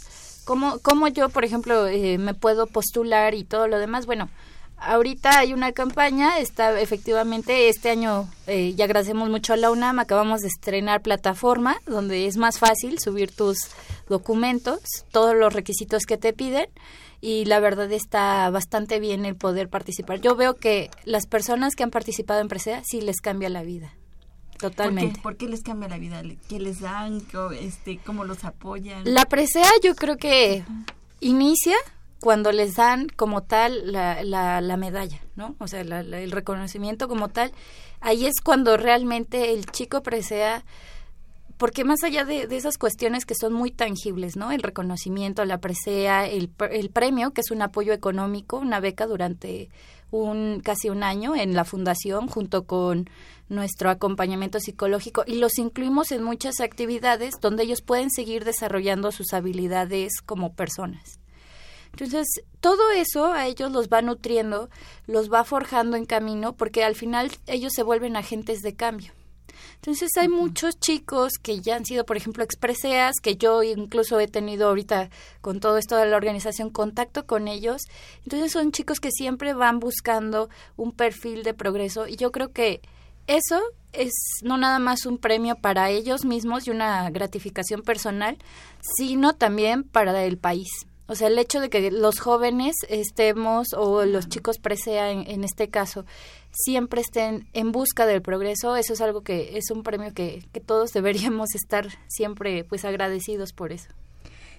como 0.46 0.80
como 0.80 1.10
yo, 1.10 1.30
por 1.30 1.46
ejemplo, 1.46 1.86
eh, 1.88 2.18
me 2.18 2.34
puedo 2.34 2.66
postular 2.66 3.36
y 3.36 3.44
todo 3.44 3.68
lo 3.68 3.78
demás? 3.78 4.08
Bueno, 4.08 4.30
ahorita 4.86 5.40
hay 5.40 5.54
una 5.54 5.72
campaña, 5.72 6.40
está 6.40 6.80
efectivamente 6.80 7.70
este 7.70 7.90
año, 7.90 8.30
eh, 8.48 8.74
y 8.78 8.82
agradecemos 8.82 9.30
mucho 9.30 9.54
a 9.54 9.58
la 9.58 9.72
UNAM, 9.72 10.00
acabamos 10.00 10.42
de 10.42 10.48
estrenar 10.48 11.02
plataforma 11.02 11.78
donde 11.86 12.28
es 12.28 12.38
más 12.38 12.60
fácil 12.60 13.00
subir 13.00 13.32
tus 13.32 13.70
documentos, 14.10 14.80
todos 15.12 15.36
los 15.36 15.54
requisitos 15.54 16.04
que 16.06 16.18
te 16.18 16.34
piden 16.34 16.68
y 17.22 17.46
la 17.46 17.60
verdad 17.60 17.92
está 17.92 18.50
bastante 18.50 19.00
bien 19.00 19.26
el 19.26 19.36
poder 19.36 19.70
participar. 19.70 20.20
Yo 20.20 20.36
veo 20.36 20.56
que 20.56 20.90
las 21.06 21.26
personas 21.26 21.76
que 21.76 21.84
han 21.84 21.92
participado 21.92 22.42
en 22.42 22.50
Presea 22.50 22.84
sí 22.84 23.00
les 23.00 23.22
cambia 23.22 23.50
la 23.50 23.64
vida. 23.64 23.94
Totalmente. 24.60 25.20
¿Por 25.22 25.36
qué, 25.36 25.48
les 25.48 25.62
cambia 25.62 25.90
la 25.90 25.98
vida? 25.98 26.22
¿Qué 26.48 26.60
les 26.60 26.80
dan? 26.80 27.22
Este, 27.60 27.98
¿Cómo 28.06 28.24
los 28.24 28.44
apoyan? 28.44 29.04
La 29.06 29.26
presea 29.26 29.70
yo 29.84 29.96
creo 29.96 30.18
que 30.18 30.64
inicia 31.20 31.76
cuando 32.24 32.54
les 32.54 32.76
dan 32.76 33.10
como 33.10 33.44
tal 33.44 33.92
la, 33.92 34.24
la, 34.24 34.78
medalla, 34.78 35.20
¿no? 35.36 35.58
O 35.60 35.68
sea, 35.68 35.82
el 35.82 36.32
reconocimiento 36.32 37.10
como 37.10 37.28
tal, 37.28 37.52
ahí 38.00 38.26
es 38.26 38.40
cuando 38.42 38.78
realmente 38.78 39.52
el 39.52 39.66
chico 39.66 40.02
presea, 40.04 40.64
porque 41.58 41.84
más 41.84 42.02
allá 42.02 42.24
de, 42.24 42.48
esas 42.50 42.78
cuestiones 42.78 43.26
que 43.26 43.36
son 43.36 43.52
muy 43.52 43.72
tangibles, 43.72 44.38
¿no? 44.38 44.54
El 44.54 44.64
reconocimiento, 44.64 45.44
la 45.44 45.58
presea, 45.58 46.26
el, 46.26 46.50
el 46.72 46.90
premio, 46.92 47.32
que 47.32 47.42
es 47.42 47.52
un 47.52 47.62
apoyo 47.62 47.92
económico, 47.92 48.58
una 48.58 48.80
beca 48.80 49.06
durante 49.06 49.70
un 50.10 50.62
casi 50.64 50.90
un 50.90 51.04
año 51.04 51.36
en 51.36 51.54
la 51.54 51.66
fundación 51.66 52.28
junto 52.28 52.64
con 52.64 53.10
nuestro 53.50 53.90
acompañamiento 53.90 54.62
psicológico 54.62 55.26
y 55.28 55.40
los 55.40 55.58
incluimos 55.58 56.14
en 56.14 56.24
muchas 56.24 56.62
actividades 56.62 57.34
donde 57.42 57.64
ellos 57.64 57.82
pueden 57.82 58.12
seguir 58.12 58.46
desarrollando 58.46 59.12
sus 59.12 59.34
habilidades 59.34 60.22
como 60.26 60.54
personas. 60.54 61.20
Entonces, 61.94 62.28
todo 62.60 62.92
eso 62.92 63.32
a 63.34 63.46
ellos 63.46 63.72
los 63.72 63.88
va 63.88 64.02
nutriendo, 64.02 64.70
los 65.06 65.32
va 65.32 65.44
forjando 65.44 65.96
en 65.96 66.06
camino, 66.06 66.54
porque 66.54 66.84
al 66.84 66.96
final 66.96 67.32
ellos 67.48 67.72
se 67.74 67.84
vuelven 67.84 68.16
agentes 68.16 68.62
de 68.62 68.76
cambio. 68.76 69.14
Entonces 69.76 70.10
hay 70.18 70.30
muchos 70.30 70.80
chicos 70.80 71.34
que 71.42 71.60
ya 71.60 71.76
han 71.76 71.86
sido, 71.86 72.06
por 72.06 72.16
ejemplo, 72.16 72.44
expreseas, 72.44 73.16
que 73.22 73.36
yo 73.36 73.64
incluso 73.64 74.20
he 74.20 74.28
tenido 74.28 74.70
ahorita 74.70 75.10
con 75.42 75.60
todo 75.60 75.78
esto 75.78 75.98
de 75.98 76.06
la 76.06 76.16
organización 76.16 76.70
contacto 76.70 77.26
con 77.26 77.48
ellos. 77.48 77.82
Entonces 78.24 78.52
son 78.52 78.72
chicos 78.72 79.00
que 79.00 79.12
siempre 79.12 79.54
van 79.54 79.80
buscando 79.80 80.50
un 80.78 80.94
perfil 80.94 81.44
de 81.44 81.54
progreso 81.54 82.08
y 82.08 82.16
yo 82.16 82.32
creo 82.32 82.54
que 82.54 82.82
eso 83.28 83.62
es 83.92 84.14
no 84.42 84.58
nada 84.58 84.80
más 84.80 85.06
un 85.06 85.18
premio 85.18 85.56
para 85.56 85.90
ellos 85.90 86.26
mismos 86.26 86.66
y 86.66 86.72
una 86.72 87.10
gratificación 87.10 87.82
personal, 87.82 88.38
sino 88.98 89.34
también 89.34 89.84
para 89.84 90.24
el 90.24 90.38
país. 90.38 90.70
O 91.08 91.16
sea, 91.16 91.28
el 91.28 91.38
hecho 91.38 91.60
de 91.60 91.70
que 91.70 91.92
los 91.92 92.20
jóvenes 92.20 92.76
estemos, 92.90 93.74
o 93.74 94.06
los 94.06 94.30
chicos 94.30 94.58
presea 94.58 95.12
en, 95.12 95.30
en, 95.30 95.44
este 95.44 95.70
caso, 95.70 96.06
siempre 96.52 97.02
estén 97.02 97.48
en 97.54 97.72
busca 97.72 98.06
del 98.06 98.22
progreso, 98.22 98.76
eso 98.76 98.94
es 98.94 99.02
algo 99.02 99.22
que 99.22 99.58
es 99.58 99.70
un 99.72 99.84
premio 99.84 100.14
que, 100.14 100.46
que 100.54 100.60
todos 100.60 100.92
deberíamos 100.94 101.56
estar 101.56 101.88
siempre 102.08 102.64
pues 102.64 102.86
agradecidos 102.86 103.54
por 103.54 103.72
eso 103.72 103.90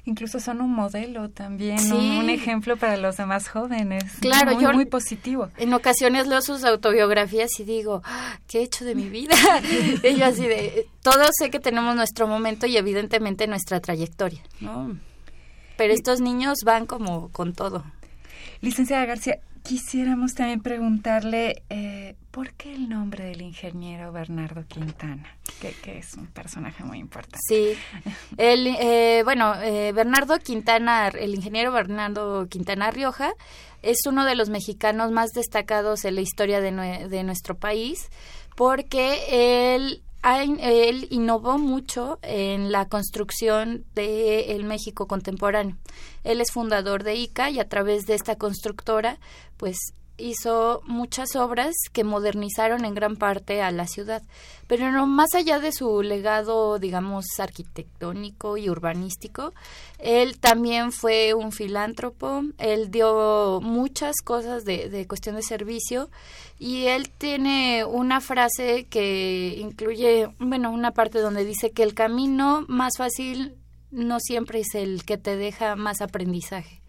incluso 0.07 0.39
son 0.39 0.61
un 0.61 0.71
modelo 0.71 1.31
también, 1.31 1.79
un, 1.93 2.29
ejemplo 2.29 2.77
para 2.77 2.97
los 2.97 3.17
demás 3.17 3.49
jóvenes. 3.49 4.05
Claro, 4.21 4.53
muy, 4.55 4.63
yo 4.63 4.73
muy 4.73 4.85
positivo. 4.85 5.51
En 5.57 5.73
ocasiones 5.73 6.27
leo 6.27 6.43
sus 6.43 6.65
autobiografías 6.65 7.49
y 7.59 7.65
digo, 7.65 8.03
ah, 8.05 8.39
¿qué 8.47 8.59
he 8.61 8.63
hecho 8.65 8.85
de 8.85 8.95
mi 8.95 9.09
vida? 9.09 9.35
y 10.03 10.17
yo 10.17 10.27
así 10.27 10.47
de, 10.47 10.87
todos 11.03 11.31
sé 11.39 11.51
que 11.51 11.59
tenemos 11.59 11.97
nuestro 11.97 12.27
momento 12.27 12.67
y 12.67 12.77
evidentemente 12.77 13.47
nuestra 13.47 13.81
trayectoria, 13.81 14.43
¿no? 14.61 14.97
Pero 15.77 15.93
estos 15.93 16.21
niños 16.21 16.59
van 16.65 16.87
como 16.87 17.31
con 17.31 17.53
todo. 17.53 17.85
Licenciada 18.61 19.05
García, 19.05 19.39
quisiéramos 19.63 20.35
también 20.35 20.61
preguntarle 20.61 21.63
eh, 21.71 22.17
por 22.31 22.53
qué 22.53 22.75
el 22.75 22.89
nombre 22.89 23.25
del 23.25 23.43
ingeniero 23.43 24.13
Bernardo 24.13 24.65
Quintana, 24.67 25.37
que, 25.61 25.73
que 25.73 25.99
es 25.99 26.15
un 26.15 26.27
personaje 26.27 26.85
muy 26.85 26.99
importante. 26.99 27.41
Sí, 27.49 27.73
el, 28.37 28.67
eh, 28.67 29.23
bueno, 29.25 29.55
eh, 29.63 29.93
Bernardo 29.93 30.39
Quintana, 30.39 31.09
el 31.09 31.35
ingeniero 31.35 31.73
Bernardo 31.73 32.47
Quintana 32.49 32.91
Rioja, 32.91 33.33
es 33.83 33.99
uno 34.07 34.25
de 34.25 34.35
los 34.35 34.51
mexicanos 34.51 35.11
más 35.13 35.31
destacados 35.31 36.05
en 36.05 36.15
la 36.15 36.21
historia 36.21 36.61
de, 36.61 37.09
de 37.09 37.23
nuestro 37.23 37.57
país, 37.57 38.11
porque 38.57 39.75
él 39.77 40.03
él 40.25 41.07
innovó 41.11 41.59
mucho 41.59 42.19
en 42.23 42.73
la 42.73 42.89
construcción 42.89 43.85
del 43.95 44.51
el 44.51 44.65
México 44.65 45.07
contemporáneo. 45.07 45.77
Él 46.23 46.41
es 46.41 46.51
fundador 46.51 47.03
de 47.03 47.17
ICA 47.17 47.51
y 47.51 47.61
a 47.61 47.69
través 47.69 48.07
de 48.07 48.15
esta 48.15 48.37
constructora, 48.37 49.19
pues 49.59 49.77
hizo 50.17 50.83
muchas 50.87 51.35
obras 51.37 51.75
que 51.93 52.05
modernizaron 52.05 52.85
en 52.85 52.95
gran 52.95 53.17
parte 53.17 53.63
a 53.63 53.71
la 53.71 53.87
ciudad. 53.87 54.23
Pero 54.67 54.91
no 54.91 55.07
más 55.07 55.35
allá 55.35 55.59
de 55.59 55.73
su 55.73 56.03
legado, 56.03 56.79
digamos, 56.79 57.27
arquitectónico 57.39 58.57
y 58.57 58.71
urbanístico, 58.71 59.53
él 59.99 60.39
también 60.39 60.93
fue 60.93 61.35
un 61.35 61.53
filántropo, 61.53 62.43
él 62.59 62.91
dio 62.91 63.61
muchas 63.63 64.17
cosas 64.23 64.65
de, 64.65 64.89
de 64.89 65.07
cuestión 65.07 65.37
de 65.37 65.43
servicio 65.43 66.09
y 66.59 66.87
él 66.87 67.11
tiene 67.11 67.85
una 67.85 68.21
frase 68.21 68.85
que 68.85 69.57
incluye, 69.59 70.29
bueno, 70.39 70.71
una 70.71 70.93
parte 70.93 71.19
donde 71.19 71.45
dice 71.45 71.71
que 71.71 71.83
el 71.83 71.95
camino 71.95 72.65
más 72.69 72.97
fácil 72.97 73.55
no 73.91 74.19
siempre 74.21 74.61
es 74.61 74.75
el 74.75 75.05
que 75.05 75.19
te 75.19 75.37
deja 75.37 75.77
más 75.77 76.01
aprendizaje. 76.01 76.81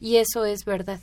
Y 0.00 0.16
eso 0.16 0.44
es 0.44 0.64
verdad. 0.64 1.00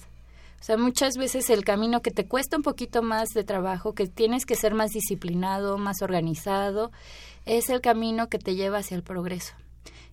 O 0.63 0.65
sea, 0.65 0.77
muchas 0.77 1.17
veces 1.17 1.49
el 1.49 1.65
camino 1.65 2.01
que 2.01 2.09
te 2.09 2.25
cuesta 2.25 2.55
un 2.55 2.63
poquito 2.63 3.01
más 3.03 3.27
de 3.35 3.43
trabajo, 3.43 3.93
que 3.93 4.07
tienes 4.07 4.45
que 4.45 4.55
ser 4.55 4.73
más 4.73 4.91
disciplinado, 4.91 5.77
más 5.77 6.01
organizado, 6.01 6.93
es 7.45 7.67
el 7.67 7.81
camino 7.81 8.29
que 8.29 8.39
te 8.39 8.55
lleva 8.55 8.77
hacia 8.77 8.95
el 8.95 9.03
progreso. 9.03 9.55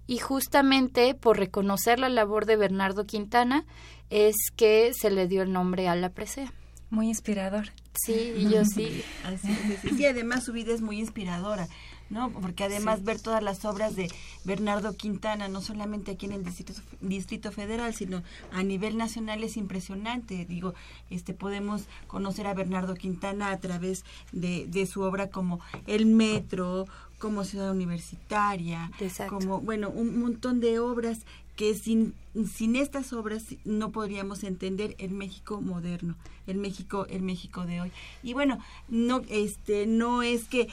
Y 0.09 0.19
justamente 0.19 1.15
por 1.15 1.39
reconocer 1.39 2.01
la 2.01 2.09
labor 2.09 2.47
de 2.47 2.57
Bernardo 2.57 3.07
Quintana 3.07 3.65
es 4.11 4.35
que 4.57 4.91
se 4.93 5.13
le 5.13 5.29
dio 5.29 5.43
el 5.43 5.53
nombre 5.53 5.87
a 5.87 5.95
la 5.95 6.09
presea. 6.09 6.53
Muy 6.91 7.07
inspirador. 7.07 7.69
Sí, 7.95 8.35
y 8.37 8.49
yo 8.53 8.65
sí. 8.65 9.05
Así 9.23 9.53
es, 9.53 9.97
sí, 9.97 10.05
además 10.05 10.43
su 10.43 10.53
vida 10.53 10.75
es 10.75 10.81
muy 10.81 10.99
inspiradora. 10.99 11.69
¿No? 12.11 12.31
Porque 12.31 12.65
además 12.65 13.05
ver 13.05 13.21
todas 13.21 13.43
las 13.43 13.65
obras 13.65 13.97
de 13.97 14.11
Bernardo 14.45 14.95
Quintana, 14.97 15.49
no 15.49 15.61
solamente 15.61 16.13
aquí 16.13 16.27
en 16.27 16.33
el 16.33 16.45
Distrito, 16.45 16.75
Distrito 17.01 17.53
Federal, 17.53 17.95
sino 17.95 18.23
a 18.53 18.63
nivel 18.63 18.97
nacional 18.97 19.43
es 19.43 19.57
impresionante. 19.57 20.45
Digo, 20.45 20.75
este 21.09 21.33
podemos 21.33 21.85
conocer 22.09 22.47
a 22.47 22.55
Bernardo 22.55 22.95
Quintana 22.95 23.51
a 23.51 23.59
través 23.59 24.05
de, 24.33 24.67
de 24.67 24.87
su 24.87 25.03
obra 25.03 25.31
como 25.31 25.61
El 25.87 26.07
Metro, 26.07 26.87
como 27.21 27.45
Ciudad 27.45 27.71
Universitaria, 27.71 28.91
como, 29.29 29.61
bueno, 29.61 29.91
un 29.91 30.19
montón 30.19 30.59
de 30.59 30.81
obras 30.81 31.21
que 31.61 31.75
sin, 31.75 32.15
sin 32.51 32.75
estas 32.75 33.13
obras 33.13 33.45
no 33.67 33.93
podríamos 33.93 34.45
entender 34.45 34.95
el 34.97 35.11
México 35.11 35.61
moderno, 35.61 36.17
el 36.47 36.57
México, 36.57 37.05
el 37.11 37.21
México 37.21 37.67
de 37.67 37.83
hoy. 37.83 37.93
Y 38.23 38.33
bueno, 38.33 38.59
no, 38.89 39.21
este, 39.29 39.87
no 39.87 40.23
es 40.23 40.45
que 40.45 40.69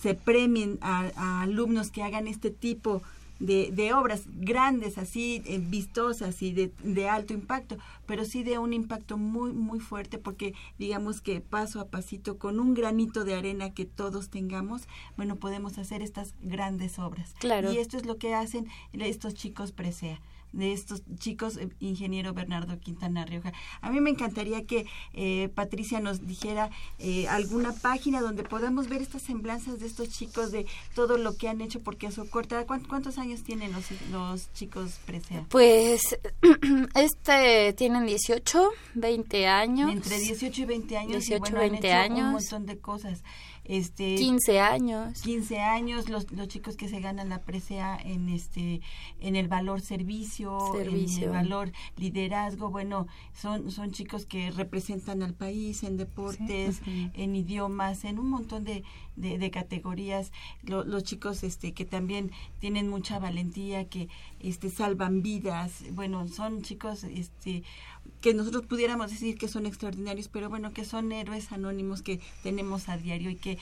se 0.00 0.14
premien 0.14 0.80
a, 0.80 1.42
alumnos 1.42 1.92
que 1.92 2.02
hagan 2.02 2.26
este 2.26 2.50
tipo 2.50 3.02
de, 3.38 3.70
de 3.70 3.94
obras 3.94 4.24
grandes, 4.34 4.98
así 4.98 5.44
eh, 5.46 5.60
vistosas 5.62 6.42
y 6.42 6.52
de, 6.52 6.72
de, 6.82 7.08
alto 7.08 7.34
impacto, 7.34 7.76
pero 8.06 8.24
sí 8.24 8.42
de 8.42 8.58
un 8.58 8.72
impacto 8.72 9.18
muy, 9.18 9.52
muy 9.52 9.78
fuerte, 9.78 10.18
porque 10.18 10.54
digamos 10.76 11.20
que 11.20 11.40
paso 11.40 11.78
a 11.78 11.86
pasito, 11.86 12.36
con 12.36 12.58
un 12.58 12.74
granito 12.74 13.22
de 13.22 13.36
arena 13.36 13.74
que 13.74 13.84
todos 13.84 14.28
tengamos, 14.28 14.88
bueno, 15.16 15.36
podemos 15.36 15.78
hacer 15.78 16.02
estas 16.02 16.34
grandes 16.42 16.98
obras. 16.98 17.32
Claro. 17.38 17.72
Y 17.72 17.78
esto 17.78 17.96
es 17.96 18.06
lo 18.06 18.18
que 18.18 18.34
hacen 18.34 18.66
estos 18.92 19.34
chicos 19.34 19.70
presea 19.70 20.20
de 20.52 20.72
estos 20.72 21.02
chicos, 21.18 21.56
eh, 21.56 21.68
ingeniero 21.80 22.32
Bernardo 22.34 22.78
Quintana 22.78 23.24
Rioja. 23.24 23.52
A 23.80 23.90
mí 23.90 24.00
me 24.00 24.10
encantaría 24.10 24.64
que 24.64 24.86
eh, 25.12 25.50
Patricia 25.54 26.00
nos 26.00 26.26
dijera 26.26 26.70
eh, 26.98 27.28
alguna 27.28 27.72
página 27.72 28.20
donde 28.20 28.42
podamos 28.42 28.88
ver 28.88 29.02
estas 29.02 29.22
semblanzas 29.22 29.80
de 29.80 29.86
estos 29.86 30.10
chicos, 30.10 30.52
de 30.52 30.66
todo 30.94 31.18
lo 31.18 31.36
que 31.36 31.48
han 31.48 31.60
hecho, 31.60 31.80
porque 31.80 32.06
a 32.06 32.10
su 32.10 32.28
corta, 32.28 32.64
¿cuántos, 32.66 33.18
años 33.18 33.42
tienen 33.42 33.72
los, 33.72 33.84
los 34.10 34.52
chicos 34.52 34.98
presea? 35.06 35.44
Pues 35.48 36.18
este 36.94 37.72
tienen 37.74 38.06
18, 38.06 38.70
20 38.94 39.46
años. 39.46 39.90
Entre 39.90 40.18
18 40.18 40.62
y 40.62 40.64
20 40.64 40.96
años. 40.96 41.12
18, 41.26 41.54
20 41.54 41.92
años. 41.92 42.26
Un 42.26 42.32
montón 42.32 42.66
de 42.66 42.78
cosas 42.78 43.22
este 43.72 44.16
15 44.16 44.60
años. 44.60 45.22
15 45.22 45.58
años 45.60 46.08
los, 46.08 46.30
los 46.32 46.48
chicos 46.48 46.76
que 46.76 46.88
se 46.88 47.00
ganan 47.00 47.28
la 47.30 47.40
presea 47.40 47.96
en 47.96 48.28
este 48.28 48.80
en 49.20 49.36
el 49.36 49.48
valor 49.48 49.80
servicio, 49.80 50.78
en 50.78 50.94
el 50.94 51.30
valor 51.30 51.72
liderazgo 51.96 52.70
bueno 52.70 53.06
son 53.32 53.70
son 53.70 53.90
chicos 53.90 54.26
que 54.26 54.50
representan 54.50 55.22
al 55.22 55.34
país 55.34 55.82
en 55.82 55.96
deportes 55.96 56.82
en 56.86 57.34
idiomas 57.34 58.04
en 58.04 58.18
un 58.18 58.28
montón 58.28 58.64
de, 58.64 58.84
de, 59.16 59.50
categorías 59.50 60.32
los 60.62 61.04
chicos 61.04 61.42
este 61.42 61.72
que 61.72 61.84
también 61.84 62.30
tienen 62.60 62.88
mucha 62.88 63.18
valentía 63.18 63.88
que 63.88 64.08
este 64.40 64.70
salvan 64.70 65.22
vidas. 65.22 65.84
Bueno 65.92 66.26
son 66.28 66.62
chicos 66.62 67.04
este 67.04 67.62
que 68.20 68.34
nosotros 68.34 68.66
pudiéramos 68.66 69.10
decir 69.10 69.36
que 69.36 69.48
son 69.48 69.66
extraordinarios, 69.66 70.28
pero 70.28 70.48
bueno, 70.48 70.72
que 70.72 70.84
son 70.84 71.12
héroes 71.12 71.52
anónimos 71.52 72.02
que 72.02 72.20
tenemos 72.42 72.88
a 72.88 72.96
diario 72.96 73.30
y 73.30 73.36
que 73.36 73.58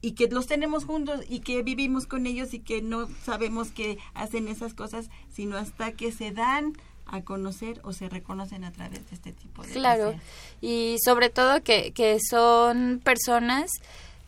y 0.00 0.12
que 0.12 0.28
los 0.28 0.46
tenemos 0.46 0.84
juntos 0.84 1.20
y 1.28 1.40
que 1.40 1.62
vivimos 1.62 2.06
con 2.06 2.26
ellos 2.26 2.52
y 2.54 2.60
que 2.60 2.82
no 2.82 3.08
sabemos 3.24 3.70
que 3.70 3.98
hacen 4.14 4.48
esas 4.48 4.74
cosas, 4.74 5.10
sino 5.30 5.56
hasta 5.56 5.92
que 5.92 6.12
se 6.12 6.32
dan 6.32 6.74
a 7.06 7.22
conocer 7.22 7.80
o 7.82 7.92
se 7.92 8.08
reconocen 8.08 8.64
a 8.64 8.72
través 8.72 9.08
de 9.10 9.16
este 9.16 9.32
tipo 9.32 9.62
de 9.62 9.72
Claro, 9.72 10.14
y 10.60 10.96
sobre 11.04 11.28
todo 11.28 11.62
que, 11.62 11.92
que 11.92 12.18
son 12.20 13.00
personas 13.02 13.70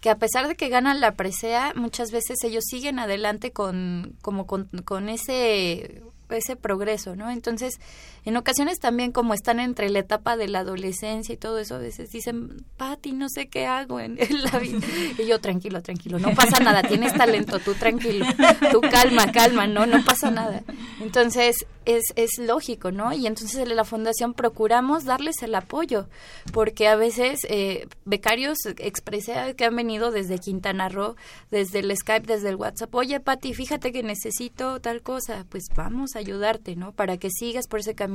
que 0.02 0.10
a 0.10 0.18
pesar 0.18 0.48
de 0.48 0.56
que 0.56 0.68
ganan 0.68 1.00
la 1.00 1.14
presea, 1.14 1.72
muchas 1.76 2.10
veces 2.10 2.42
ellos 2.42 2.64
siguen 2.68 2.98
adelante 2.98 3.52
con 3.52 4.16
como 4.20 4.48
con, 4.48 4.68
con 4.84 5.08
ese 5.08 6.02
ese 6.28 6.56
progreso, 6.56 7.14
¿no? 7.14 7.30
Entonces, 7.30 7.78
en 8.24 8.36
ocasiones 8.36 8.78
también 8.78 9.10
como 9.10 9.34
están 9.34 9.58
entre 9.58 9.90
la 9.90 9.98
etapa 10.00 10.36
de 10.36 10.46
la 10.46 10.60
adolescencia 10.60 11.32
y 11.32 11.36
todo 11.36 11.58
eso, 11.58 11.74
a 11.74 11.78
veces 11.78 12.10
dicen, 12.10 12.64
Pati, 12.76 13.12
no 13.12 13.28
sé 13.28 13.48
qué 13.48 13.66
hago 13.66 13.98
en, 13.98 14.16
la 14.16 14.58
vida. 14.58 14.78
Y 15.18 15.26
yo, 15.26 15.40
tranquilo, 15.40 15.82
tranquilo, 15.82 16.18
no 16.18 16.34
pasa 16.34 16.60
nada, 16.60 16.82
tienes 16.82 17.12
talento, 17.14 17.58
tú 17.58 17.74
tranquilo, 17.74 18.24
tú 18.70 18.80
calma, 18.80 19.30
calma, 19.32 19.66
no, 19.66 19.86
no 19.86 20.04
pasa 20.04 20.30
nada. 20.30 20.62
Entonces, 21.00 21.66
es, 21.84 22.04
es 22.14 22.38
lógico, 22.38 22.92
¿no? 22.92 23.12
Y 23.12 23.26
entonces 23.26 23.56
en 23.56 23.74
la 23.74 23.84
fundación 23.84 24.34
procuramos 24.34 25.04
darles 25.04 25.42
el 25.42 25.54
apoyo, 25.54 26.06
porque 26.52 26.86
a 26.86 26.96
veces 26.96 27.40
eh, 27.48 27.88
becarios 28.04 28.58
expresé 28.78 29.54
que 29.56 29.64
han 29.64 29.74
venido 29.74 30.12
desde 30.12 30.38
Quintana 30.38 30.88
Roo, 30.88 31.16
desde 31.50 31.80
el 31.80 31.94
Skype, 31.96 32.26
desde 32.26 32.50
el 32.50 32.56
WhatsApp, 32.56 32.94
oye, 32.94 33.18
Pati, 33.18 33.52
fíjate 33.52 33.92
que 33.92 34.02
necesito 34.02 34.80
tal 34.80 35.02
cosa, 35.02 35.44
pues 35.48 35.64
vamos 35.74 36.14
a 36.14 36.20
ayudarte, 36.20 36.76
¿no? 36.76 36.92
Para 36.92 37.16
que 37.16 37.28
sigas 37.30 37.66
por 37.66 37.80
ese 37.80 37.94
camino. 37.94 38.11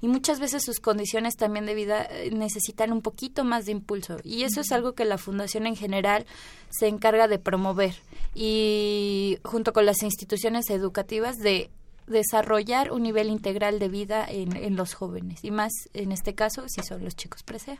Y 0.00 0.08
muchas 0.08 0.40
veces 0.40 0.64
sus 0.64 0.80
condiciones 0.80 1.36
también 1.36 1.66
de 1.66 1.74
vida 1.74 2.06
eh, 2.10 2.30
necesitan 2.32 2.92
un 2.92 3.02
poquito 3.02 3.44
más 3.44 3.66
de 3.66 3.72
impulso. 3.72 4.18
Y 4.24 4.42
eso 4.42 4.60
es 4.60 4.72
algo 4.72 4.94
que 4.94 5.04
la 5.04 5.18
Fundación 5.18 5.66
en 5.66 5.76
general 5.76 6.26
se 6.70 6.88
encarga 6.88 7.28
de 7.28 7.38
promover. 7.38 7.94
Y 8.34 9.38
junto 9.44 9.72
con 9.72 9.86
las 9.86 10.02
instituciones 10.02 10.70
educativas 10.70 11.38
de 11.38 11.70
desarrollar 12.06 12.92
un 12.92 13.02
nivel 13.02 13.28
integral 13.28 13.78
de 13.78 13.88
vida 13.88 14.26
en, 14.28 14.56
en 14.56 14.76
los 14.76 14.94
jóvenes. 14.94 15.44
Y 15.44 15.50
más 15.50 15.72
en 15.94 16.12
este 16.12 16.34
caso, 16.34 16.64
si 16.68 16.82
son 16.82 17.04
los 17.04 17.16
chicos 17.16 17.42
presea. 17.42 17.78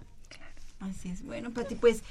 Así 0.80 1.10
es. 1.10 1.24
Bueno, 1.24 1.52
Pati, 1.52 1.76
pues 1.76 2.02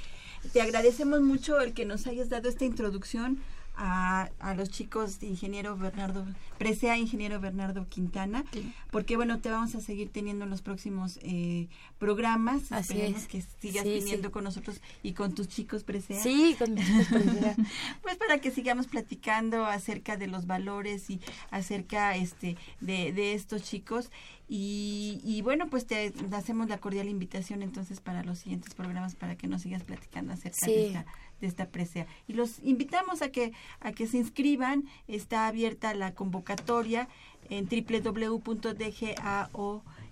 te 0.54 0.62
agradecemos 0.62 1.22
mucho 1.22 1.60
el 1.60 1.74
que 1.74 1.86
nos 1.86 2.08
hayas 2.08 2.30
dado 2.30 2.50
esta 2.50 2.66
introducción 2.66 3.40
a, 3.76 4.30
a, 4.40 4.54
los 4.54 4.70
chicos 4.70 5.20
de 5.20 5.28
ingeniero 5.28 5.76
Bernardo, 5.78 6.26
presea 6.58 6.98
ingeniero 6.98 7.40
Bernardo 7.40 7.88
Quintana, 7.88 8.44
porque 8.92 9.16
bueno, 9.16 9.40
te 9.40 9.50
vamos 9.50 9.76
a 9.76 9.82
seguir 9.82 10.10
teniendo 10.10 10.46
en 10.46 10.52
los 10.52 10.62
próximos 10.62 11.20
eh, 11.24 11.68
programas. 11.98 12.72
Así 12.72 12.94
Esperemos 12.94 13.28
que 13.28 13.42
sigas 13.60 13.84
Sí, 13.84 14.22
con 14.32 14.44
nosotros 14.44 14.82
y 15.04 15.14
con 15.14 15.34
tus 15.34 15.48
chicos 15.48 15.84
presea. 15.84 16.22
Sí, 16.22 16.56
con 16.60 16.74
mis 16.74 16.86
chicos 16.86 17.08
presea. 17.08 17.56
pues 18.02 18.18
para 18.18 18.40
que 18.40 18.52
sigamos 18.52 18.88
platicando 18.88 19.66
acerca 19.66 20.18
de 20.18 20.28
los 20.28 20.46
valores 20.48 21.10
y 21.10 21.20
acerca 21.50 22.16
este 22.16 22.58
de, 22.82 23.14
de 23.14 23.34
estos 23.34 23.64
chicos. 23.64 24.12
Y, 24.54 25.22
y 25.24 25.42
bueno, 25.44 25.70
pues 25.70 25.86
te 25.86 26.14
hacemos 26.34 26.68
la 26.68 26.78
cordial 26.78 27.08
invitación 27.08 27.64
entonces 27.64 28.02
para 28.02 28.22
los 28.22 28.40
siguientes 28.40 28.76
programas 28.76 29.16
para 29.16 29.38
que 29.38 29.48
nos 29.48 29.62
sigas 29.62 29.86
platicando 29.86 30.34
acerca 30.34 30.66
de 30.66 30.88
esta 30.88 31.06
de 31.40 31.48
esta 31.48 31.70
presea. 31.70 32.06
Y 32.28 32.34
los 32.34 32.60
invitamos 32.62 33.22
a 33.22 33.30
que 33.32 33.54
a 33.80 33.94
que 33.94 34.08
se 34.08 34.18
inscriban, 34.18 34.84
está 35.08 35.48
abierta 35.48 35.94
la 35.94 36.14
convocatoria 36.14 37.08
en 37.50 37.68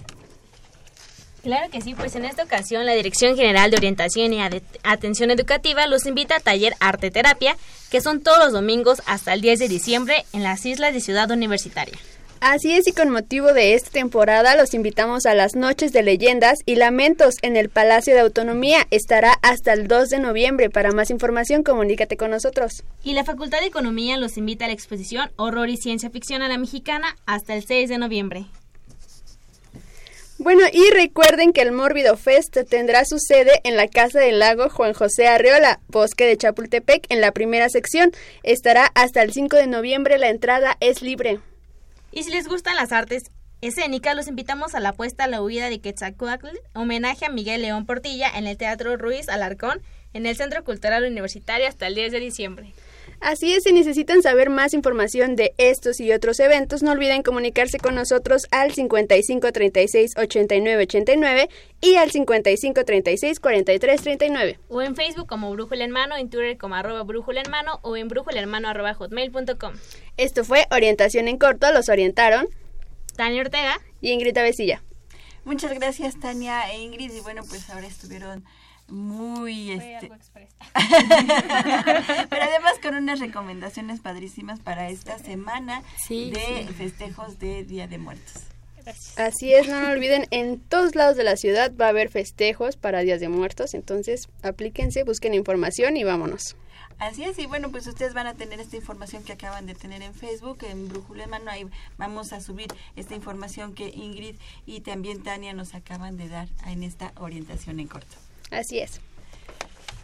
Claro 1.43 1.71
que 1.71 1.81
sí, 1.81 1.95
pues 1.95 2.15
en 2.15 2.25
esta 2.25 2.43
ocasión 2.43 2.85
la 2.85 2.93
Dirección 2.93 3.35
General 3.35 3.71
de 3.71 3.77
Orientación 3.77 4.31
y 4.31 4.41
Atención 4.83 5.31
Educativa 5.31 5.87
los 5.87 6.05
invita 6.05 6.35
a 6.35 6.39
taller 6.39 6.75
Arte 6.79 7.09
Terapia, 7.09 7.57
que 7.89 8.01
son 8.01 8.21
todos 8.21 8.37
los 8.37 8.53
domingos 8.53 9.01
hasta 9.07 9.33
el 9.33 9.41
10 9.41 9.59
de 9.59 9.67
diciembre 9.67 10.25
en 10.33 10.43
las 10.43 10.65
islas 10.65 10.93
de 10.93 11.01
Ciudad 11.01 11.31
Universitaria. 11.31 11.97
Así 12.41 12.71
es 12.73 12.87
y 12.87 12.91
con 12.91 13.11
motivo 13.11 13.53
de 13.53 13.75
esta 13.75 13.91
temporada 13.91 14.55
los 14.55 14.73
invitamos 14.73 15.27
a 15.27 15.35
las 15.35 15.55
noches 15.55 15.93
de 15.93 16.01
leyendas 16.01 16.57
y 16.65 16.75
lamentos 16.75 17.35
en 17.43 17.55
el 17.55 17.69
Palacio 17.69 18.15
de 18.15 18.21
Autonomía. 18.21 18.87
Estará 18.89 19.33
hasta 19.43 19.73
el 19.73 19.87
2 19.87 20.09
de 20.09 20.19
noviembre. 20.19 20.71
Para 20.71 20.91
más 20.91 21.11
información 21.11 21.61
comunícate 21.61 22.17
con 22.17 22.31
nosotros. 22.31 22.83
Y 23.03 23.13
la 23.13 23.23
Facultad 23.23 23.59
de 23.59 23.67
Economía 23.67 24.17
los 24.17 24.37
invita 24.37 24.65
a 24.65 24.69
la 24.69 24.73
exposición 24.73 25.31
Horror 25.35 25.69
y 25.69 25.77
Ciencia 25.77 26.09
Ficción 26.09 26.41
a 26.41 26.49
la 26.49 26.57
Mexicana 26.57 27.15
hasta 27.27 27.53
el 27.53 27.63
6 27.63 27.89
de 27.89 27.99
noviembre. 27.99 28.45
Bueno, 30.43 30.63
y 30.73 30.89
recuerden 30.89 31.53
que 31.53 31.61
el 31.61 31.71
Mórbido 31.71 32.17
Fest 32.17 32.57
tendrá 32.67 33.05
su 33.05 33.19
sede 33.19 33.61
en 33.63 33.77
la 33.77 33.87
Casa 33.87 34.19
del 34.19 34.39
Lago 34.39 34.69
Juan 34.69 34.93
José 34.93 35.27
Arreola, 35.27 35.81
Bosque 35.87 36.25
de 36.25 36.35
Chapultepec, 36.35 37.05
en 37.09 37.21
la 37.21 37.31
primera 37.31 37.69
sección. 37.69 38.11
Estará 38.41 38.87
hasta 38.95 39.21
el 39.21 39.33
5 39.33 39.55
de 39.55 39.67
noviembre, 39.67 40.17
la 40.17 40.29
entrada 40.29 40.77
es 40.79 41.03
libre. 41.03 41.37
Y 42.11 42.23
si 42.23 42.31
les 42.31 42.47
gustan 42.47 42.75
las 42.75 42.91
artes 42.91 43.29
escénicas, 43.61 44.15
los 44.15 44.27
invitamos 44.27 44.73
a 44.73 44.79
la 44.79 44.93
puesta 44.93 45.25
a 45.25 45.27
la 45.27 45.43
huida 45.43 45.69
de 45.69 45.79
Quetzalcoatl, 45.79 46.57
homenaje 46.73 47.27
a 47.27 47.29
Miguel 47.29 47.61
León 47.61 47.85
Portilla 47.85 48.31
en 48.35 48.47
el 48.47 48.57
Teatro 48.57 48.97
Ruiz 48.97 49.29
Alarcón, 49.29 49.83
en 50.13 50.25
el 50.25 50.35
Centro 50.35 50.63
Cultural 50.63 51.03
Universitario 51.03 51.67
hasta 51.67 51.85
el 51.85 51.93
10 51.93 52.13
de 52.13 52.19
diciembre. 52.19 52.73
Así 53.21 53.53
es, 53.53 53.63
si 53.63 53.71
necesitan 53.71 54.23
saber 54.23 54.49
más 54.49 54.73
información 54.73 55.35
de 55.35 55.53
estos 55.59 55.99
y 55.99 56.11
otros 56.11 56.39
eventos, 56.39 56.81
no 56.81 56.91
olviden 56.91 57.21
comunicarse 57.21 57.77
con 57.77 57.93
nosotros 57.93 58.47
al 58.49 58.73
55 58.73 59.51
36 59.51 60.13
89 60.17 60.83
89 60.83 61.49
y 61.81 61.95
al 61.95 62.09
55 62.09 62.83
36 62.83 63.39
43 63.39 64.01
39. 64.01 64.59
O 64.69 64.81
en 64.81 64.95
Facebook 64.95 65.27
como 65.27 65.51
Brújula 65.51 65.85
en 65.85 65.91
Mano, 65.91 66.17
en 66.17 66.31
Twitter 66.31 66.57
como 66.57 66.73
arroba 66.73 67.03
Brújula 67.03 67.41
en 67.45 67.51
Mano 67.51 67.79
o 67.83 67.95
en 67.95 68.07
brújulaenmano 68.07 68.67
arroba 68.67 68.95
hotmail.com. 68.95 69.73
Esto 70.17 70.43
fue 70.43 70.65
Orientación 70.71 71.27
en 71.27 71.37
Corto, 71.37 71.71
los 71.71 71.89
orientaron 71.89 72.47
Tania 73.15 73.41
Ortega 73.41 73.79
y 74.01 74.11
Ingrid 74.11 74.35
Avesilla. 74.35 74.81
Muchas 75.45 75.73
gracias, 75.73 76.19
Tania 76.19 76.71
e 76.71 76.79
Ingrid. 76.79 77.11
Y 77.11 77.19
bueno, 77.19 77.43
pues 77.47 77.69
ahora 77.69 77.85
estuvieron 77.85 78.45
muy... 78.91 79.71
Este... 79.71 80.09
Pero 82.29 82.43
además 82.43 82.73
con 82.81 82.95
unas 82.95 83.19
recomendaciones 83.19 83.99
padrísimas 83.99 84.59
para 84.59 84.89
esta 84.89 85.17
semana 85.17 85.83
Sí, 86.07 86.31
de 86.31 86.65
sí. 86.67 86.73
festejos 86.73 87.39
de 87.39 87.63
Día 87.63 87.87
de 87.87 87.97
Muertos. 87.97 88.43
Así 89.15 89.53
es, 89.53 89.67
no 89.67 89.79
lo 89.79 89.89
olviden, 89.89 90.25
en 90.31 90.59
todos 90.59 90.95
lados 90.95 91.15
de 91.15 91.23
la 91.23 91.35
ciudad 91.37 91.71
va 91.79 91.85
a 91.85 91.89
haber 91.89 92.09
festejos 92.09 92.77
para 92.77 93.01
Días 93.01 93.19
de 93.19 93.29
Muertos, 93.29 93.75
entonces 93.75 94.27
aplíquense, 94.41 95.03
busquen 95.03 95.35
información 95.35 95.97
y 95.97 96.03
vámonos. 96.03 96.55
Así 96.97 97.23
es, 97.23 97.37
y 97.39 97.45
bueno, 97.45 97.71
pues 97.71 97.87
ustedes 97.87 98.13
van 98.13 98.27
a 98.27 98.35
tener 98.35 98.59
esta 98.59 98.75
información 98.75 99.23
que 99.23 99.33
acaban 99.33 99.65
de 99.65 99.75
tener 99.75 100.01
en 100.01 100.13
Facebook, 100.13 100.59
en 100.63 100.87
Brújula 100.89 101.23
en 101.23 101.29
Mano, 101.29 101.49
ahí 101.51 101.67
vamos 101.97 102.33
a 102.33 102.41
subir 102.41 102.67
esta 102.95 103.15
información 103.15 103.73
que 103.73 103.89
Ingrid 103.89 104.35
y 104.65 104.81
también 104.81 105.23
Tania 105.23 105.53
nos 105.53 105.73
acaban 105.73 106.17
de 106.17 106.29
dar 106.29 106.47
en 106.67 106.83
esta 106.83 107.11
orientación 107.17 107.79
en 107.79 107.87
corto. 107.87 108.17
Así 108.51 108.79
es. 108.79 108.99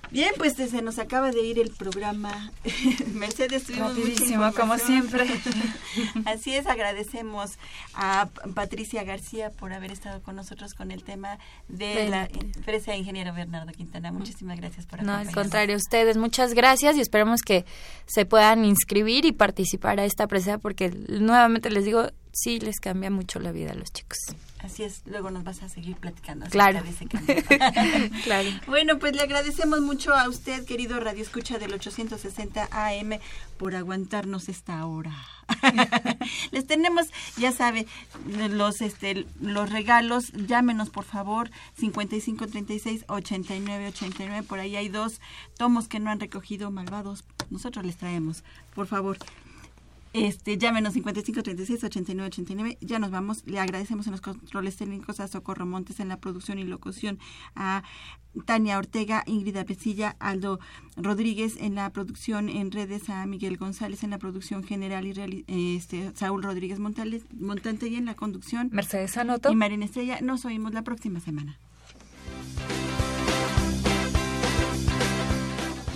Bien, 0.10 0.32
pues 0.38 0.54
se 0.54 0.82
nos 0.82 1.00
acaba 1.00 1.32
de 1.32 1.42
ir 1.42 1.60
el 1.60 1.70
programa. 1.70 2.52
Mercedes, 3.14 3.66
tuvimos 3.66 3.90
Rapidísimo, 3.90 4.54
como 4.54 4.78
siempre. 4.78 5.26
Así 6.26 6.56
es, 6.56 6.66
agradecemos 6.66 7.58
a 7.94 8.30
Patricia 8.56 9.04
García 9.04 9.50
por 9.50 9.74
haber 9.74 9.92
estado 9.92 10.22
con 10.22 10.36
nosotros 10.36 10.74
con 10.74 10.92
el 10.92 11.04
tema 11.04 11.40
de 11.68 12.08
la 12.08 12.26
empresa 12.26 12.92
de 12.92 13.00
ingeniero 13.00 13.34
Bernardo 13.34 13.74
Quintana. 13.74 14.12
Muchísimas 14.12 14.58
gracias 14.58 14.86
por 14.86 15.00
No, 15.04 15.12
al 15.12 15.22
acompañarnos. 15.22 15.44
contrario, 15.44 15.76
ustedes, 15.76 16.16
muchas 16.16 16.54
gracias 16.54 16.96
y 16.96 17.02
esperemos 17.02 17.42
que 17.42 17.66
se 18.06 18.26
puedan 18.26 18.64
inscribir 18.64 19.26
y 19.26 19.34
participar 19.34 20.00
a 20.00 20.06
esta 20.06 20.28
presea 20.28 20.58
porque 20.58 20.90
nuevamente 20.90 21.70
les 21.70 21.84
digo, 21.84 22.08
sí 22.38 22.60
les 22.60 22.80
cambia 22.80 23.10
mucho 23.10 23.40
la 23.40 23.52
vida 23.52 23.72
a 23.72 23.76
los 23.76 23.92
chicos. 23.92 24.20
Así 24.60 24.84
es, 24.84 25.02
luego 25.06 25.32
nos 25.32 25.44
vas 25.44 25.64
a 25.64 25.70
seguir 25.70 25.96
platicando. 25.96 26.46
Claro. 26.48 26.84
de 26.84 26.90
ese 26.90 27.08
cambio. 27.08 27.36
Claro. 28.24 28.50
Bueno, 28.68 29.00
pues 29.00 29.16
le 29.16 29.22
agradecemos 29.22 29.82
mucho 29.82 30.14
a 30.14 30.28
usted, 30.28 30.66
querido 30.66 31.00
Radio 31.00 31.24
Escucha 31.24 31.58
del 31.58 31.74
860 31.74 32.68
AM, 32.72 33.20
por 33.58 33.76
aguantarnos 33.76 34.50
esta 34.50 34.86
hora. 34.86 35.16
Les 36.52 36.68
tenemos, 36.68 37.08
ya 37.38 37.52
sabe, 37.52 37.88
los 38.50 38.82
este 38.82 39.26
los 39.40 39.70
regalos, 39.72 40.32
llámenos 40.34 40.90
por 40.90 41.06
favor, 41.06 41.50
5536 41.78 43.06
8989, 43.08 44.44
por 44.44 44.60
ahí 44.60 44.76
hay 44.76 44.90
dos 44.90 45.22
tomos 45.58 45.88
que 45.88 46.00
no 46.00 46.12
han 46.12 46.20
recogido 46.20 46.70
malvados, 46.70 47.24
nosotros 47.50 47.86
les 47.86 47.98
traemos, 47.98 48.44
por 48.76 48.88
favor. 48.88 49.18
Este, 50.18 50.58
llámenos 50.58 50.94
55 50.94 51.44
36 51.44 51.84
89 51.84 52.28
89. 52.28 52.78
Ya 52.82 52.98
nos 52.98 53.12
vamos. 53.12 53.44
Le 53.46 53.60
agradecemos 53.60 54.08
en 54.08 54.14
los 54.14 54.22
controles 54.22 54.76
técnicos 54.76 55.20
a 55.20 55.28
Socorro 55.28 55.68
Montes 55.68 56.00
en 56.00 56.08
la 56.08 56.18
producción 56.18 56.58
y 56.58 56.64
locución, 56.64 57.20
a 57.56 57.84
Tania 58.46 58.80
Ortega, 58.80 59.24
Ingrid 59.28 59.58
Apesilla, 59.58 60.16
Aldo 60.20 60.60
Rodríguez 60.96 61.58
en 61.60 61.76
la 61.76 61.92
producción 61.92 62.50
en 62.50 62.72
redes, 62.72 63.12
a 63.12 63.28
Miguel 63.28 63.58
González 63.58 64.04
en 64.04 64.10
la 64.10 64.18
producción 64.18 64.64
general 64.64 65.06
y 65.06 65.76
este, 65.76 66.12
Saúl 66.16 66.42
Rodríguez 66.42 66.80
Montales, 66.80 67.22
Montante 67.40 67.88
y 67.88 67.96
en 67.96 68.06
la 68.06 68.16
conducción. 68.16 68.70
Mercedes 68.74 69.16
Anoto. 69.18 69.52
Y 69.52 69.56
Marina 69.56 69.86
Estrella. 69.86 70.20
Nos 70.22 70.46
oímos 70.46 70.74
la 70.74 70.82
próxima 70.82 71.20
semana. 71.20 71.60